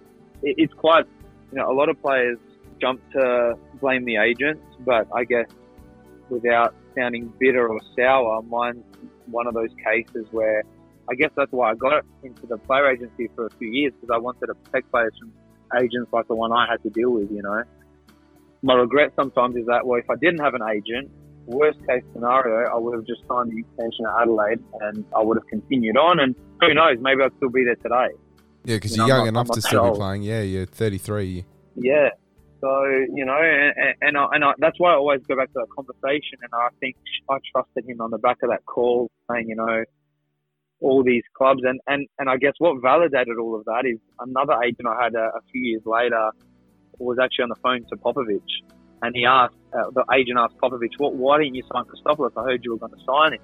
it, 0.44 0.56
it's 0.58 0.74
quite, 0.74 1.06
you 1.52 1.58
know, 1.58 1.72
a 1.72 1.74
lot 1.74 1.90
of 1.90 2.02
players 2.02 2.38
jump 2.80 3.02
to 3.12 3.56
blame 3.82 4.06
the 4.06 4.18
agents, 4.18 4.64
but 4.80 5.08
I 5.14 5.24
guess 5.26 5.48
without 6.30 6.74
sounding 6.98 7.34
bitter 7.40 7.68
or 7.68 7.80
sour, 7.96 8.42
mine's 8.44 8.84
one 9.26 9.48
of 9.48 9.54
those 9.54 9.70
cases 9.84 10.26
where 10.32 10.64
I 11.10 11.16
guess 11.16 11.32
that's 11.36 11.52
why 11.52 11.72
I 11.72 11.76
got 11.76 12.06
into 12.24 12.46
the 12.46 12.58
player 12.58 12.90
agency 12.90 13.30
for 13.36 13.48
a 13.48 13.50
few 13.58 13.70
years 13.70 13.94
because 14.00 14.14
I 14.14 14.20
wanted 14.20 14.48
to 14.48 14.56
protect 14.56 14.92
players 14.92 15.14
from 15.20 15.34
agents 15.82 16.12
like 16.14 16.28
the 16.28 16.36
one 16.36 16.52
I 16.52 16.68
had 16.70 16.82
to 16.84 16.90
deal 16.90 17.12
with, 17.12 17.32
you 17.32 17.42
know. 17.42 17.64
My 18.62 18.76
regret 18.76 19.14
sometimes 19.16 19.56
is 19.56 19.66
that, 19.68 19.86
well, 19.86 20.00
if 20.00 20.10
I 20.10 20.16
didn't 20.16 20.40
have 20.40 20.54
an 20.54 20.62
agent, 20.70 21.10
worst 21.50 21.80
case 21.88 22.04
scenario, 22.14 22.70
I 22.72 22.78
would 22.78 22.96
have 22.96 23.06
just 23.06 23.22
signed 23.28 23.52
the 23.52 23.60
extension 23.60 24.06
at 24.06 24.22
Adelaide 24.22 24.60
and 24.82 25.04
I 25.16 25.22
would 25.22 25.38
have 25.38 25.48
continued 25.48 25.98
on. 25.98 26.20
And 26.20 26.36
who 26.62 26.74
knows, 26.74 26.98
maybe 27.02 27.22
I'd 27.24 27.36
still 27.38 27.50
be 27.50 27.64
there 27.66 27.76
today. 27.76 28.10
yeah 28.66 28.76
because 28.78 28.92
You 28.92 28.98
know, 28.98 29.04
are 29.04 29.08
young 29.08 29.18
not- 29.20 29.28
enough 29.30 29.50
to 29.52 29.62
still 29.62 29.92
be 29.92 29.98
playing 29.98 30.22
yeah 30.24 30.42
you're 30.42 30.66
33 30.66 31.46
Yeah. 31.76 32.10
So 32.62 32.70
you 33.16 33.24
know, 33.26 33.38
and, 33.42 33.74
and- 33.84 33.96
and, 34.02 34.18
I, 34.18 34.26
and 34.34 34.44
I, 34.44 34.52
that's 34.60 34.78
why 34.80 34.92
I 34.92 34.96
always 34.96 35.22
go 35.30 35.36
back 35.38 35.48
to 35.54 35.60
that 35.62 35.70
conversation. 35.76 36.38
And 36.44 36.52
I 36.54 36.68
think 36.82 36.96
I 37.30 37.38
trusted 37.54 37.86
him 37.90 38.02
on 38.02 38.12
the 38.12 38.18
back 38.18 38.38
of 38.44 38.50
that 38.50 38.66
call, 38.66 39.10
saying, 39.32 39.48
you 39.48 39.56
know, 39.56 39.84
all 40.82 41.04
these 41.04 41.24
clubs, 41.38 41.62
and 41.64 41.80
and 41.88 42.08
and 42.20 42.30
I 42.30 42.36
guess 42.38 42.54
what 42.60 42.82
validated 42.82 43.38
all 43.38 43.56
of 43.56 43.64
that 43.66 43.84
is 43.86 43.98
another 44.20 44.62
agent 44.64 44.88
I 44.88 45.02
had 45.04 45.14
a, 45.16 45.28
a 45.38 45.42
few 45.52 45.62
years 45.62 45.82
later 45.86 46.32
was 47.00 47.18
actually 47.22 47.44
on 47.44 47.50
the 47.50 47.56
phone 47.64 47.86
to 47.90 47.96
Popovic, 47.96 48.42
and 49.02 49.16
he 49.16 49.26
asked 49.26 49.56
uh, 49.74 49.90
the 49.92 50.04
agent 50.14 50.38
asked 50.40 50.58
Popovic, 50.58 50.92
"What? 50.98 51.16
Why 51.16 51.40
didn't 51.40 51.56
you 51.56 51.64
sign 51.72 51.86
Christopoulos? 51.86 52.32
I 52.38 52.44
heard 52.44 52.64
you 52.64 52.72
were 52.72 52.78
going 52.78 52.94
to 52.94 53.06
sign 53.06 53.34
him." 53.34 53.42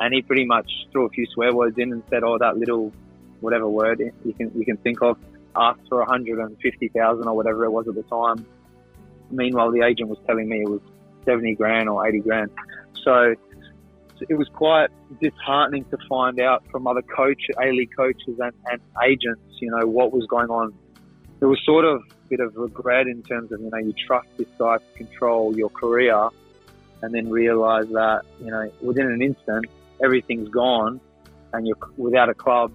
And 0.00 0.12
he 0.12 0.22
pretty 0.22 0.44
much 0.44 0.70
threw 0.92 1.06
a 1.06 1.08
few 1.10 1.26
swear 1.26 1.54
words 1.54 1.78
in 1.78 1.92
and 1.92 2.02
said, 2.10 2.22
"Oh, 2.24 2.38
that 2.38 2.56
little 2.56 2.92
whatever 3.40 3.68
word 3.68 4.00
you 4.24 4.32
can 4.32 4.50
you 4.54 4.64
can 4.64 4.76
think 4.78 5.02
of." 5.02 5.18
asked 5.56 5.88
for 5.88 5.98
150,000 5.98 7.26
or 7.26 7.34
whatever 7.34 7.64
it 7.64 7.70
was 7.70 7.86
at 7.88 7.94
the 7.94 8.02
time. 8.02 8.44
Meanwhile, 9.30 9.70
the 9.72 9.82
agent 9.82 10.08
was 10.08 10.18
telling 10.26 10.48
me 10.48 10.62
it 10.62 10.68
was 10.68 10.80
70 11.24 11.54
grand 11.54 11.88
or 11.88 12.06
80 12.06 12.18
grand. 12.20 12.50
So 13.02 13.34
it 14.28 14.34
was 14.34 14.48
quite 14.48 14.90
disheartening 15.20 15.84
to 15.86 15.98
find 16.08 16.40
out 16.40 16.64
from 16.70 16.86
other 16.86 17.02
coaches, 17.02 17.54
A-League 17.60 17.94
coaches 17.96 18.38
and, 18.38 18.52
and 18.66 18.80
agents, 19.04 19.42
you 19.60 19.70
know, 19.70 19.86
what 19.86 20.12
was 20.12 20.26
going 20.26 20.50
on. 20.50 20.74
There 21.40 21.48
was 21.48 21.60
sort 21.64 21.84
of 21.84 22.02
bit 22.28 22.40
of 22.40 22.54
regret 22.56 23.06
in 23.06 23.22
terms 23.22 23.52
of, 23.52 23.60
you 23.60 23.70
know, 23.70 23.78
you 23.78 23.92
trust 24.06 24.28
this 24.36 24.48
guy 24.58 24.78
to 24.78 24.98
control 24.98 25.56
your 25.56 25.70
career 25.70 26.28
and 27.02 27.14
then 27.14 27.28
realize 27.30 27.88
that, 27.88 28.22
you 28.40 28.50
know, 28.50 28.70
within 28.80 29.06
an 29.06 29.22
instant, 29.22 29.66
everything's 30.02 30.48
gone 30.48 31.00
and 31.52 31.66
you're 31.66 31.76
without 31.96 32.28
a 32.28 32.34
club 32.34 32.72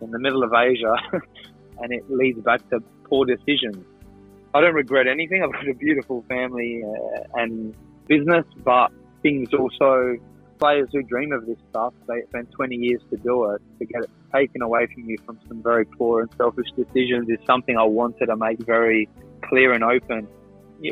in 0.00 0.10
the 0.10 0.18
middle 0.18 0.42
of 0.42 0.52
Asia 0.52 0.94
and 1.80 1.92
it 1.92 2.10
leads 2.10 2.40
back 2.40 2.68
to 2.70 2.80
poor 3.04 3.24
decisions. 3.24 3.84
I 4.54 4.60
don't 4.60 4.74
regret 4.74 5.06
anything. 5.06 5.42
I've 5.42 5.52
got 5.52 5.68
a 5.68 5.74
beautiful 5.74 6.24
family 6.28 6.82
uh, 6.84 7.40
and 7.40 7.74
business, 8.06 8.44
but 8.64 8.90
things 9.22 9.52
also, 9.54 10.16
players 10.60 10.88
who 10.92 11.02
dream 11.02 11.32
of 11.32 11.46
this 11.46 11.56
stuff, 11.70 11.94
they 12.06 12.22
spend 12.28 12.52
20 12.52 12.76
years 12.76 13.00
to 13.10 13.16
do 13.16 13.50
it. 13.50 13.62
To 13.78 13.84
get 13.86 14.04
it 14.04 14.10
taken 14.32 14.62
away 14.62 14.86
from 14.92 15.08
you 15.08 15.16
from 15.24 15.40
some 15.48 15.62
very 15.62 15.86
poor 15.86 16.20
and 16.20 16.30
selfish 16.36 16.68
decisions 16.76 17.28
is 17.28 17.38
something 17.46 17.76
I 17.76 17.84
wanted 17.84 18.26
to 18.26 18.36
make 18.36 18.58
very 18.60 19.08
clear 19.42 19.72
and 19.72 19.82
open. 19.82 20.28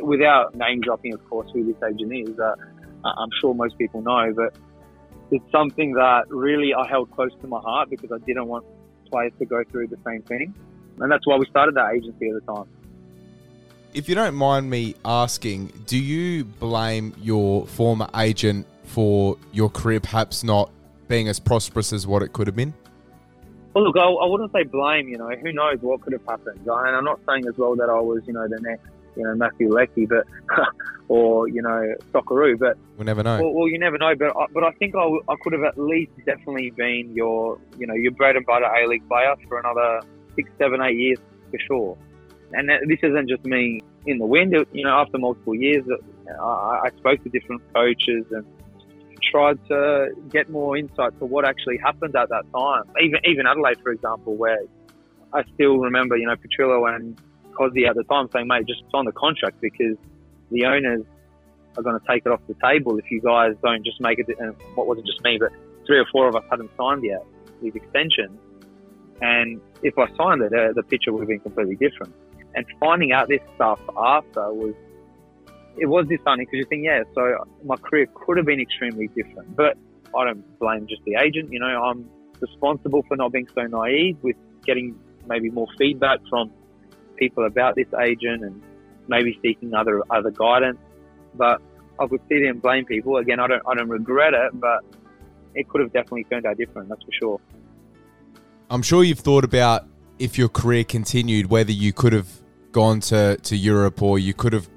Without 0.02 0.54
name 0.54 0.80
dropping, 0.80 1.14
of 1.14 1.24
course, 1.28 1.50
who 1.52 1.64
this 1.64 1.80
agent 1.88 2.28
is, 2.28 2.38
uh, 2.38 2.54
I'm 3.04 3.30
sure 3.40 3.54
most 3.54 3.78
people 3.78 4.02
know, 4.02 4.32
but 4.34 4.54
it's 5.30 5.44
something 5.52 5.92
that 5.92 6.24
really 6.28 6.74
I 6.74 6.86
held 6.88 7.10
close 7.10 7.32
to 7.42 7.46
my 7.46 7.60
heart 7.60 7.90
because 7.90 8.10
I 8.10 8.18
didn't 8.26 8.48
want 8.48 8.64
players 9.10 9.32
to 9.38 9.44
go 9.44 9.62
through 9.70 9.88
the 9.88 9.98
same 10.04 10.22
thing. 10.22 10.54
And 10.98 11.12
that's 11.12 11.26
why 11.26 11.36
we 11.36 11.46
started 11.46 11.74
that 11.76 11.94
agency 11.94 12.28
at 12.28 12.34
the 12.34 12.52
time. 12.52 12.66
If 13.94 14.08
you 14.08 14.14
don't 14.14 14.34
mind 14.34 14.68
me 14.68 14.96
asking, 15.04 15.72
do 15.86 15.98
you 15.98 16.44
blame 16.44 17.14
your 17.22 17.66
former 17.66 18.08
agent 18.16 18.66
for 18.88 19.36
your 19.52 19.70
career 19.70 20.00
perhaps 20.00 20.42
not 20.42 20.70
being 21.06 21.28
as 21.28 21.38
prosperous 21.38 21.92
as 21.92 22.06
what 22.06 22.22
it 22.22 22.32
could 22.32 22.46
have 22.46 22.56
been? 22.56 22.74
Well, 23.74 23.84
look, 23.84 23.96
I, 23.96 24.02
I 24.02 24.26
wouldn't 24.26 24.52
say 24.52 24.64
blame. 24.64 25.08
You 25.08 25.18
know, 25.18 25.30
who 25.30 25.52
knows 25.52 25.78
what 25.80 26.00
could 26.00 26.12
have 26.12 26.24
happened? 26.26 26.60
And 26.66 26.96
I'm 26.96 27.04
not 27.04 27.20
saying 27.28 27.46
as 27.46 27.56
well 27.56 27.76
that 27.76 27.88
I 27.88 28.00
was, 28.00 28.22
you 28.26 28.32
know, 28.32 28.48
the 28.48 28.58
next, 28.60 28.86
you 29.16 29.24
know, 29.24 29.34
Matthew 29.34 29.72
Leckie, 29.72 30.06
but 30.06 30.26
or 31.08 31.48
you 31.48 31.62
know, 31.62 31.94
Socceroo. 32.12 32.58
But 32.58 32.76
We 32.96 33.04
never 33.04 33.22
know. 33.22 33.40
well, 33.40 33.52
well, 33.52 33.68
you 33.68 33.78
never 33.78 33.98
know. 33.98 34.14
But 34.16 34.36
I, 34.36 34.46
but 34.52 34.64
I 34.64 34.72
think 34.72 34.94
I, 34.94 35.06
I 35.28 35.34
could 35.42 35.52
have 35.52 35.64
at 35.64 35.78
least 35.78 36.12
definitely 36.24 36.70
been 36.70 37.12
your, 37.14 37.58
you 37.78 37.86
know, 37.86 37.94
your 37.94 38.12
bread 38.12 38.36
and 38.36 38.46
butter 38.46 38.66
A 38.66 38.86
League 38.86 39.06
player 39.08 39.34
for 39.48 39.58
another 39.58 40.00
six, 40.34 40.50
seven, 40.58 40.80
eight 40.82 40.96
years 40.96 41.18
for 41.50 41.58
sure. 41.58 41.98
And 42.52 42.68
this 42.68 42.98
isn't 43.02 43.28
just 43.28 43.44
me 43.44 43.80
in 44.06 44.18
the 44.18 44.26
wind. 44.26 44.54
You 44.72 44.84
know, 44.84 44.98
after 44.98 45.18
multiple 45.18 45.54
years, 45.54 45.84
uh, 45.88 46.42
I, 46.42 46.86
I 46.86 46.90
spoke 46.96 47.22
to 47.22 47.28
different 47.28 47.62
coaches 47.74 48.24
and 48.30 48.44
tried 49.22 49.58
to 49.68 50.08
get 50.30 50.48
more 50.50 50.76
insight 50.76 51.18
to 51.18 51.24
what 51.24 51.44
actually 51.44 51.78
happened 51.78 52.16
at 52.16 52.28
that 52.28 52.44
time. 52.54 52.84
Even 53.00 53.20
even 53.24 53.46
Adelaide, 53.46 53.80
for 53.82 53.90
example, 53.90 54.34
where 54.34 54.60
I 55.32 55.42
still 55.54 55.78
remember, 55.78 56.16
you 56.16 56.26
know, 56.26 56.36
Petrillo 56.36 56.94
and 56.94 57.20
Cosy 57.56 57.86
at 57.86 57.96
the 57.96 58.04
time 58.04 58.28
saying, 58.32 58.46
"Mate, 58.46 58.66
just 58.66 58.82
sign 58.90 59.04
the 59.04 59.12
contract 59.12 59.60
because 59.60 59.96
the 60.50 60.64
owners 60.64 61.04
are 61.76 61.82
going 61.82 61.98
to 61.98 62.06
take 62.06 62.24
it 62.24 62.32
off 62.32 62.40
the 62.48 62.56
table 62.62 62.98
if 62.98 63.10
you 63.10 63.20
guys 63.20 63.54
don't 63.62 63.84
just 63.84 64.00
make 64.00 64.18
it." 64.18 64.28
And 64.38 64.54
what 64.74 64.86
wasn't 64.86 65.06
just 65.06 65.22
me, 65.22 65.38
but 65.38 65.52
three 65.86 65.98
or 65.98 66.06
four 66.12 66.28
of 66.28 66.36
us 66.36 66.44
hadn't 66.50 66.70
signed 66.76 67.04
yet 67.04 67.24
these 67.62 67.74
extensions. 67.74 68.38
And 69.20 69.60
if 69.82 69.98
I 69.98 70.06
signed 70.16 70.42
it, 70.42 70.52
uh, 70.52 70.72
the 70.74 70.82
picture 70.82 71.12
would 71.12 71.20
have 71.20 71.28
been 71.28 71.40
completely 71.40 71.76
different. 71.76 72.14
And 72.54 72.64
finding 72.80 73.12
out 73.12 73.28
this 73.28 73.40
stuff 73.56 73.80
after 73.96 74.52
was 74.52 74.74
it 75.80 75.86
was 75.86 76.06
disheartening 76.06 76.46
because 76.46 76.58
you 76.58 76.64
think, 76.64 76.84
yeah, 76.84 77.02
so 77.14 77.46
my 77.64 77.76
career 77.76 78.06
could 78.14 78.36
have 78.36 78.46
been 78.46 78.60
extremely 78.60 79.08
different. 79.08 79.56
But 79.56 79.76
I 80.16 80.24
don't 80.24 80.58
blame 80.58 80.86
just 80.86 81.02
the 81.04 81.16
agent. 81.16 81.52
You 81.52 81.60
know, 81.60 81.82
I'm 81.84 82.08
responsible 82.40 83.02
for 83.08 83.16
not 83.16 83.32
being 83.32 83.48
so 83.54 83.62
naive 83.62 84.16
with 84.22 84.36
getting 84.64 84.98
maybe 85.26 85.50
more 85.50 85.66
feedback 85.78 86.20
from 86.28 86.50
people 87.16 87.46
about 87.46 87.74
this 87.74 87.88
agent 88.00 88.44
and 88.44 88.62
maybe 89.08 89.38
seeking 89.42 89.74
other 89.74 90.02
other 90.10 90.30
guidance. 90.30 90.78
But 91.34 91.60
I 91.98 92.06
could 92.06 92.20
there 92.28 92.44
and 92.46 92.62
blame 92.62 92.84
people. 92.84 93.16
Again, 93.16 93.40
I 93.40 93.46
don't 93.46 93.62
I 93.66 93.74
don't 93.74 93.88
regret 93.88 94.34
it, 94.34 94.58
but 94.60 94.84
it 95.54 95.68
could 95.68 95.80
have 95.80 95.92
definitely 95.92 96.24
turned 96.24 96.46
out 96.46 96.56
different. 96.56 96.88
That's 96.88 97.02
for 97.02 97.12
sure. 97.12 97.40
I'm 98.70 98.82
sure 98.82 99.02
you've 99.02 99.20
thought 99.20 99.44
about 99.44 99.86
if 100.18 100.36
your 100.36 100.48
career 100.48 100.84
continued, 100.84 101.46
whether 101.46 101.72
you 101.72 101.92
could 101.92 102.12
have 102.12 102.28
gone 102.72 103.00
to, 103.00 103.36
to 103.38 103.56
Europe 103.56 104.02
or 104.02 104.18
you 104.18 104.34
could 104.34 104.52
have 104.52 104.68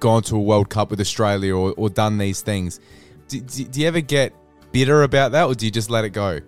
gone 0.00 0.22
to 0.24 0.36
a 0.36 0.40
World 0.40 0.68
Cup 0.70 0.90
with 0.90 1.00
Australia 1.00 1.54
or, 1.54 1.74
or 1.76 1.88
done 1.90 2.18
these 2.18 2.40
things. 2.42 2.80
Do, 3.28 3.40
do, 3.40 3.64
do 3.64 3.80
you 3.80 3.86
ever 3.86 4.00
get 4.00 4.32
bitter 4.72 5.02
about 5.02 5.32
that 5.32 5.44
or 5.44 5.54
do 5.54 5.64
you 5.66 5.70
just 5.70 5.90
let 5.90 6.04
it 6.04 6.10
go? 6.10 6.40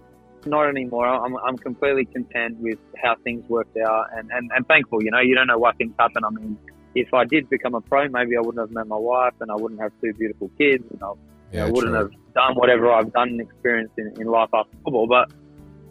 Not 0.44 0.68
anymore. 0.68 1.06
I'm, 1.06 1.36
I'm 1.36 1.56
completely 1.56 2.04
content 2.06 2.58
with 2.58 2.78
how 3.00 3.14
things 3.22 3.48
worked 3.48 3.76
out 3.76 4.06
and, 4.16 4.28
and, 4.32 4.50
and 4.54 4.66
thankful. 4.66 5.02
You 5.02 5.12
know, 5.12 5.20
you 5.20 5.34
don't 5.36 5.46
know 5.46 5.58
why 5.58 5.72
things 5.72 5.94
happen. 5.98 6.24
I 6.24 6.30
mean, 6.30 6.58
if 6.94 7.14
I 7.14 7.24
did 7.24 7.48
become 7.48 7.74
a 7.74 7.80
pro, 7.80 8.08
maybe 8.08 8.36
I 8.36 8.40
wouldn't 8.40 8.58
have 8.58 8.72
met 8.72 8.88
my 8.88 8.96
wife 8.96 9.34
and 9.40 9.50
I 9.50 9.54
wouldn't 9.54 9.80
have 9.80 9.92
two 10.02 10.12
beautiful 10.14 10.50
kids 10.58 10.84
and 10.90 11.00
I, 11.02 11.12
Yeah, 11.52 11.66
know, 11.66 11.72
wouldn't 11.72 11.92
true. 11.92 12.02
have 12.02 12.34
done 12.34 12.54
whatever 12.56 12.90
I've 12.90 13.12
done 13.12 13.28
and 13.28 13.40
experienced 13.40 13.94
in, 13.98 14.12
in 14.20 14.26
life 14.26 14.48
after 14.52 14.76
football. 14.82 15.06
But 15.06 15.30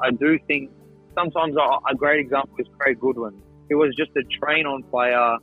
I 0.02 0.12
do 0.12 0.38
think 0.48 0.70
sometimes 1.16 1.56
a, 1.56 1.92
a 1.92 1.96
great 1.96 2.20
example 2.20 2.56
is 2.60 2.68
Craig 2.78 3.00
Goodwin. 3.00 3.42
He 3.70 3.76
was 3.76 3.96
just 3.96 4.12
a 4.18 4.24
train 4.24 4.66
on 4.66 4.84
player 4.84 5.38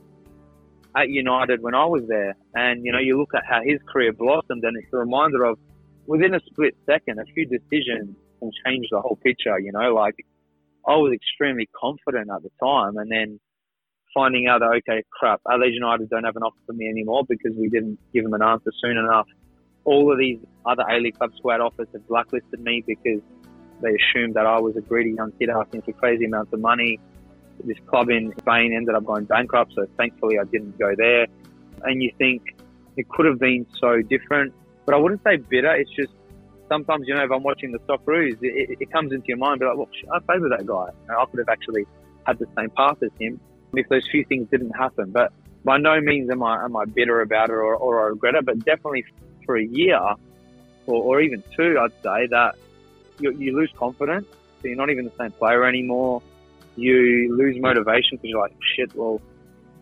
at 0.95 1.09
United 1.09 1.61
when 1.61 1.75
I 1.75 1.85
was 1.85 2.03
there. 2.07 2.35
And, 2.55 2.85
you 2.85 2.91
know, 2.91 2.99
you 2.99 3.17
look 3.17 3.33
at 3.35 3.43
how 3.47 3.61
his 3.63 3.79
career 3.91 4.13
blossomed 4.13 4.63
and 4.63 4.77
it's 4.77 4.91
a 4.93 4.97
reminder 4.97 5.43
of 5.45 5.59
within 6.07 6.33
a 6.33 6.39
split 6.47 6.75
second, 6.85 7.19
a 7.19 7.25
few 7.25 7.45
decisions 7.45 8.15
can 8.39 8.51
change 8.65 8.87
the 8.91 8.99
whole 8.99 9.17
picture, 9.23 9.59
you 9.59 9.71
know, 9.71 9.93
like 9.93 10.15
I 10.87 10.95
was 10.95 11.13
extremely 11.13 11.69
confident 11.79 12.29
at 12.33 12.41
the 12.41 12.49
time 12.63 12.97
and 12.97 13.11
then 13.11 13.39
finding 14.13 14.47
out 14.47 14.59
that, 14.61 14.71
okay, 14.77 15.03
crap, 15.11 15.41
Adelaide 15.49 15.73
United 15.73 16.09
don't 16.09 16.23
have 16.23 16.35
an 16.35 16.43
offer 16.43 16.57
for 16.65 16.73
me 16.73 16.87
anymore 16.89 17.23
because 17.27 17.55
we 17.55 17.69
didn't 17.69 17.99
give 18.13 18.23
them 18.23 18.33
an 18.33 18.41
answer 18.41 18.71
soon 18.81 18.97
enough. 18.97 19.27
All 19.85 20.11
of 20.11 20.17
these 20.17 20.39
other 20.65 20.83
A-League 20.89 21.17
clubs 21.17 21.35
who 21.41 21.51
had 21.51 21.61
offers 21.61 21.87
have 21.93 22.07
blacklisted 22.07 22.59
me 22.59 22.83
because 22.85 23.21
they 23.81 23.95
assumed 23.95 24.33
that 24.35 24.45
I 24.45 24.59
was 24.59 24.75
a 24.75 24.81
greedy 24.81 25.11
young 25.11 25.31
kid 25.39 25.49
asking 25.49 25.83
for 25.83 25.93
crazy 25.93 26.25
amounts 26.25 26.53
of 26.53 26.59
money. 26.59 26.99
This 27.63 27.77
club 27.87 28.09
in 28.09 28.33
Spain 28.39 28.73
ended 28.73 28.95
up 28.95 29.05
going 29.05 29.25
bankrupt, 29.25 29.73
so 29.75 29.85
thankfully 29.97 30.39
I 30.39 30.45
didn't 30.45 30.77
go 30.77 30.93
there. 30.95 31.27
And 31.83 32.01
you 32.01 32.11
think 32.17 32.55
it 32.97 33.07
could 33.09 33.25
have 33.25 33.39
been 33.39 33.65
so 33.79 34.01
different, 34.01 34.53
but 34.85 34.95
I 34.95 34.97
wouldn't 34.97 35.23
say 35.23 35.37
bitter. 35.37 35.73
It's 35.73 35.91
just 35.91 36.11
sometimes, 36.69 37.07
you 37.07 37.15
know, 37.15 37.23
if 37.23 37.31
I'm 37.31 37.43
watching 37.43 37.71
the 37.71 37.79
Socceroos, 37.79 38.37
it, 38.41 38.77
it, 38.79 38.91
comes 38.91 39.11
into 39.11 39.27
your 39.27 39.37
mind, 39.37 39.59
be 39.59 39.65
like, 39.65 39.75
well, 39.77 39.89
I 40.13 40.19
played 40.19 40.41
with 40.41 40.51
that 40.51 40.65
guy. 40.65 40.89
Know, 41.07 41.19
I 41.19 41.25
could 41.25 41.39
have 41.39 41.49
actually 41.49 41.85
had 42.25 42.39
the 42.39 42.47
same 42.57 42.69
path 42.69 43.01
as 43.03 43.11
him 43.19 43.39
if 43.73 43.87
those 43.89 44.07
few 44.09 44.23
things 44.25 44.47
didn't 44.49 44.71
happen. 44.71 45.11
But 45.11 45.33
by 45.63 45.77
no 45.77 45.99
means 45.99 46.29
am 46.29 46.43
I 46.43 46.63
am 46.63 46.75
I 46.75 46.85
bitter 46.85 47.21
about 47.21 47.49
it 47.49 47.53
or, 47.53 47.75
or 47.75 48.05
I 48.05 48.09
regret 48.09 48.35
it. 48.35 48.45
But 48.45 48.59
definitely 48.59 49.05
for 49.45 49.57
a 49.57 49.65
year 49.65 49.99
or, 50.87 51.03
or 51.03 51.21
even 51.21 51.43
two, 51.55 51.77
I'd 51.79 51.91
say 52.03 52.27
that 52.27 52.55
you, 53.19 53.31
you 53.31 53.57
lose 53.57 53.71
confidence. 53.75 54.27
So 54.61 54.67
you're 54.67 54.77
not 54.77 54.89
even 54.89 55.05
the 55.05 55.13
same 55.17 55.31
player 55.31 55.65
anymore. 55.65 56.21
You 56.79 57.35
lose 57.35 57.57
motivation 57.59 58.17
because 58.17 58.29
you're 58.29 58.41
like, 58.41 58.55
shit, 58.75 58.95
well, 58.95 59.21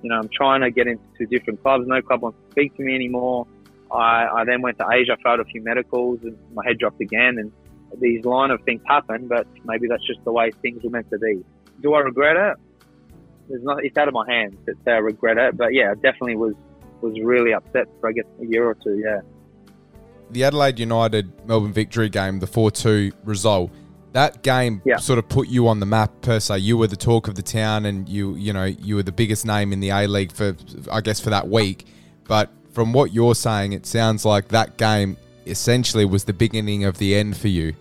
you 0.02 0.10
know, 0.10 0.20
I'm 0.20 0.30
trying 0.30 0.62
to 0.62 0.72
get 0.72 0.88
into 0.88 1.26
different 1.30 1.62
clubs. 1.62 1.86
No 1.88 2.02
club 2.02 2.22
wants 2.22 2.40
to 2.46 2.52
speak 2.52 2.76
to 2.78 2.84
me 2.84 2.96
anymore. 2.96 3.48
I, 3.92 4.28
I 4.28 4.44
then 4.46 4.62
went 4.62 4.78
to 4.80 4.88
Asia, 4.90 5.18
failed 5.24 5.40
a 5.40 5.46
few 5.46 5.62
medicals, 5.62 6.20
and 6.24 6.38
my 6.54 6.64
head 6.66 6.78
dropped 6.78 7.02
again. 7.02 7.38
And 7.38 7.52
these 8.00 8.26
line 8.26 8.52
of 8.52 8.62
things 8.64 8.82
happen, 8.86 9.28
but 9.28 9.48
maybe 9.64 9.88
that's 9.88 10.06
just 10.06 10.24
the 10.24 10.32
way 10.32 10.52
things 10.62 10.84
were 10.84 10.90
meant 10.90 11.10
to 11.12 11.18
be. 11.18 11.44
Do 11.82 11.94
I 11.94 12.00
regret 12.00 12.36
it? 12.36 12.58
There's 13.50 13.64
not. 13.64 13.84
It's 13.84 13.98
out 13.98 14.08
of 14.08 14.14
my 14.14 14.30
hands 14.30 14.56
to 14.66 14.74
say 14.84 14.92
I 14.92 14.98
regret 14.98 15.38
it, 15.38 15.56
but 15.56 15.74
yeah, 15.74 15.92
I 15.92 15.96
definitely 15.96 16.36
was 16.36 16.54
was 17.02 17.18
really 17.22 17.54
upset 17.54 17.88
for 18.00 18.10
I 18.10 18.12
guess 18.12 18.26
a 18.42 18.46
year 18.46 18.66
or 18.66 18.76
two. 18.76 18.98
Yeah. 18.98 19.22
The 20.32 20.44
Adelaide 20.44 20.80
United 20.80 21.48
Melbourne 21.48 21.72
victory 21.72 22.10
game, 22.10 22.40
the 22.40 22.48
4 22.48 22.72
2 22.72 23.14
result, 23.24 23.72
that 24.14 24.42
game 24.42 24.82
sort 25.00 25.20
of 25.20 25.28
put 25.30 25.48
you 25.48 25.68
on 25.68 25.80
the 25.80 25.86
map 25.86 26.12
per 26.22 26.40
se. 26.40 26.60
You 26.60 26.78
were 26.78 26.88
the 26.88 26.96
talk 26.96 27.28
of 27.28 27.36
the 27.36 27.42
town 27.42 27.86
and 27.86 28.08
you 28.08 28.36
you 28.36 28.54
know, 28.54 28.66
you 28.66 28.96
were 28.96 29.04
the 29.04 29.12
biggest 29.12 29.46
name 29.46 29.74
in 29.74 29.80
the 29.80 29.90
A 29.90 30.08
League 30.08 30.32
for 30.32 30.56
I 30.92 31.02
guess 31.02 31.20
for 31.20 31.30
that 31.30 31.48
week. 31.48 31.86
But 32.28 32.52
from 32.72 32.94
what 32.94 33.14
you're 33.14 33.36
saying, 33.36 33.74
it 33.74 33.86
sounds 33.86 34.26
like 34.26 34.50
that 34.50 34.78
game 34.78 35.18
essentially 35.46 36.06
was 36.06 36.26
the 36.26 36.34
beginning 36.34 36.84
of 36.84 36.98
the 36.98 37.16
end 37.16 37.38
for 37.38 37.48
you. 37.48 37.74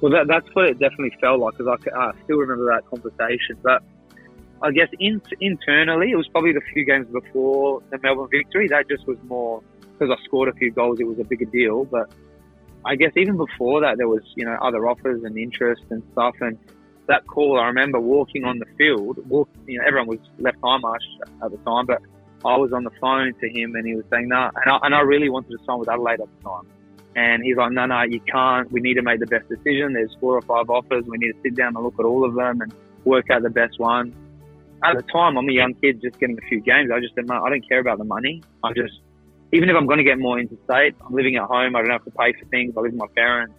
Well, 0.00 0.12
that, 0.12 0.26
that's 0.26 0.46
what 0.54 0.66
it 0.66 0.78
definitely 0.78 1.16
felt 1.20 1.40
like 1.40 1.56
because 1.56 1.78
I 1.94 2.12
still 2.24 2.38
remember 2.38 2.66
that 2.66 2.88
conversation. 2.88 3.56
But 3.62 3.82
I 4.60 4.72
guess 4.72 4.88
in, 4.98 5.20
internally, 5.40 6.10
it 6.10 6.16
was 6.16 6.26
probably 6.28 6.52
the 6.52 6.60
few 6.72 6.84
games 6.84 7.06
before 7.08 7.82
the 7.90 7.98
Melbourne 7.98 8.28
victory. 8.30 8.68
That 8.68 8.88
just 8.88 9.06
was 9.06 9.18
more 9.24 9.62
because 9.92 10.16
I 10.16 10.24
scored 10.24 10.48
a 10.48 10.52
few 10.54 10.72
goals. 10.72 10.98
It 10.98 11.04
was 11.04 11.18
a 11.18 11.24
bigger 11.24 11.44
deal. 11.44 11.84
But 11.84 12.10
I 12.84 12.96
guess 12.96 13.12
even 13.16 13.36
before 13.36 13.80
that, 13.82 13.96
there 13.98 14.08
was 14.08 14.22
you 14.34 14.44
know 14.44 14.56
other 14.60 14.86
offers 14.88 15.22
and 15.24 15.36
interest 15.36 15.82
and 15.90 16.02
stuff. 16.12 16.34
And 16.40 16.58
that 17.08 17.26
call, 17.26 17.58
I 17.58 17.66
remember 17.66 18.00
walking 18.00 18.44
on 18.44 18.58
the 18.58 18.66
field. 18.78 19.18
Walk, 19.28 19.48
you 19.66 19.78
know, 19.78 19.84
everyone 19.86 20.08
was 20.08 20.18
left 20.38 20.58
eye 20.64 20.78
march 20.78 21.02
at 21.42 21.50
the 21.50 21.58
time, 21.58 21.86
but 21.86 22.00
I 22.44 22.56
was 22.56 22.72
on 22.72 22.84
the 22.84 22.90
phone 23.00 23.34
to 23.40 23.48
him 23.48 23.74
and 23.76 23.86
he 23.86 23.94
was 23.94 24.04
saying 24.10 24.28
no, 24.28 24.50
and 24.54 24.72
I, 24.72 24.78
and 24.82 24.94
I 24.94 25.00
really 25.00 25.30
wanted 25.30 25.50
to 25.50 25.64
sign 25.64 25.78
with 25.78 25.88
Adelaide 25.88 26.20
at 26.20 26.28
the 26.38 26.48
time. 26.48 26.66
And 27.14 27.42
he's 27.42 27.56
like, 27.56 27.72
no, 27.72 27.84
no, 27.86 28.02
you 28.02 28.20
can't. 28.20 28.70
We 28.72 28.80
need 28.80 28.94
to 28.94 29.02
make 29.02 29.20
the 29.20 29.26
best 29.26 29.48
decision. 29.48 29.92
There's 29.92 30.16
four 30.18 30.34
or 30.34 30.42
five 30.42 30.70
offers. 30.70 31.04
We 31.06 31.18
need 31.18 31.32
to 31.32 31.38
sit 31.42 31.54
down 31.54 31.76
and 31.76 31.84
look 31.84 31.94
at 31.98 32.06
all 32.06 32.24
of 32.24 32.34
them 32.34 32.62
and 32.62 32.74
work 33.04 33.30
out 33.30 33.42
the 33.42 33.50
best 33.50 33.78
one. 33.78 34.14
At 34.82 34.96
the 34.96 35.02
time, 35.02 35.36
I'm 35.36 35.48
a 35.48 35.52
young 35.52 35.74
kid 35.74 36.00
just 36.00 36.18
getting 36.18 36.38
a 36.38 36.48
few 36.48 36.60
games. 36.60 36.90
I 36.92 37.00
just 37.00 37.14
said, 37.14 37.26
no, 37.26 37.42
I 37.44 37.50
don't 37.50 37.68
care 37.68 37.80
about 37.80 37.98
the 37.98 38.04
money. 38.04 38.42
I 38.64 38.72
just, 38.72 38.94
even 39.52 39.68
if 39.68 39.76
I'm 39.76 39.86
going 39.86 39.98
to 39.98 40.04
get 40.04 40.18
more 40.18 40.38
interstate, 40.38 40.94
I'm 41.04 41.14
living 41.14 41.36
at 41.36 41.44
home. 41.44 41.76
I 41.76 41.82
don't 41.82 41.90
have 41.90 42.04
to 42.04 42.10
pay 42.10 42.32
for 42.32 42.46
things. 42.46 42.74
I 42.76 42.80
live 42.80 42.92
with 42.92 43.00
my 43.00 43.06
parents. 43.14 43.54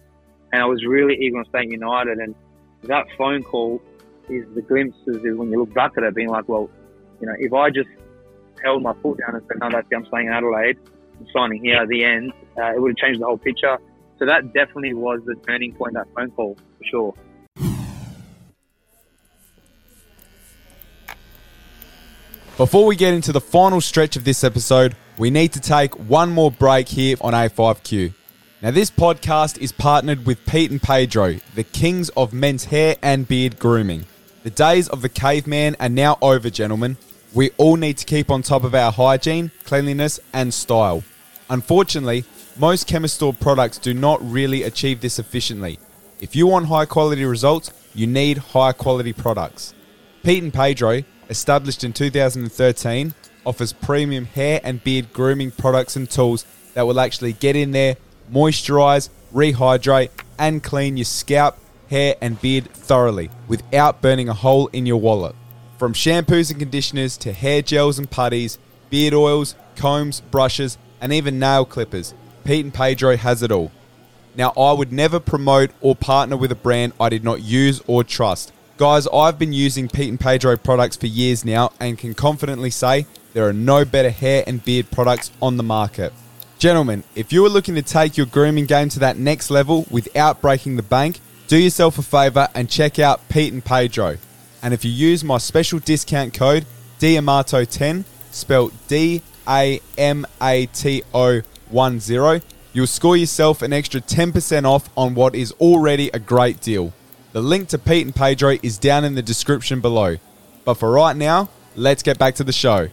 And 0.52 0.60
I 0.60 0.66
was 0.66 0.84
really 0.84 1.14
eager 1.14 1.38
on 1.38 1.44
staying 1.46 1.70
United. 1.70 2.18
And 2.18 2.34
that 2.82 3.06
phone 3.16 3.44
call 3.44 3.80
is 4.28 4.44
the 4.54 4.62
glimpses 4.62 5.24
is 5.24 5.36
when 5.36 5.50
you 5.50 5.60
look 5.60 5.72
back 5.72 5.92
at 5.96 6.02
it, 6.02 6.14
being 6.14 6.28
like, 6.28 6.48
well, 6.48 6.68
you 7.20 7.26
know, 7.26 7.34
if 7.38 7.52
I 7.52 7.70
just 7.70 7.88
held 8.62 8.82
my 8.82 8.92
foot 8.94 9.18
down 9.18 9.36
and 9.36 9.44
said, 9.46 9.58
no, 9.60 9.70
that's 9.70 9.86
it, 9.90 9.94
I'm 9.94 10.06
staying 10.06 10.26
in 10.26 10.32
Adelaide, 10.32 10.78
I'm 11.20 11.26
signing 11.32 11.62
here 11.62 11.76
at 11.76 11.88
the 11.88 12.04
end, 12.04 12.32
uh, 12.58 12.74
it 12.74 12.80
would 12.80 12.92
have 12.92 12.96
changed 12.96 13.20
the 13.20 13.26
whole 13.26 13.38
picture. 13.38 13.78
So 14.18 14.26
that 14.26 14.52
definitely 14.54 14.94
was 14.94 15.20
the 15.26 15.34
turning 15.46 15.74
point, 15.74 15.94
that 15.94 16.06
phone 16.14 16.30
call, 16.30 16.56
for 16.78 16.84
sure. 16.84 17.14
Before 22.56 22.86
we 22.86 22.96
get 22.96 23.12
into 23.12 23.32
the 23.32 23.40
final 23.40 23.80
stretch 23.80 24.16
of 24.16 24.24
this 24.24 24.44
episode, 24.44 24.96
we 25.16 25.30
need 25.30 25.52
to 25.52 25.60
take 25.60 25.94
one 26.08 26.30
more 26.30 26.50
break 26.50 26.88
here 26.88 27.16
on 27.20 27.32
A5Q. 27.32 28.12
Now, 28.62 28.70
this 28.70 28.90
podcast 28.90 29.58
is 29.58 29.72
partnered 29.72 30.26
with 30.26 30.44
Pete 30.46 30.70
and 30.70 30.82
Pedro, 30.82 31.36
the 31.54 31.64
kings 31.64 32.08
of 32.10 32.32
men's 32.32 32.64
hair 32.64 32.96
and 33.02 33.28
beard 33.28 33.58
grooming. 33.58 34.06
The 34.42 34.50
days 34.50 34.88
of 34.88 35.02
the 35.02 35.08
caveman 35.08 35.76
are 35.78 35.88
now 35.88 36.18
over, 36.20 36.50
gentlemen. 36.50 36.96
We 37.32 37.50
all 37.56 37.76
need 37.76 37.98
to 37.98 38.06
keep 38.06 38.30
on 38.30 38.42
top 38.42 38.64
of 38.64 38.74
our 38.74 38.90
hygiene, 38.90 39.50
cleanliness, 39.64 40.18
and 40.32 40.52
style. 40.52 41.04
Unfortunately, 41.50 42.24
most 42.56 42.88
Chemistore 42.88 43.38
products 43.38 43.78
do 43.78 43.94
not 43.94 44.18
really 44.22 44.62
achieve 44.62 45.00
this 45.00 45.18
efficiently. 45.18 45.78
If 46.20 46.34
you 46.34 46.46
want 46.46 46.66
high 46.66 46.86
quality 46.86 47.24
results, 47.24 47.70
you 47.94 48.06
need 48.06 48.38
high 48.38 48.72
quality 48.72 49.12
products. 49.12 49.74
Pete 50.22 50.42
and 50.42 50.54
Pedro, 50.54 51.02
established 51.28 51.84
in 51.84 51.92
2013, 51.92 53.14
offers 53.44 53.72
premium 53.72 54.26
hair 54.26 54.60
and 54.62 54.82
beard 54.82 55.12
grooming 55.12 55.50
products 55.50 55.96
and 55.96 56.10
tools 56.10 56.44
that 56.74 56.86
will 56.86 57.00
actually 57.00 57.32
get 57.32 57.56
in 57.56 57.70
there, 57.70 57.96
moisturize, 58.32 59.08
rehydrate, 59.32 60.10
and 60.38 60.62
clean 60.62 60.96
your 60.96 61.04
scalp, 61.04 61.58
hair, 61.90 62.16
and 62.20 62.40
beard 62.40 62.70
thoroughly 62.72 63.30
without 63.48 64.02
burning 64.02 64.28
a 64.28 64.34
hole 64.34 64.68
in 64.68 64.86
your 64.86 65.00
wallet. 65.00 65.34
From 65.78 65.92
shampoos 65.92 66.50
and 66.50 66.58
conditioners 66.58 67.16
to 67.18 67.32
hair 67.32 67.62
gels 67.62 67.98
and 67.98 68.10
putties, 68.10 68.58
beard 68.90 69.14
oils, 69.14 69.54
combs, 69.76 70.20
brushes, 70.20 70.78
and 71.00 71.12
even 71.12 71.38
nail 71.38 71.64
clippers, 71.64 72.14
Pete 72.44 72.64
and 72.64 72.74
Pedro 72.74 73.16
has 73.16 73.42
it 73.42 73.50
all. 73.50 73.70
Now, 74.36 74.52
I 74.56 74.72
would 74.72 74.92
never 74.92 75.20
promote 75.20 75.70
or 75.80 75.94
partner 75.94 76.36
with 76.36 76.50
a 76.50 76.56
brand 76.56 76.92
I 76.98 77.08
did 77.08 77.22
not 77.24 77.42
use 77.42 77.80
or 77.86 78.02
trust. 78.02 78.52
Guys, 78.76 79.06
I've 79.12 79.38
been 79.38 79.52
using 79.52 79.88
Pete 79.88 80.08
and 80.08 80.18
Pedro 80.18 80.56
products 80.56 80.96
for 80.96 81.06
years 81.06 81.44
now 81.44 81.72
and 81.78 81.96
can 81.96 82.14
confidently 82.14 82.70
say 82.70 83.06
there 83.34 83.46
are 83.46 83.52
no 83.52 83.84
better 83.84 84.10
hair 84.10 84.42
and 84.46 84.64
beard 84.64 84.90
products 84.90 85.30
on 85.42 85.58
the 85.58 85.62
market. 85.62 86.12
Gentlemen, 86.58 87.04
if 87.14 87.32
you 87.32 87.44
are 87.44 87.50
looking 87.50 87.74
to 87.74 87.82
take 87.82 88.16
your 88.16 88.26
grooming 88.26 88.64
game 88.64 88.88
to 88.88 89.00
that 89.00 89.18
next 89.18 89.50
level 89.50 89.86
without 89.90 90.40
breaking 90.40 90.76
the 90.76 90.82
bank, 90.82 91.20
do 91.48 91.58
yourself 91.58 91.98
a 91.98 92.02
favor 92.02 92.48
and 92.54 92.70
check 92.70 92.98
out 92.98 93.28
Pete 93.28 93.52
and 93.52 93.62
Pedro. 93.62 94.16
And 94.62 94.72
if 94.72 94.84
you 94.84 94.90
use 94.90 95.22
my 95.22 95.36
special 95.36 95.78
discount 95.78 96.32
code 96.32 96.64
DAMATO10, 97.00 98.04
spelled 98.30 98.72
D 98.88 99.20
A 99.46 99.80
M 99.98 100.24
A 100.40 100.66
T 100.66 101.02
O 101.12 101.42
10, 101.70 102.42
you'll 102.72 102.86
score 102.86 103.16
yourself 103.16 103.60
an 103.60 103.72
extra 103.72 104.00
10% 104.00 104.64
off 104.64 104.88
on 104.96 105.14
what 105.14 105.34
is 105.34 105.52
already 105.60 106.08
a 106.14 106.18
great 106.18 106.60
deal. 106.60 106.94
The 107.32 107.42
link 107.42 107.68
to 107.70 107.78
Pete 107.78 108.06
and 108.06 108.14
Pedro 108.14 108.56
is 108.62 108.78
down 108.78 109.04
in 109.04 109.16
the 109.16 109.22
description 109.22 109.80
below. 109.80 110.16
But 110.64 110.74
for 110.74 110.90
right 110.92 111.16
now, 111.16 111.50
let's 111.74 112.02
get 112.02 112.16
back 112.16 112.36
to 112.36 112.44
the 112.44 112.52
show. 112.52 112.88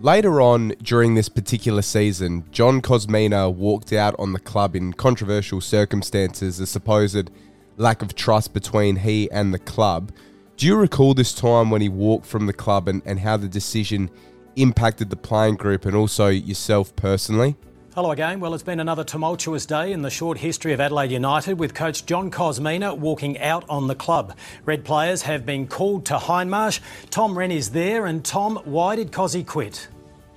Later 0.00 0.40
on 0.40 0.70
during 0.82 1.14
this 1.14 1.28
particular 1.28 1.82
season, 1.82 2.44
John 2.50 2.80
Kosmina 2.80 3.52
walked 3.52 3.92
out 3.92 4.14
on 4.18 4.32
the 4.32 4.38
club 4.38 4.74
in 4.74 4.94
controversial 4.94 5.60
circumstances, 5.60 6.58
a 6.58 6.66
supposed 6.66 7.30
lack 7.76 8.00
of 8.00 8.14
trust 8.14 8.54
between 8.54 8.96
he 8.96 9.30
and 9.30 9.52
the 9.52 9.58
club. 9.58 10.10
Do 10.56 10.66
you 10.66 10.76
recall 10.76 11.12
this 11.12 11.34
time 11.34 11.70
when 11.70 11.82
he 11.82 11.90
walked 11.90 12.24
from 12.24 12.46
the 12.46 12.54
club 12.54 12.88
and, 12.88 13.02
and 13.04 13.20
how 13.20 13.36
the 13.36 13.48
decision 13.48 14.10
impacted 14.56 15.10
the 15.10 15.16
playing 15.16 15.56
group 15.56 15.84
and 15.84 15.94
also 15.94 16.28
yourself 16.28 16.96
personally? 16.96 17.56
Hello 18.00 18.12
again. 18.12 18.40
Well, 18.40 18.54
it's 18.54 18.62
been 18.62 18.80
another 18.80 19.04
tumultuous 19.04 19.66
day 19.66 19.92
in 19.92 20.00
the 20.00 20.08
short 20.08 20.38
history 20.38 20.72
of 20.72 20.80
Adelaide 20.80 21.12
United 21.12 21.58
with 21.58 21.74
coach 21.74 22.06
John 22.06 22.30
Kosmina 22.30 22.96
walking 22.96 23.38
out 23.38 23.62
on 23.68 23.88
the 23.88 23.94
club. 23.94 24.34
Red 24.64 24.86
players 24.86 25.20
have 25.20 25.44
been 25.44 25.66
called 25.66 26.06
to 26.06 26.14
Hindmarsh. 26.14 26.80
Tom 27.10 27.36
Wren 27.36 27.50
is 27.50 27.72
there. 27.72 28.06
And 28.06 28.24
Tom, 28.24 28.58
why 28.64 28.96
did 28.96 29.12
Cosy 29.12 29.44
quit? 29.44 29.88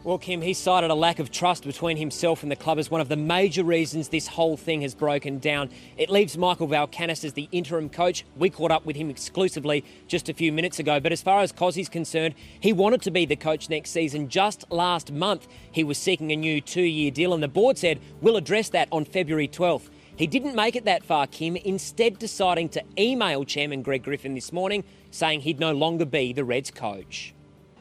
Well, 0.03 0.17
Kim, 0.17 0.41
he 0.41 0.53
cited 0.53 0.91
a 0.91 0.95
lack 0.95 1.19
of 1.19 1.31
trust 1.31 1.63
between 1.63 1.95
himself 1.95 2.43
and 2.43 2.51
the 2.51 2.57
club 2.57 2.77
as 2.77 2.91
one 2.91 2.99
of 2.99 3.07
the 3.07 3.15
major 3.15 3.63
reasons 3.63 4.09
this 4.09 4.27
whole 4.27 4.57
thing 4.57 4.81
has 4.81 4.93
broken 4.93 5.39
down. 5.39 5.69
It 5.97 6.09
leaves 6.09 6.37
Michael 6.37 6.67
Valkanis 6.67 7.23
as 7.23 7.31
the 7.31 7.47
interim 7.53 7.87
coach. 7.87 8.25
We 8.35 8.49
caught 8.49 8.69
up 8.69 8.85
with 8.85 8.97
him 8.97 9.09
exclusively 9.09 9.85
just 10.09 10.27
a 10.27 10.33
few 10.33 10.51
minutes 10.51 10.77
ago. 10.77 10.99
But 10.99 11.13
as 11.13 11.21
far 11.21 11.39
as 11.39 11.53
Cosy's 11.53 11.87
concerned, 11.87 12.35
he 12.59 12.73
wanted 12.73 13.01
to 13.03 13.11
be 13.11 13.25
the 13.25 13.37
coach 13.37 13.69
next 13.69 13.91
season. 13.91 14.27
Just 14.27 14.69
last 14.69 15.09
month, 15.09 15.47
he 15.71 15.85
was 15.85 15.97
seeking 15.97 16.33
a 16.33 16.35
new 16.35 16.59
two 16.59 16.81
year 16.81 17.09
deal, 17.09 17.33
and 17.33 17.41
the 17.41 17.47
board 17.47 17.77
said, 17.77 18.01
We'll 18.19 18.35
address 18.35 18.67
that 18.69 18.89
on 18.91 19.05
February 19.05 19.47
12th. 19.47 19.87
He 20.17 20.27
didn't 20.27 20.53
make 20.53 20.75
it 20.75 20.83
that 20.83 21.05
far, 21.05 21.27
Kim, 21.27 21.55
instead 21.55 22.19
deciding 22.19 22.67
to 22.69 22.83
email 22.99 23.45
Chairman 23.45 23.81
Greg 23.81 24.03
Griffin 24.03 24.35
this 24.35 24.51
morning 24.51 24.83
saying 25.11 25.41
he'd 25.41 25.61
no 25.61 25.71
longer 25.71 26.05
be 26.05 26.33
the 26.33 26.43
Reds 26.43 26.71
coach. 26.71 27.33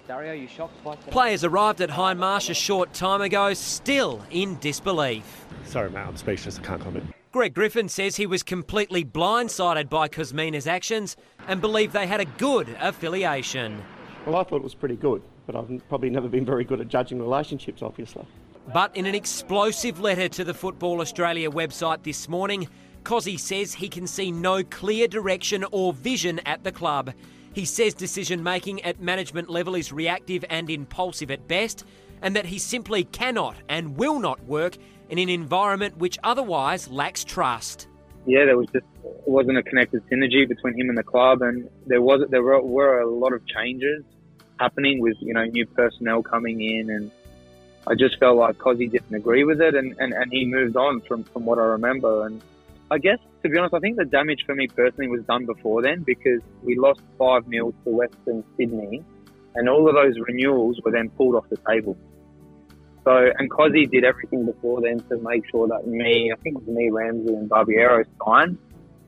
Dario, 0.08 0.32
you 0.32 0.48
shocked 0.48 0.82
by 0.82 0.96
Players 0.96 1.44
arrived 1.44 1.80
at 1.80 1.90
Hindmarsh 1.90 2.50
a 2.50 2.54
short 2.54 2.92
time 2.92 3.20
ago, 3.20 3.54
still 3.54 4.20
in 4.30 4.58
disbelief. 4.58 5.44
Sorry, 5.64 5.90
mate, 5.90 6.00
I'm 6.00 6.16
speechless. 6.16 6.58
I 6.58 6.62
can't 6.62 6.82
comment. 6.82 7.14
Greg 7.30 7.54
Griffin 7.54 7.88
says 7.88 8.16
he 8.16 8.26
was 8.26 8.42
completely 8.42 9.04
blindsided 9.04 9.88
by 9.88 10.08
Kosmina's 10.08 10.66
actions 10.66 11.16
and 11.46 11.60
believed 11.60 11.92
they 11.92 12.06
had 12.06 12.20
a 12.20 12.24
good 12.24 12.68
affiliation. 12.80 13.82
Well, 14.26 14.36
I 14.36 14.42
thought 14.42 14.56
it 14.56 14.64
was 14.64 14.74
pretty 14.74 14.96
good, 14.96 15.22
but 15.46 15.54
I've 15.54 15.88
probably 15.88 16.10
never 16.10 16.28
been 16.28 16.44
very 16.44 16.64
good 16.64 16.80
at 16.80 16.88
judging 16.88 17.20
relationships, 17.20 17.80
obviously. 17.80 18.26
But 18.72 18.96
in 18.96 19.06
an 19.06 19.14
explosive 19.14 20.00
letter 20.00 20.28
to 20.28 20.44
the 20.44 20.54
Football 20.54 21.00
Australia 21.00 21.50
website 21.50 22.02
this 22.02 22.28
morning, 22.28 22.68
Cosy 23.04 23.36
says 23.36 23.74
he 23.74 23.88
can 23.88 24.06
see 24.06 24.30
no 24.30 24.62
clear 24.64 25.08
direction 25.08 25.64
or 25.70 25.92
vision 25.92 26.40
at 26.40 26.64
the 26.64 26.72
club. 26.72 27.12
He 27.52 27.64
says 27.64 27.94
decision 27.94 28.42
making 28.42 28.82
at 28.82 29.00
management 29.00 29.50
level 29.50 29.74
is 29.74 29.92
reactive 29.92 30.44
and 30.48 30.70
impulsive 30.70 31.30
at 31.30 31.46
best, 31.48 31.84
and 32.22 32.36
that 32.36 32.46
he 32.46 32.58
simply 32.58 33.04
cannot 33.04 33.56
and 33.68 33.96
will 33.96 34.18
not 34.18 34.42
work 34.44 34.76
in 35.10 35.18
an 35.18 35.28
environment 35.28 35.98
which 35.98 36.18
otherwise 36.24 36.88
lacks 36.88 37.24
trust. 37.24 37.88
Yeah, 38.26 38.44
there 38.44 38.56
was 38.56 38.68
just 38.72 38.86
wasn't 39.26 39.58
a 39.58 39.62
connected 39.62 40.02
synergy 40.08 40.48
between 40.48 40.78
him 40.78 40.88
and 40.88 40.96
the 40.96 41.02
club, 41.02 41.42
and 41.42 41.68
there 41.86 42.00
was 42.00 42.22
there 42.30 42.42
were, 42.42 42.62
were 42.62 43.00
a 43.00 43.08
lot 43.08 43.32
of 43.32 43.44
changes 43.46 44.04
happening 44.60 45.00
with 45.00 45.16
you 45.20 45.34
know 45.34 45.44
new 45.44 45.66
personnel 45.66 46.22
coming 46.22 46.60
in, 46.60 46.88
and 46.88 47.10
I 47.86 47.94
just 47.94 48.18
felt 48.18 48.36
like 48.36 48.58
Cosy 48.58 48.86
didn't 48.86 49.14
agree 49.14 49.44
with 49.44 49.60
it, 49.60 49.74
and, 49.74 49.96
and, 49.98 50.12
and 50.12 50.32
he 50.32 50.44
moved 50.44 50.76
on 50.76 51.00
from, 51.00 51.24
from 51.24 51.44
what 51.44 51.58
I 51.58 51.64
remember, 51.64 52.26
and 52.26 52.40
I 52.92 52.98
guess, 52.98 53.16
to 53.42 53.48
be 53.48 53.56
honest, 53.56 53.72
I 53.72 53.78
think 53.78 53.96
the 53.96 54.04
damage 54.04 54.44
for 54.44 54.54
me 54.54 54.68
personally 54.68 55.08
was 55.08 55.22
done 55.22 55.46
before 55.46 55.80
then 55.80 56.02
because 56.02 56.42
we 56.62 56.76
lost 56.76 57.00
5 57.16 57.48
0 57.48 57.72
to 57.84 57.90
Western 57.90 58.44
Sydney 58.58 59.02
and 59.54 59.66
all 59.66 59.88
of 59.88 59.94
those 59.94 60.14
renewals 60.28 60.78
were 60.84 60.90
then 60.92 61.08
pulled 61.08 61.34
off 61.34 61.48
the 61.48 61.56
table. 61.66 61.96
So, 63.04 63.30
and 63.38 63.50
Cozzy 63.50 63.90
did 63.90 64.04
everything 64.04 64.44
before 64.44 64.82
then 64.82 64.98
to 65.08 65.16
make 65.22 65.42
sure 65.50 65.66
that 65.68 65.86
me, 65.86 66.32
I 66.32 66.36
think 66.42 66.56
it 66.56 66.66
was 66.66 66.76
me, 66.76 66.90
Ramsey, 66.90 67.32
and 67.32 67.48
Barbiero 67.48 68.04
signed, 68.26 68.58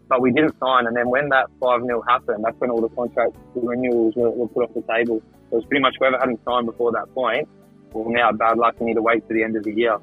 but 0.09 0.23
we 0.23 0.33
didn't 0.33 0.59
sign. 0.59 0.87
And 0.87 0.97
then 0.97 1.11
when 1.11 1.29
that 1.29 1.51
5 1.61 1.83
0 1.83 2.03
happened, 2.09 2.43
that's 2.43 2.59
when 2.61 2.71
all 2.71 2.81
the 2.81 2.89
contract 2.89 3.37
the 3.55 3.61
renewals 3.61 4.15
were, 4.17 4.31
were, 4.31 4.49
put 4.49 4.65
off 4.65 4.75
the 4.75 4.95
table. 4.95 5.21
So 5.51 5.59
it's 5.59 5.67
pretty 5.67 5.83
much 5.83 5.97
whoever 5.99 6.17
hadn't 6.19 6.41
signed 6.47 6.65
before 6.65 6.91
that 6.93 7.13
point, 7.13 7.47
well, 7.93 8.09
now 8.09 8.33
bad 8.33 8.57
luck 8.57 8.77
and 8.79 8.87
need 8.87 8.95
to 8.95 9.03
wait 9.03 9.29
to 9.29 9.35
the 9.35 9.43
end 9.43 9.57
of 9.57 9.65
the 9.65 9.75
year. 9.75 9.99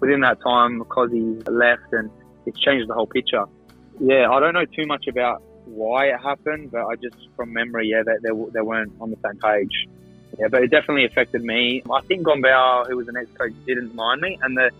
Within 0.00 0.20
that 0.20 0.38
time, 0.42 0.82
Cozzy 0.84 1.48
left 1.48 1.92
and 1.92 2.10
it's 2.46 2.58
changed 2.58 2.88
the 2.88 2.94
whole 2.94 3.06
picture. 3.06 3.44
Yeah, 4.00 4.30
I 4.30 4.40
don't 4.40 4.54
know 4.54 4.64
too 4.64 4.86
much 4.86 5.06
about 5.06 5.42
why 5.64 6.06
it 6.06 6.20
happened, 6.20 6.70
but 6.70 6.86
I 6.86 6.96
just 6.96 7.16
from 7.36 7.52
memory, 7.52 7.88
yeah, 7.88 8.02
they, 8.04 8.14
they, 8.22 8.50
they 8.52 8.60
weren't 8.60 8.92
on 9.00 9.10
the 9.10 9.18
same 9.24 9.38
page. 9.38 9.88
Yeah, 10.38 10.48
but 10.48 10.62
it 10.62 10.70
definitely 10.70 11.04
affected 11.04 11.44
me. 11.44 11.82
I 11.92 12.00
think 12.02 12.26
Gombau, 12.26 12.86
who 12.88 12.96
was 12.96 13.06
the 13.06 13.12
next 13.12 13.34
coach, 13.34 13.52
didn't 13.66 13.94
mind 13.94 14.22
me. 14.22 14.38
And 14.42 14.56
the 14.56 14.70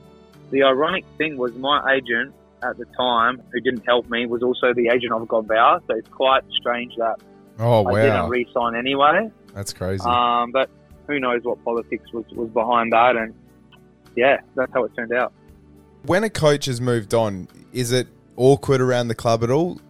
the 0.50 0.62
ironic 0.62 1.04
thing 1.18 1.36
was 1.36 1.54
my 1.54 1.94
agent 1.94 2.34
at 2.62 2.78
the 2.78 2.84
time, 2.96 3.42
who 3.52 3.60
didn't 3.60 3.84
help 3.84 4.08
me, 4.08 4.26
was 4.26 4.42
also 4.42 4.72
the 4.72 4.88
agent 4.88 5.12
of 5.12 5.22
Gombau. 5.28 5.80
So 5.86 5.94
it's 5.94 6.08
quite 6.08 6.42
strange 6.58 6.94
that 6.96 7.20
oh, 7.58 7.84
I 7.84 7.92
wow. 7.92 8.02
didn't 8.02 8.28
re-sign 8.30 8.76
anyway. 8.76 9.30
That's 9.54 9.72
crazy. 9.72 10.04
Um, 10.04 10.52
but 10.52 10.70
who 11.06 11.20
knows 11.20 11.42
what 11.42 11.62
politics 11.64 12.10
was, 12.12 12.24
was 12.32 12.48
behind 12.50 12.92
that. 12.92 13.16
And 13.16 13.34
yeah, 14.16 14.40
that's 14.54 14.72
how 14.72 14.84
it 14.84 14.92
turned 14.96 15.12
out. 15.12 15.32
When 16.04 16.24
a 16.24 16.30
coach 16.30 16.66
has 16.66 16.80
moved 16.80 17.14
on, 17.14 17.48
is 17.72 17.92
it 17.92 18.08
awkward 18.36 18.80
around 18.80 19.08
the 19.08 19.14
club 19.14 19.44
at 19.44 19.50
all? 19.50 19.80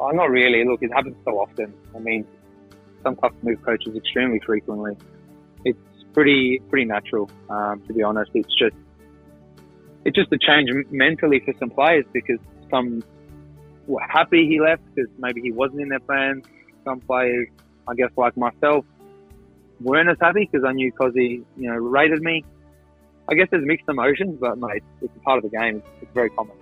Oh, 0.00 0.10
not 0.10 0.30
really. 0.30 0.64
Look, 0.64 0.82
it 0.82 0.92
happens 0.92 1.16
so 1.24 1.38
often. 1.38 1.74
I 1.94 1.98
mean, 1.98 2.26
some 3.02 3.16
clubs 3.16 3.36
move 3.42 3.62
coaches 3.62 3.94
extremely 3.94 4.40
frequently. 4.40 4.96
It's 5.64 5.78
pretty 6.14 6.60
pretty 6.70 6.86
natural, 6.86 7.30
um, 7.50 7.82
to 7.86 7.92
be 7.92 8.02
honest. 8.02 8.30
It's 8.34 8.54
just 8.58 8.74
it's 10.04 10.16
just 10.16 10.32
a 10.32 10.38
change 10.38 10.70
mentally 10.90 11.40
for 11.40 11.54
some 11.58 11.70
players 11.70 12.04
because 12.12 12.38
some 12.70 13.02
were 13.86 14.00
happy 14.00 14.48
he 14.48 14.60
left 14.60 14.82
because 14.94 15.10
maybe 15.18 15.40
he 15.40 15.52
wasn't 15.52 15.82
in 15.82 15.88
their 15.88 16.00
plans. 16.00 16.44
Some 16.84 17.00
players, 17.00 17.48
I 17.86 17.94
guess, 17.94 18.10
like 18.16 18.36
myself, 18.36 18.84
weren't 19.80 20.08
as 20.08 20.16
happy 20.20 20.48
because 20.50 20.66
I 20.66 20.72
knew 20.72 20.90
Cosy, 20.92 21.44
you 21.56 21.70
know, 21.70 21.76
rated 21.76 22.22
me. 22.22 22.44
I 23.28 23.34
guess 23.34 23.48
there's 23.50 23.64
mixed 23.64 23.88
emotions, 23.88 24.38
but 24.40 24.58
mate, 24.58 24.82
it's 25.00 25.12
part 25.24 25.42
of 25.42 25.50
the 25.50 25.56
game. 25.56 25.82
It's, 26.00 26.12
very 26.12 26.30
common. 26.30 26.56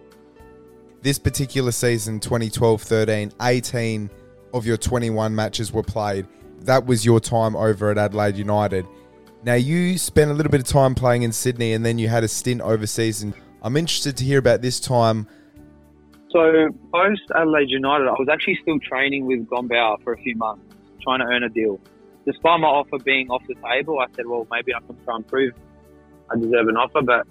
This 1.03 1.19
particular 1.19 1.73
season, 1.73 2.21
2012 2.21 2.83
13, 2.83 3.33
18 3.41 4.11
of 4.53 4.67
your 4.67 4.77
21 4.77 5.35
matches 5.35 5.73
were 5.73 5.83
played. 5.83 6.27
That 6.61 6.87
was 6.87 7.05
your 7.05 7.21
time 7.21 7.57
over 7.57 7.91
at 7.91 7.99
Adelaide 7.99 8.37
United. 8.37 8.87
Now, 9.43 9.55
you 9.55 9.97
spent 9.97 10.31
a 10.31 10.35
little 10.35 10.53
bit 10.53 10.61
of 10.61 10.67
time 10.67 10.95
playing 10.95 11.23
in 11.23 11.33
Sydney 11.33 11.73
and 11.73 11.85
then 11.85 11.99
you 11.99 12.09
had 12.09 12.23
a 12.23 12.29
stint 12.29 12.61
overseas. 12.61 13.23
And 13.23 13.33
I'm 13.63 13.77
interested 13.77 14.17
to 14.19 14.25
hear 14.25 14.39
about 14.39 14.61
this 14.61 14.79
time. 14.79 15.27
So, 16.31 16.69
post 16.93 17.23
Adelaide 17.35 17.71
United, 17.71 18.07
I 18.07 18.13
was 18.13 18.29
actually 18.31 18.59
still 18.63 18.79
training 18.79 19.27
with 19.27 19.47
Gombau 19.47 20.03
for 20.05 20.13
a 20.13 20.19
few 20.19 20.37
months, 20.37 20.63
trying 21.03 21.21
to 21.21 21.25
earn 21.25 21.43
a 21.43 21.49
deal. 21.49 21.81
despite 22.27 22.61
my 22.61 22.69
offer 22.69 22.99
being 22.99 23.31
off 23.31 23.43
the 23.49 23.55
table, 23.55 23.99
I 23.99 24.07
said, 24.15 24.27
well, 24.27 24.47
maybe 24.51 24.75
I 24.75 24.81
can 24.81 25.03
try 25.05 25.17
and 25.17 25.27
prove 25.27 25.55
I 26.31 26.39
deserve 26.39 26.69
an 26.69 26.77
offer. 26.77 27.03
But 27.03 27.27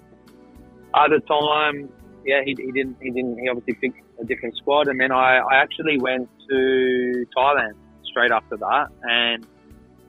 at 0.94 1.10
the 1.10 1.20
time, 1.20 1.88
yeah, 2.24 2.42
he, 2.44 2.54
he 2.58 2.72
didn't. 2.72 2.96
He 3.00 3.10
didn't. 3.10 3.38
He 3.38 3.48
obviously 3.48 3.74
picked 3.74 4.00
a 4.20 4.24
different 4.24 4.56
squad, 4.56 4.88
and 4.88 5.00
then 5.00 5.12
I, 5.12 5.38
I 5.38 5.56
actually 5.56 5.98
went 5.98 6.28
to 6.48 7.26
Thailand 7.36 7.74
straight 8.04 8.30
after 8.30 8.56
that, 8.56 8.88
and 9.02 9.46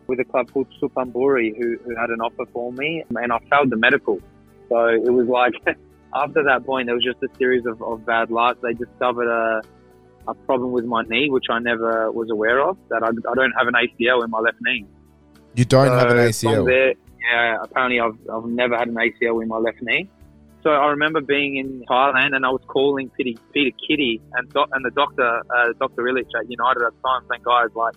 with 0.08 0.20
a 0.20 0.26
club 0.26 0.52
called 0.52 0.68
Suphanburi, 0.82 1.56
who, 1.58 1.78
who 1.86 1.96
had 1.96 2.10
an 2.10 2.20
offer 2.20 2.46
for 2.52 2.74
me, 2.74 3.04
and 3.10 3.32
I 3.32 3.40
failed 3.50 3.70
the 3.70 3.78
medical. 3.78 4.20
So 4.68 4.88
it 4.88 5.12
was 5.12 5.28
like 5.28 5.54
after 6.14 6.44
that 6.44 6.66
point, 6.66 6.88
there 6.88 6.96
was 6.96 7.04
just 7.04 7.24
a 7.24 7.30
series 7.38 7.66
of, 7.66 7.82
of 7.82 8.06
bad 8.06 8.32
luck. 8.32 8.58
They 8.62 8.74
discovered 8.74 9.28
a 9.28 9.62
a 10.28 10.36
problem 10.46 10.72
with 10.72 10.86
my 10.86 11.02
knee, 11.04 11.30
which 11.30 11.46
I 11.50 11.60
never 11.60 12.12
was 12.12 12.30
aware 12.30 12.62
of. 12.62 12.78
That 12.90 13.04
I, 13.04 13.08
I 13.08 13.36
don't 13.36 13.54
have 13.58 13.68
an 13.68 13.74
ACL 13.74 14.24
in 14.24 14.30
my 14.30 14.40
left 14.40 14.58
knee. 14.62 14.86
You 15.56 15.66
don't 15.66 15.88
have 15.88 16.12
an 16.12 16.32
So 16.34 16.48
ACL. 16.48 16.66
there, 16.66 16.94
yeah, 17.22 17.58
apparently 17.62 18.00
I've, 18.00 18.18
I've 18.34 18.50
never 18.50 18.78
had 18.78 18.88
an 18.88 18.96
ACL 18.96 19.42
in 19.42 19.48
my 19.48 19.58
left 19.58 19.82
knee. 19.82 20.10
So 20.64 20.70
I 20.70 20.88
remember 20.92 21.22
being 21.22 21.58
in 21.58 21.84
Thailand 21.90 22.36
and 22.36 22.46
I 22.46 22.50
was 22.50 22.62
calling 22.68 23.10
Peter, 23.10 23.40
Peter 23.52 23.76
Kitty 23.88 24.22
and 24.34 24.52
and 24.74 24.86
the 24.86 24.92
doctor, 24.92 25.24
uh, 25.26 25.74
Dr. 25.80 26.04
Illich 26.04 26.30
at 26.40 26.50
United 26.50 26.84
at 26.84 26.94
the 26.94 27.02
time, 27.04 27.22
saying, 27.30 27.42
guys, 27.44 27.70
like, 27.76 27.96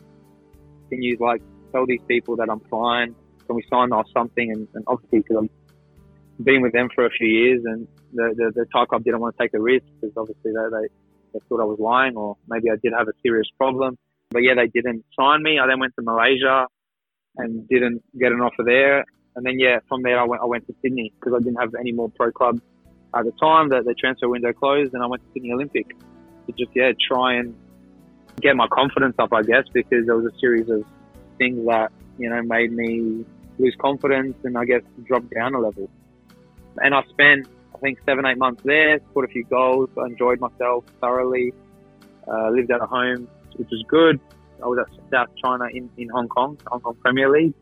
can 0.89 1.03
you 1.03 1.16
like 1.20 1.43
tell 1.72 1.85
these 1.87 2.01
people 2.09 2.37
that 2.37 2.49
I'm 2.49 2.61
fine? 2.70 3.14
Can 3.47 3.57
we 3.57 3.64
sign 3.68 3.93
off 3.93 4.07
something? 4.14 4.51
And, 4.51 4.66
and 4.75 4.85
obviously, 4.87 5.20
because 5.20 5.45
I've 5.45 6.45
been 6.45 6.62
with 6.62 6.72
them 6.72 6.89
for 6.95 7.05
a 7.05 7.11
few 7.11 7.29
years 7.29 7.62
and 7.66 7.87
the, 8.14 8.35
the, 8.35 8.53
the 8.55 8.66
Thai 8.72 8.87
club 8.87 9.05
didn't 9.05 9.20
want 9.20 9.37
to 9.37 9.43
take 9.43 9.53
the 9.53 9.61
risk 9.61 9.85
because 10.01 10.16
obviously 10.16 10.53
they, 10.53 10.68
they, 10.70 10.89
they 11.35 11.41
thought 11.49 11.61
I 11.61 11.64
was 11.64 11.79
lying 11.79 12.16
or 12.16 12.37
maybe 12.49 12.70
I 12.70 12.77
did 12.83 12.95
have 12.97 13.09
a 13.09 13.16
serious 13.22 13.49
problem. 13.59 13.99
But 14.31 14.43
yeah, 14.43 14.55
they 14.57 14.68
didn't 14.68 15.05
sign 15.18 15.43
me. 15.43 15.59
I 15.59 15.66
then 15.66 15.81
went 15.81 15.95
to 15.97 16.03
Malaysia 16.03 16.66
and 17.37 17.68
didn't 17.68 18.03
get 18.18 18.32
an 18.32 18.41
offer 18.41 18.62
there. 18.64 19.05
And 19.37 19.45
then 19.45 19.59
yeah, 19.59 19.78
from 19.89 20.03
there 20.03 20.18
I 20.20 20.24
went 20.24 20.43
I 20.43 20.47
went 20.47 20.66
to 20.68 20.74
Sydney 20.82 21.12
because 21.18 21.35
I 21.35 21.43
didn't 21.43 21.61
have 21.61 21.74
any 21.78 21.93
more 21.93 22.11
pro 22.11 22.30
clubs 22.30 22.61
at 23.14 23.24
the 23.24 23.32
time. 23.32 23.68
The, 23.68 23.82
the 23.82 23.95
transfer 23.95 24.28
window 24.28 24.53
closed, 24.53 24.95
and 24.95 25.03
I 25.03 25.07
went 25.07 25.22
to 25.22 25.28
Sydney 25.32 25.53
Olympic 25.53 25.89
to 26.47 26.53
just 26.53 26.70
yeah 26.74 26.93
try 27.09 27.35
and 27.35 27.55
get 28.41 28.57
my 28.57 28.68
confidence 28.68 29.16
up, 29.18 29.32
I 29.32 29.43
guess, 29.43 29.64
because 29.72 30.07
there 30.07 30.16
was 30.16 30.32
a 30.32 30.39
series 30.39 30.68
of 30.68 30.85
things 31.39 31.66
that 31.66 31.91
you 32.18 32.30
know 32.30 32.43
made 32.43 32.72
me 32.72 33.24
lose 33.59 33.74
confidence 33.80 34.37
and 34.45 34.57
I 34.59 34.64
guess 34.64 34.82
drop 35.05 35.24
down 35.35 35.55
a 35.55 35.61
level. 35.61 35.91
And 36.78 36.95
I 36.95 37.03
spent 37.11 37.49
I 37.74 37.78
think 37.78 37.99
seven 38.07 38.26
eight 38.26 38.39
months 38.39 38.62
there, 38.64 39.01
scored 39.11 39.28
a 39.28 39.32
few 39.32 39.45
goals, 39.45 39.91
enjoyed 39.97 40.41
myself 40.41 40.85
thoroughly, 41.01 41.53
uh, 42.28 42.51
lived 42.51 42.70
at 42.70 42.80
a 42.80 42.87
home, 42.87 43.28
which 43.57 43.68
was 43.70 43.85
good. 43.89 44.20
I 44.65 44.67
was 44.67 44.79
at 44.79 45.11
South 45.11 45.29
China 45.43 45.67
in, 45.73 45.91
in 45.99 46.09
Hong 46.09 46.29
Kong, 46.29 46.59
Hong 46.69 46.81
Kong 46.81 46.97
Premier 47.03 47.31
League, 47.31 47.53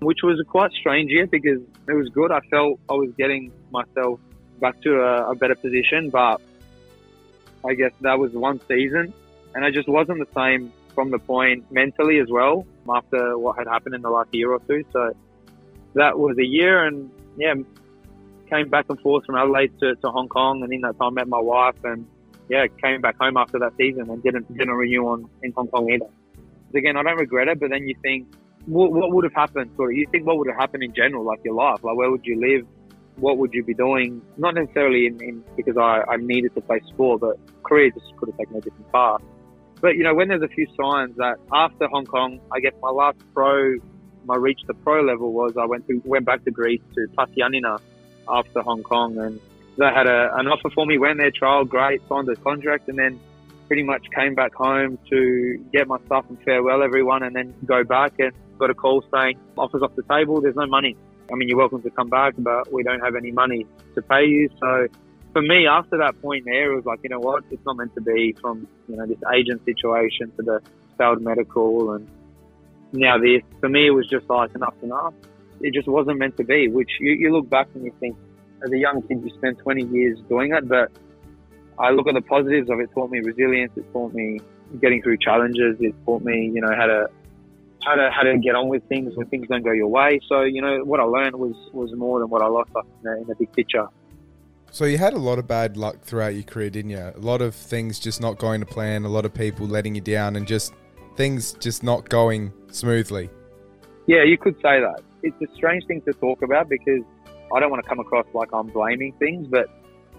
which 0.00 0.18
was 0.22 0.38
a 0.38 0.44
quite 0.44 0.70
strange 0.72 1.10
year 1.10 1.26
because 1.26 1.60
it 1.88 1.92
was 1.94 2.08
good. 2.10 2.30
I 2.30 2.40
felt 2.50 2.78
I 2.90 2.92
was 2.92 3.10
getting 3.16 3.52
myself 3.70 4.20
back 4.60 4.80
to 4.82 5.00
a, 5.00 5.30
a 5.30 5.34
better 5.34 5.54
position, 5.54 6.10
but 6.10 6.40
I 7.64 7.74
guess 7.74 7.92
that 8.02 8.18
was 8.18 8.32
one 8.32 8.60
season, 8.68 9.14
and 9.54 9.64
I 9.64 9.70
just 9.70 9.88
wasn't 9.88 10.18
the 10.18 10.32
same 10.34 10.72
from 10.94 11.10
the 11.10 11.18
point 11.18 11.70
mentally 11.72 12.18
as 12.18 12.28
well 12.30 12.66
after 12.88 13.38
what 13.38 13.58
had 13.58 13.66
happened 13.66 13.94
in 13.94 14.02
the 14.02 14.10
last 14.10 14.28
year 14.32 14.50
or 14.52 14.60
two. 14.60 14.84
So 14.92 15.12
that 15.94 16.18
was 16.18 16.36
a 16.38 16.44
year, 16.44 16.84
and 16.84 17.10
yeah, 17.38 17.54
came 18.50 18.68
back 18.68 18.86
and 18.90 19.00
forth 19.00 19.24
from 19.24 19.36
Adelaide 19.36 19.72
to, 19.80 19.96
to 19.96 20.10
Hong 20.10 20.28
Kong, 20.28 20.62
and 20.62 20.72
in 20.72 20.82
that 20.82 20.98
time 20.98 21.14
met 21.14 21.28
my 21.28 21.40
wife, 21.40 21.76
and 21.84 22.06
yeah, 22.48 22.66
came 22.82 23.00
back 23.00 23.16
home 23.18 23.36
after 23.36 23.58
that 23.58 23.72
season 23.76 24.08
and 24.10 24.22
didn't 24.22 24.46
didn't 24.56 24.74
renew 24.74 25.06
on 25.06 25.28
in 25.42 25.52
Hong 25.52 25.68
Kong 25.68 25.90
either. 25.90 26.06
Again, 26.76 26.96
I 26.96 27.02
don't 27.02 27.16
regret 27.16 27.48
it, 27.48 27.58
but 27.60 27.70
then 27.70 27.86
you 27.86 27.94
think, 28.02 28.26
what, 28.66 28.92
what 28.92 29.12
would 29.12 29.24
have 29.24 29.34
happened? 29.34 29.70
Sort 29.76 29.92
of, 29.92 29.96
you 29.96 30.06
think 30.10 30.26
what 30.26 30.38
would 30.38 30.48
have 30.48 30.56
happened 30.56 30.82
in 30.82 30.92
general, 30.92 31.24
like 31.24 31.40
your 31.44 31.54
life, 31.54 31.82
like 31.82 31.96
where 31.96 32.10
would 32.10 32.24
you 32.24 32.40
live? 32.40 32.66
What 33.16 33.38
would 33.38 33.54
you 33.54 33.64
be 33.64 33.74
doing? 33.74 34.20
Not 34.36 34.54
necessarily 34.54 35.06
in, 35.06 35.20
in 35.22 35.44
because 35.56 35.76
I, 35.78 36.02
I 36.08 36.16
needed 36.16 36.54
to 36.54 36.60
play 36.60 36.80
sport, 36.88 37.20
but 37.20 37.38
career 37.62 37.90
just 37.90 38.14
could 38.16 38.28
have 38.28 38.38
taken 38.38 38.56
a 38.56 38.60
different 38.60 38.92
path. 38.92 39.22
But 39.80 39.96
you 39.96 40.04
know, 40.04 40.14
when 40.14 40.28
there's 40.28 40.42
a 40.42 40.48
few 40.48 40.66
signs 40.78 41.16
that 41.16 41.36
after 41.52 41.86
Hong 41.88 42.06
Kong, 42.06 42.40
I 42.52 42.60
guess 42.60 42.72
my 42.82 42.90
last 42.90 43.18
pro, 43.34 43.76
my 44.24 44.36
reach 44.36 44.60
the 44.66 44.74
pro 44.74 45.02
level 45.02 45.32
was 45.32 45.52
I 45.58 45.66
went 45.66 45.86
to 45.88 46.00
went 46.04 46.24
back 46.24 46.44
to 46.44 46.50
Greece 46.50 46.82
to 46.94 47.06
PAS 47.16 47.28
Giannina 47.36 47.78
after 48.28 48.60
Hong 48.62 48.82
Kong, 48.82 49.18
and 49.18 49.40
they 49.76 49.86
had 49.86 50.06
a, 50.06 50.34
an 50.36 50.48
offer 50.48 50.70
for 50.70 50.86
me. 50.86 50.98
Went 50.98 51.18
there, 51.18 51.30
trial, 51.30 51.64
great, 51.64 52.00
signed 52.08 52.26
the 52.26 52.36
contract, 52.36 52.88
and 52.88 52.98
then 52.98 53.20
pretty 53.66 53.82
much 53.82 54.06
came 54.14 54.34
back 54.34 54.54
home 54.54 54.98
to 55.10 55.64
get 55.72 55.88
my 55.88 55.98
stuff 56.06 56.24
and 56.28 56.40
farewell 56.42 56.82
everyone, 56.82 57.22
and 57.22 57.34
then 57.34 57.54
go 57.64 57.84
back 57.84 58.14
and 58.18 58.32
got 58.58 58.70
a 58.70 58.74
call 58.74 59.04
saying 59.12 59.38
offers 59.56 59.82
off 59.82 59.94
the 59.96 60.02
table. 60.04 60.40
There's 60.40 60.56
no 60.56 60.66
money. 60.66 60.96
I 61.30 61.34
mean, 61.34 61.48
you're 61.48 61.58
welcome 61.58 61.82
to 61.82 61.90
come 61.90 62.08
back, 62.08 62.34
but 62.38 62.72
we 62.72 62.82
don't 62.82 63.00
have 63.00 63.16
any 63.16 63.32
money 63.32 63.66
to 63.94 64.02
pay 64.02 64.26
you. 64.26 64.48
So 64.60 64.86
for 65.32 65.42
me, 65.42 65.66
after 65.66 65.98
that 65.98 66.20
point 66.22 66.44
there, 66.44 66.72
it 66.72 66.76
was 66.76 66.84
like, 66.84 67.00
you 67.02 67.10
know 67.10 67.20
what, 67.20 67.44
it's 67.50 67.64
not 67.66 67.76
meant 67.76 67.94
to 67.94 68.00
be 68.00 68.34
from, 68.40 68.66
you 68.88 68.96
know, 68.96 69.06
this 69.06 69.18
agent 69.34 69.64
situation 69.64 70.32
to 70.36 70.42
the 70.42 70.62
failed 70.96 71.20
medical 71.20 71.92
and 71.92 72.08
now 72.92 73.18
this. 73.18 73.42
For 73.60 73.68
me, 73.68 73.88
it 73.88 73.90
was 73.90 74.08
just 74.08 74.28
like 74.30 74.54
enough's 74.54 74.82
enough. 74.82 75.14
It 75.60 75.74
just 75.74 75.88
wasn't 75.88 76.18
meant 76.18 76.36
to 76.36 76.44
be, 76.44 76.68
which 76.68 76.90
you, 77.00 77.12
you 77.12 77.32
look 77.32 77.50
back 77.50 77.68
and 77.74 77.84
you 77.84 77.92
think, 77.98 78.16
as 78.64 78.72
a 78.72 78.78
young 78.78 79.02
kid, 79.02 79.22
you 79.24 79.30
spend 79.36 79.58
20 79.58 79.84
years 79.84 80.18
doing 80.28 80.52
it, 80.52 80.68
but 80.68 80.90
I 81.78 81.90
look 81.90 82.08
at 82.08 82.14
the 82.14 82.22
positives 82.22 82.70
of 82.70 82.80
it. 82.80 82.84
It 82.84 82.90
taught 82.94 83.10
me 83.10 83.20
resilience. 83.20 83.72
It 83.76 83.90
taught 83.92 84.14
me 84.14 84.40
getting 84.80 85.02
through 85.02 85.18
challenges. 85.18 85.76
It 85.80 85.94
taught 86.04 86.22
me, 86.22 86.50
you 86.54 86.60
know, 86.60 86.74
how 86.74 86.86
to 86.86 87.08
how 87.84 87.94
to 87.94 88.10
how 88.10 88.22
to 88.22 88.38
get 88.38 88.54
on 88.54 88.68
with 88.68 88.82
things 88.88 89.14
when 89.14 89.26
things 89.28 89.46
don't 89.48 89.62
go 89.62 89.72
your 89.72 89.88
way. 89.88 90.20
So, 90.28 90.42
you 90.42 90.62
know, 90.62 90.84
what 90.84 91.00
I 91.00 91.04
learned 91.04 91.36
was 91.36 91.54
was 91.72 91.92
more 91.94 92.20
than 92.20 92.30
what 92.30 92.42
I 92.42 92.46
lost 92.46 92.70
in 92.74 92.82
the, 93.02 93.16
in 93.18 93.26
the 93.26 93.34
big 93.34 93.52
picture. 93.52 93.86
So 94.70 94.84
you 94.84 94.98
had 94.98 95.14
a 95.14 95.18
lot 95.18 95.38
of 95.38 95.46
bad 95.46 95.76
luck 95.76 96.02
throughout 96.02 96.34
your 96.34 96.42
career, 96.42 96.70
didn't 96.70 96.90
you? 96.90 96.98
A 96.98 97.18
lot 97.18 97.40
of 97.40 97.54
things 97.54 97.98
just 97.98 98.20
not 98.20 98.38
going 98.38 98.60
to 98.60 98.66
plan, 98.66 99.04
a 99.04 99.08
lot 99.08 99.24
of 99.24 99.32
people 99.32 99.66
letting 99.66 99.94
you 99.94 100.00
down, 100.00 100.36
and 100.36 100.46
just 100.46 100.74
things 101.16 101.54
just 101.54 101.82
not 101.82 102.08
going 102.08 102.52
smoothly. 102.70 103.30
Yeah, 104.06 104.22
you 104.22 104.36
could 104.36 104.56
say 104.56 104.80
that. 104.80 105.00
It's 105.22 105.40
a 105.40 105.54
strange 105.54 105.86
thing 105.86 106.02
to 106.02 106.12
talk 106.12 106.42
about 106.42 106.68
because 106.68 107.02
I 107.54 107.60
don't 107.60 107.70
want 107.70 107.82
to 107.82 107.88
come 107.88 108.00
across 108.00 108.26
like 108.34 108.52
I'm 108.52 108.66
blaming 108.66 109.12
things, 109.18 109.46
but 109.48 109.66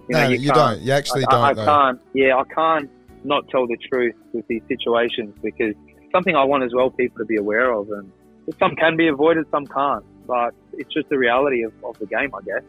you 0.08 0.16
know, 0.16 0.24
No, 0.24 0.30
you, 0.30 0.38
you 0.38 0.52
don't. 0.52 0.82
You 0.82 0.92
actually 0.94 1.26
I, 1.26 1.28
I, 1.28 1.32
don't, 1.32 1.44
I 1.44 1.54
though. 1.54 1.66
can't. 1.66 2.02
Yeah, 2.14 2.38
I 2.38 2.44
can't 2.54 2.90
not 3.24 3.48
tell 3.50 3.68
the 3.68 3.78
truth 3.90 4.16
with 4.34 4.48
these 4.48 4.62
situations 4.68 5.36
because 5.42 5.76
something 6.12 6.36
I 6.36 6.44
want 6.44 6.64
as 6.64 6.74
well 6.74 6.90
people 6.90 7.18
to 7.20 7.26
be 7.26 7.38
aware 7.38 7.72
of, 7.72 7.90
and 7.92 8.12
some 8.60 8.76
can 8.76 8.96
be 8.96 9.08
avoided, 9.08 9.46
some 9.52 9.66
can't. 9.68 10.06
But 10.26 10.54
it's 10.74 10.94
just 10.94 11.10
the 11.10 11.18
reality 11.18 11.64
of, 11.64 11.74
of 11.84 11.98
the 12.00 12.06
game, 12.06 12.34
I 12.36 12.42
guess. 12.42 12.64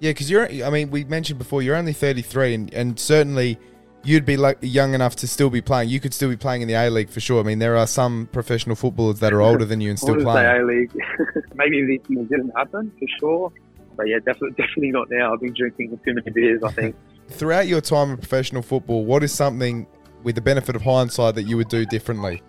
Yeah, 0.00 0.10
because 0.10 0.30
you're. 0.30 0.48
I 0.48 0.70
mean, 0.70 0.90
we 0.90 1.04
mentioned 1.04 1.38
before 1.38 1.62
you're 1.62 1.76
only 1.76 1.92
33, 1.92 2.54
and, 2.54 2.74
and 2.74 2.98
certainly 2.98 3.58
you'd 4.04 4.24
be 4.26 4.36
like 4.36 4.58
young 4.60 4.94
enough 4.94 5.16
to 5.16 5.26
still 5.26 5.50
be 5.50 5.60
playing. 5.60 5.88
You 5.88 6.00
could 6.00 6.14
still 6.14 6.28
be 6.28 6.36
playing 6.36 6.62
in 6.62 6.68
the 6.68 6.74
A 6.74 6.90
League 6.90 7.08
for 7.08 7.20
sure. 7.20 7.40
I 7.40 7.42
mean, 7.42 7.58
there 7.58 7.76
are 7.76 7.86
some 7.86 8.28
professional 8.32 8.76
footballers 8.76 9.20
that 9.20 9.32
are 9.32 9.40
older 9.40 9.64
than 9.64 9.80
you 9.80 9.90
and 9.90 9.98
still 9.98 10.20
playing. 10.20 10.62
A 10.62 10.64
League. 10.64 10.92
Maybe 11.54 11.84
these 11.86 12.00
things 12.06 12.28
didn't 12.28 12.52
happen 12.56 12.92
for 12.98 13.06
sure, 13.18 13.52
but 13.96 14.08
yeah, 14.08 14.18
definitely, 14.18 14.50
definitely 14.58 14.90
not 14.90 15.08
now. 15.10 15.32
I've 15.32 15.40
been 15.40 15.54
drinking 15.54 15.98
too 16.04 16.14
many 16.14 16.30
beers. 16.30 16.62
I 16.62 16.72
think. 16.72 16.96
Throughout 17.28 17.66
your 17.66 17.80
time 17.80 18.10
in 18.10 18.16
professional 18.18 18.62
football, 18.62 19.04
what 19.04 19.22
is 19.22 19.32
something 19.32 19.86
with 20.22 20.34
the 20.34 20.42
benefit 20.42 20.76
of 20.76 20.82
hindsight 20.82 21.34
that 21.36 21.44
you 21.44 21.56
would 21.56 21.68
do 21.68 21.86
differently? 21.86 22.42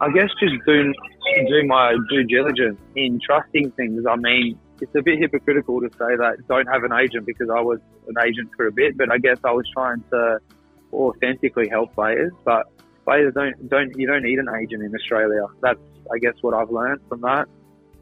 I 0.00 0.10
guess 0.10 0.28
just 0.38 0.54
doing 0.66 0.94
do 1.48 1.66
my 1.66 1.96
due 2.10 2.24
diligence 2.24 2.78
in 2.94 3.18
trusting 3.24 3.70
things. 3.72 4.04
I 4.08 4.16
mean, 4.16 4.58
it's 4.80 4.94
a 4.94 5.02
bit 5.02 5.18
hypocritical 5.18 5.80
to 5.80 5.88
say 5.92 6.16
that 6.16 6.36
don't 6.48 6.66
have 6.66 6.84
an 6.84 6.92
agent 6.92 7.26
because 7.26 7.48
I 7.50 7.60
was 7.60 7.78
an 8.08 8.14
agent 8.24 8.50
for 8.56 8.66
a 8.66 8.72
bit, 8.72 8.96
but 8.96 9.10
I 9.10 9.18
guess 9.18 9.38
I 9.44 9.52
was 9.52 9.66
trying 9.72 10.02
to 10.10 10.38
authentically 10.92 11.68
help 11.68 11.94
players. 11.94 12.32
But 12.44 12.66
players 13.04 13.34
don't 13.34 13.68
don't 13.68 13.96
you 13.96 14.06
don't 14.06 14.22
need 14.22 14.38
an 14.38 14.48
agent 14.60 14.82
in 14.82 14.94
Australia. 14.94 15.46
That's 15.62 15.80
I 16.12 16.18
guess 16.18 16.34
what 16.42 16.54
I've 16.54 16.70
learned 16.70 17.00
from 17.08 17.22
that. 17.22 17.48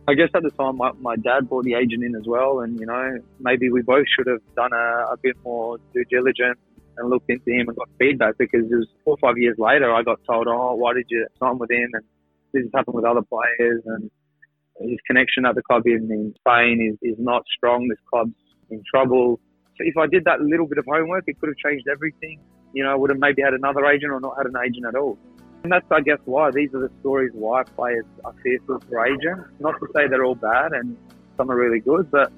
I 0.06 0.14
guess 0.14 0.28
at 0.34 0.42
the 0.42 0.50
time 0.50 0.76
my, 0.76 0.92
my 1.00 1.16
dad 1.16 1.48
brought 1.48 1.64
the 1.64 1.74
agent 1.74 2.04
in 2.04 2.14
as 2.14 2.24
well, 2.26 2.60
and 2.60 2.78
you 2.78 2.86
know 2.86 3.18
maybe 3.40 3.70
we 3.70 3.80
both 3.82 4.04
should 4.14 4.26
have 4.26 4.42
done 4.54 4.72
a, 4.72 5.12
a 5.12 5.16
bit 5.22 5.36
more 5.44 5.78
due 5.94 6.04
diligence 6.10 6.58
and 6.96 7.08
looked 7.08 7.30
into 7.30 7.50
him 7.50 7.68
and 7.68 7.76
got 7.76 7.88
feedback 7.98 8.36
because 8.38 8.70
it 8.70 8.74
was 8.74 8.86
four 9.04 9.14
or 9.14 9.18
five 9.18 9.38
years 9.38 9.56
later 9.58 9.92
I 9.92 10.02
got 10.02 10.20
told, 10.28 10.46
oh, 10.48 10.74
why 10.74 10.92
did 10.92 11.06
you 11.08 11.26
sign 11.40 11.58
with 11.58 11.70
him? 11.70 11.88
And 11.94 12.04
this 12.52 12.62
has 12.64 12.70
happened 12.74 12.96
with 12.96 13.04
other 13.04 13.22
players, 13.22 13.82
and 13.86 14.10
his 14.80 14.98
connection 15.06 15.46
at 15.46 15.54
the 15.54 15.62
club 15.62 15.82
in, 15.86 16.10
in 16.10 16.34
Spain 16.38 16.92
is, 16.92 16.98
is 17.12 17.18
not 17.18 17.42
strong. 17.56 17.88
This 17.88 17.98
club's 18.10 18.34
in 18.70 18.82
trouble. 18.92 19.40
So 19.76 19.84
if 19.86 19.96
I 19.96 20.06
did 20.06 20.24
that 20.24 20.40
little 20.40 20.66
bit 20.66 20.78
of 20.78 20.84
homework, 20.86 21.24
it 21.26 21.40
could 21.40 21.48
have 21.48 21.56
changed 21.56 21.86
everything. 21.90 22.40
You 22.74 22.84
know, 22.84 22.92
I 22.92 22.94
would 22.94 23.10
have 23.10 23.18
maybe 23.18 23.42
had 23.42 23.54
another 23.54 23.86
agent 23.86 24.12
or 24.12 24.20
not 24.20 24.36
had 24.36 24.46
an 24.46 24.54
agent 24.64 24.84
at 24.86 24.94
all. 24.96 25.18
And 25.64 25.72
that's, 25.72 25.86
I 25.90 26.02
guess, 26.02 26.18
why 26.26 26.50
these 26.50 26.74
are 26.74 26.80
the 26.80 26.90
stories 27.00 27.32
why 27.32 27.62
players 27.62 28.04
are 28.22 28.34
fearful 28.42 28.80
for 28.80 29.06
agents. 29.06 29.48
Not 29.60 29.80
to 29.80 29.88
say 29.94 30.06
they're 30.06 30.24
all 30.24 30.34
bad 30.34 30.72
and 30.72 30.94
some 31.38 31.50
are 31.50 31.56
really 31.56 31.80
good, 31.80 32.10
but 32.10 32.30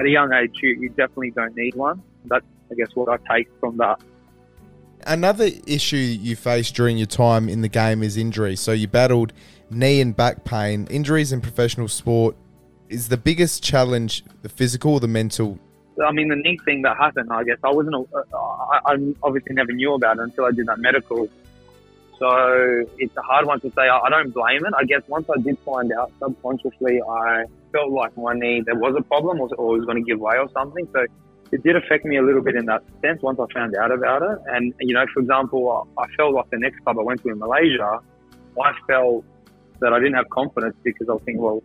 at 0.00 0.06
a 0.06 0.10
young 0.10 0.32
age, 0.32 0.50
you, 0.60 0.70
you 0.70 0.88
definitely 0.88 1.30
don't 1.30 1.56
need 1.56 1.76
one. 1.76 2.02
That's, 2.24 2.44
I 2.72 2.74
guess, 2.74 2.88
what 2.94 3.08
I 3.08 3.34
take 3.34 3.48
from 3.60 3.76
that. 3.76 4.00
Another 5.06 5.48
issue 5.64 5.96
you 5.96 6.34
faced 6.34 6.74
during 6.74 6.98
your 6.98 7.06
time 7.06 7.48
in 7.48 7.60
the 7.60 7.68
game 7.68 8.02
is 8.02 8.16
injury. 8.16 8.56
So 8.56 8.72
you 8.72 8.88
battled 8.88 9.32
knee 9.70 10.00
and 10.00 10.16
back 10.16 10.44
pain. 10.44 10.88
Injuries 10.90 11.32
in 11.32 11.40
professional 11.40 11.86
sport 11.86 12.36
is 12.88 13.08
the 13.08 13.16
biggest 13.16 13.62
challenge 13.62 14.24
the 14.42 14.48
physical 14.48 14.94
or 14.94 15.00
the 15.00 15.08
mental? 15.08 15.56
I 16.04 16.10
mean, 16.10 16.28
the 16.28 16.36
knee 16.36 16.58
thing 16.64 16.82
that 16.82 16.96
happened, 16.96 17.30
I 17.32 17.44
guess 17.44 17.58
I 17.62 17.70
wasn't, 17.70 18.08
I, 18.34 18.80
I 18.86 19.14
obviously 19.22 19.54
never 19.54 19.72
knew 19.72 19.94
about 19.94 20.18
it 20.18 20.22
until 20.22 20.46
I 20.46 20.50
did 20.50 20.66
that 20.66 20.80
medical. 20.80 21.28
So 22.22 22.84
it's 22.98 23.16
a 23.16 23.22
hard 23.22 23.46
one 23.46 23.58
to 23.62 23.70
say. 23.70 23.88
I, 23.88 24.08
don't 24.08 24.32
blame 24.32 24.64
it. 24.64 24.72
I 24.78 24.84
guess 24.84 25.02
once 25.08 25.28
I 25.28 25.40
did 25.40 25.58
find 25.66 25.92
out 25.92 26.12
subconsciously, 26.20 27.02
I 27.02 27.46
felt 27.72 27.90
like 27.90 28.16
my 28.16 28.32
knee, 28.32 28.62
there 28.64 28.76
was 28.76 28.94
a 28.96 29.02
problem 29.02 29.40
or, 29.40 29.46
it 29.46 29.58
was 29.58 29.84
going 29.86 29.96
to 29.96 30.08
give 30.08 30.20
way 30.20 30.36
or 30.38 30.48
something. 30.52 30.86
So 30.92 31.04
it 31.50 31.64
did 31.64 31.74
affect 31.74 32.04
me 32.04 32.18
a 32.18 32.22
little 32.22 32.40
bit 32.40 32.54
in 32.54 32.66
that 32.66 32.84
sense 33.00 33.20
once 33.22 33.40
I 33.40 33.52
found 33.52 33.74
out 33.74 33.90
about 33.90 34.22
it. 34.22 34.38
And, 34.46 34.72
you 34.78 34.94
know, 34.94 35.04
for 35.12 35.18
example, 35.18 35.88
I 35.98 36.06
felt 36.16 36.34
like 36.34 36.48
the 36.50 36.58
next 36.58 36.78
club 36.84 36.96
I 37.00 37.02
went 37.02 37.24
to 37.24 37.30
in 37.30 37.40
Malaysia, 37.40 37.98
I 38.62 38.72
felt 38.86 39.24
that 39.80 39.92
I 39.92 39.98
didn't 39.98 40.14
have 40.14 40.30
confidence 40.30 40.76
because 40.84 41.08
I 41.08 41.14
was 41.14 41.22
thinking, 41.24 41.42
well, 41.42 41.60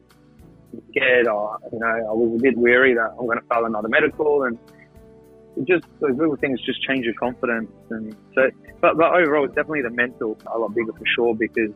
I'm 0.74 0.82
scared 0.90 1.28
or, 1.28 1.60
you 1.72 1.78
know, 1.78 1.86
I 1.86 2.14
was 2.14 2.40
a 2.40 2.42
bit 2.42 2.58
weary 2.58 2.96
that 2.96 3.12
I'm 3.12 3.28
going 3.28 3.38
to 3.38 3.46
fail 3.46 3.66
another 3.66 3.90
medical 3.90 4.42
and 4.42 4.58
just, 5.66 5.86
those 6.00 6.18
little 6.18 6.36
things 6.36 6.60
just 6.62 6.82
change 6.84 7.06
your 7.06 7.14
confidence. 7.16 7.72
And 7.90 8.16
so, 8.36 8.50
but, 8.82 8.98
but 8.98 9.14
overall, 9.14 9.46
it's 9.46 9.56
definitely 9.56 9.84
the 9.84 9.90
mental 9.90 10.38
a 10.54 10.58
lot 10.58 10.74
bigger 10.76 10.94
for 10.94 11.06
sure 11.16 11.36
because 11.36 11.72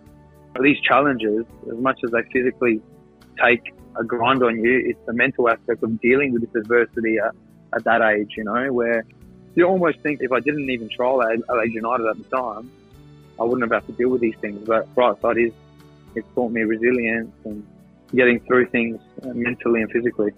these 0.60 0.80
challenges, 0.82 1.46
as 1.72 1.78
much 1.78 2.00
as 2.04 2.12
they 2.12 2.24
physically 2.34 2.82
take 3.44 3.74
a 3.98 4.04
grind 4.04 4.44
on 4.44 4.58
you, 4.60 4.84
it's 4.86 5.00
the 5.06 5.14
mental 5.14 5.50
aspect 5.50 5.84
of 5.84 6.00
dealing 6.02 6.34
with 6.34 6.42
this 6.42 6.62
adversity 6.62 7.18
at, 7.18 7.34
at 7.74 7.84
that 7.86 8.02
age, 8.02 8.34
you 8.38 8.44
know, 8.44 8.72
where 8.72 9.06
you 9.56 9.66
almost 9.66 10.00
think 10.02 10.22
if 10.22 10.32
I 10.32 10.40
didn't 10.40 10.70
even 10.70 10.90
trial 10.90 11.22
at 11.24 11.40
Adelaide 11.50 11.74
United 11.74 12.08
at 12.08 12.18
the 12.18 12.36
time, 12.36 12.72
I 13.40 13.44
wouldn't 13.44 13.64
have 13.70 13.82
had 13.82 13.88
to 13.88 13.94
deal 13.98 14.10
with 14.10 14.22
these 14.22 14.36
things. 14.42 14.66
But 14.66 14.88
right 14.96 15.20
side 15.22 15.38
is 15.38 15.52
it's 16.16 16.28
taught 16.36 16.52
me 16.52 16.62
resilience 16.62 17.34
and 17.46 17.66
getting 18.14 18.40
through 18.42 18.68
things 18.68 19.00
mentally 19.24 19.82
and 19.82 19.92
physically. 19.92 20.32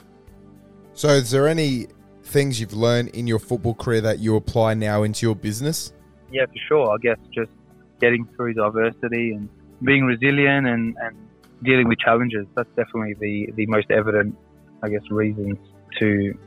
So, 0.94 1.10
is 1.10 1.32
there 1.32 1.48
any 1.48 1.88
things 2.24 2.60
you've 2.60 2.74
learned 2.74 3.10
in 3.10 3.28
your 3.28 3.40
football 3.40 3.74
career 3.74 4.02
that 4.02 4.20
you 4.20 4.36
apply 4.36 4.74
now 4.74 5.04
into 5.04 5.26
your 5.26 5.36
business? 5.36 5.94
Yeah, 6.32 6.46
for 6.46 6.60
sure. 6.68 6.92
I 6.92 6.98
guess 7.02 7.18
just 7.34 7.52
getting 8.00 8.26
through 8.36 8.54
diversity 8.54 9.32
and 9.32 9.50
being 9.84 10.06
resilient 10.06 10.68
and, 10.68 10.96
and 11.02 11.16
dealing 11.64 11.88
with 11.88 12.00
challenges. 12.00 12.48
That's 12.56 12.70
definitely 12.76 13.14
the, 13.16 13.54
the 13.56 13.66
most 13.68 13.92
evident, 13.92 14.36
I 14.82 14.90
guess, 14.90 15.04
reasons 15.10 15.58
to 16.00 16.38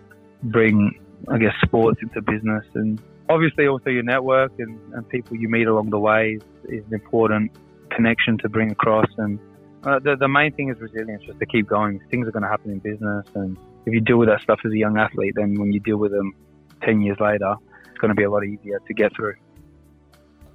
bring, 0.42 0.98
I 1.28 1.38
guess, 1.38 1.54
sports 1.64 2.00
into 2.02 2.20
business. 2.22 2.64
And 2.74 3.00
obviously, 3.28 3.68
also 3.68 3.90
your 3.90 4.02
network 4.02 4.52
and, 4.58 4.78
and 4.94 5.08
people 5.08 5.36
you 5.36 5.48
meet 5.48 5.66
along 5.66 5.90
the 5.90 5.98
way 5.98 6.38
is, 6.38 6.42
is 6.80 6.84
an 6.86 6.94
important 6.94 7.52
connection 7.90 8.38
to 8.38 8.48
bring 8.48 8.70
across. 8.70 9.06
And 9.16 9.38
uh, 9.84 9.98
the, 9.98 10.16
the 10.16 10.28
main 10.28 10.52
thing 10.52 10.70
is 10.70 10.78
resilience, 10.80 11.22
just 11.24 11.38
to 11.38 11.46
keep 11.46 11.68
going. 11.68 12.00
Things 12.10 12.26
are 12.26 12.32
going 12.32 12.42
to 12.42 12.48
happen 12.48 12.70
in 12.70 12.78
business. 12.80 13.26
And 13.34 13.56
if 13.86 13.94
you 13.94 14.00
deal 14.00 14.18
with 14.18 14.28
that 14.28 14.40
stuff 14.42 14.58
as 14.64 14.72
a 14.72 14.76
young 14.76 14.98
athlete, 14.98 15.34
then 15.36 15.54
when 15.54 15.72
you 15.72 15.80
deal 15.80 15.96
with 15.96 16.10
them 16.10 16.34
10 16.82 17.00
years 17.00 17.16
later, 17.20 17.54
it's 17.88 17.98
going 17.98 18.08
to 18.10 18.14
be 18.14 18.24
a 18.24 18.30
lot 18.30 18.44
easier 18.44 18.80
to 18.86 18.94
get 18.94 19.14
through. 19.14 19.34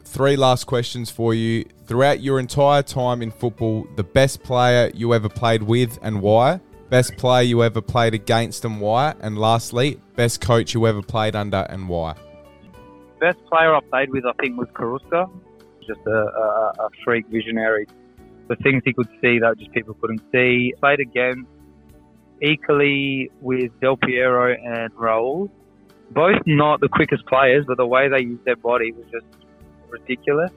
Three 0.04 0.36
last 0.36 0.66
questions 0.66 1.10
for 1.10 1.34
you. 1.34 1.64
Throughout 1.86 2.20
your 2.20 2.40
entire 2.40 2.84
time 2.84 3.22
in 3.22 3.32
football, 3.32 3.88
the 3.96 4.04
best 4.04 4.44
player 4.44 4.92
you 4.94 5.14
ever 5.14 5.30
played 5.30 5.64
with 5.64 5.98
and 6.02 6.22
why? 6.22 6.60
Best 6.90 7.16
player 7.16 7.44
you 7.44 7.64
ever 7.64 7.82
played 7.82 8.14
against 8.14 8.66
and 8.66 8.82
why? 8.82 9.16
And 9.22 9.38
lastly, 9.38 10.02
best 10.18 10.42
coach 10.42 10.74
you 10.74 10.86
ever 10.86 11.02
played 11.02 11.34
under 11.34 11.66
and 11.70 11.88
why? 11.88 12.16
Best 13.22 13.38
player 13.46 13.74
I 13.74 13.80
played 13.90 14.10
with, 14.12 14.26
I 14.26 14.34
think, 14.42 14.58
was 14.58 14.68
Carrusca. 14.74 15.30
Just 15.88 16.02
a, 16.06 16.12
a, 16.12 16.74
a 16.80 16.90
freak 17.06 17.28
visionary. 17.28 17.88
The 18.50 18.58
things 18.58 18.82
he 18.84 18.92
could 18.92 19.08
see 19.22 19.40
that 19.40 19.58
just 19.58 19.72
people 19.72 19.94
couldn't 19.94 20.22
see. 20.34 20.74
Played 20.82 21.00
against 21.00 21.48
equally 22.42 23.32
with 23.42 23.72
Del 23.80 23.98
Piero 23.98 24.54
and 24.54 24.94
Raul. 24.94 25.50
Both 26.10 26.42
not 26.46 26.82
the 26.82 26.90
quickest 26.90 27.26
players, 27.26 27.66
but 27.68 27.78
the 27.78 27.86
way 27.86 28.10
they 28.10 28.22
used 28.22 28.44
their 28.44 28.58
body 28.58 28.92
was 28.92 29.06
just 29.12 29.26
ridiculous. 29.90 30.52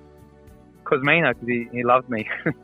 Kosmina, 0.84 1.34
because 1.34 1.48
he, 1.48 1.68
he 1.72 1.84
loved 1.84 2.08
me. 2.08 2.28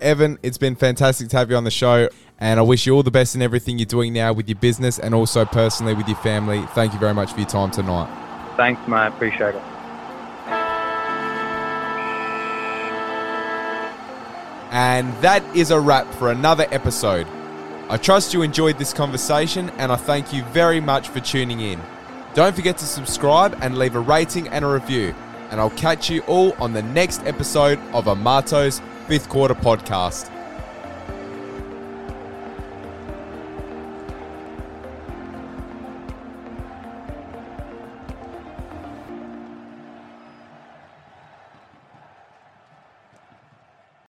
Evan, 0.00 0.38
it's 0.42 0.58
been 0.58 0.74
fantastic 0.74 1.28
to 1.28 1.36
have 1.36 1.48
you 1.48 1.56
on 1.56 1.62
the 1.62 1.70
show, 1.70 2.08
and 2.40 2.58
I 2.58 2.62
wish 2.64 2.86
you 2.86 2.94
all 2.94 3.04
the 3.04 3.12
best 3.12 3.36
in 3.36 3.42
everything 3.42 3.78
you're 3.78 3.86
doing 3.86 4.12
now 4.12 4.32
with 4.32 4.48
your 4.48 4.58
business 4.58 4.98
and 4.98 5.14
also 5.14 5.44
personally 5.44 5.94
with 5.94 6.08
your 6.08 6.16
family. 6.18 6.62
Thank 6.74 6.92
you 6.92 6.98
very 6.98 7.14
much 7.14 7.32
for 7.32 7.38
your 7.38 7.48
time 7.48 7.70
tonight. 7.70 8.12
Thanks, 8.56 8.86
mate. 8.88 9.06
Appreciate 9.06 9.54
it. 9.54 9.62
And 14.72 15.12
that 15.22 15.44
is 15.54 15.70
a 15.70 15.78
wrap 15.78 16.12
for 16.14 16.32
another 16.32 16.66
episode. 16.72 17.26
I 17.88 17.96
trust 17.96 18.32
you 18.32 18.42
enjoyed 18.42 18.78
this 18.78 18.92
conversation, 18.92 19.70
and 19.78 19.92
I 19.92 19.96
thank 19.96 20.32
you 20.32 20.42
very 20.44 20.80
much 20.80 21.08
for 21.08 21.20
tuning 21.20 21.60
in. 21.60 21.80
Don't 22.34 22.56
forget 22.56 22.78
to 22.78 22.86
subscribe 22.86 23.58
and 23.60 23.76
leave 23.76 23.94
a 23.94 24.00
rating 24.00 24.48
and 24.48 24.64
a 24.64 24.68
review. 24.68 25.14
And 25.50 25.60
I'll 25.60 25.70
catch 25.70 26.08
you 26.08 26.22
all 26.22 26.54
on 26.58 26.72
the 26.72 26.82
next 26.82 27.22
episode 27.26 27.78
of 27.92 28.06
Amato's 28.06 28.80
fifth 29.06 29.28
quarter 29.28 29.54
podcast. 29.54 30.30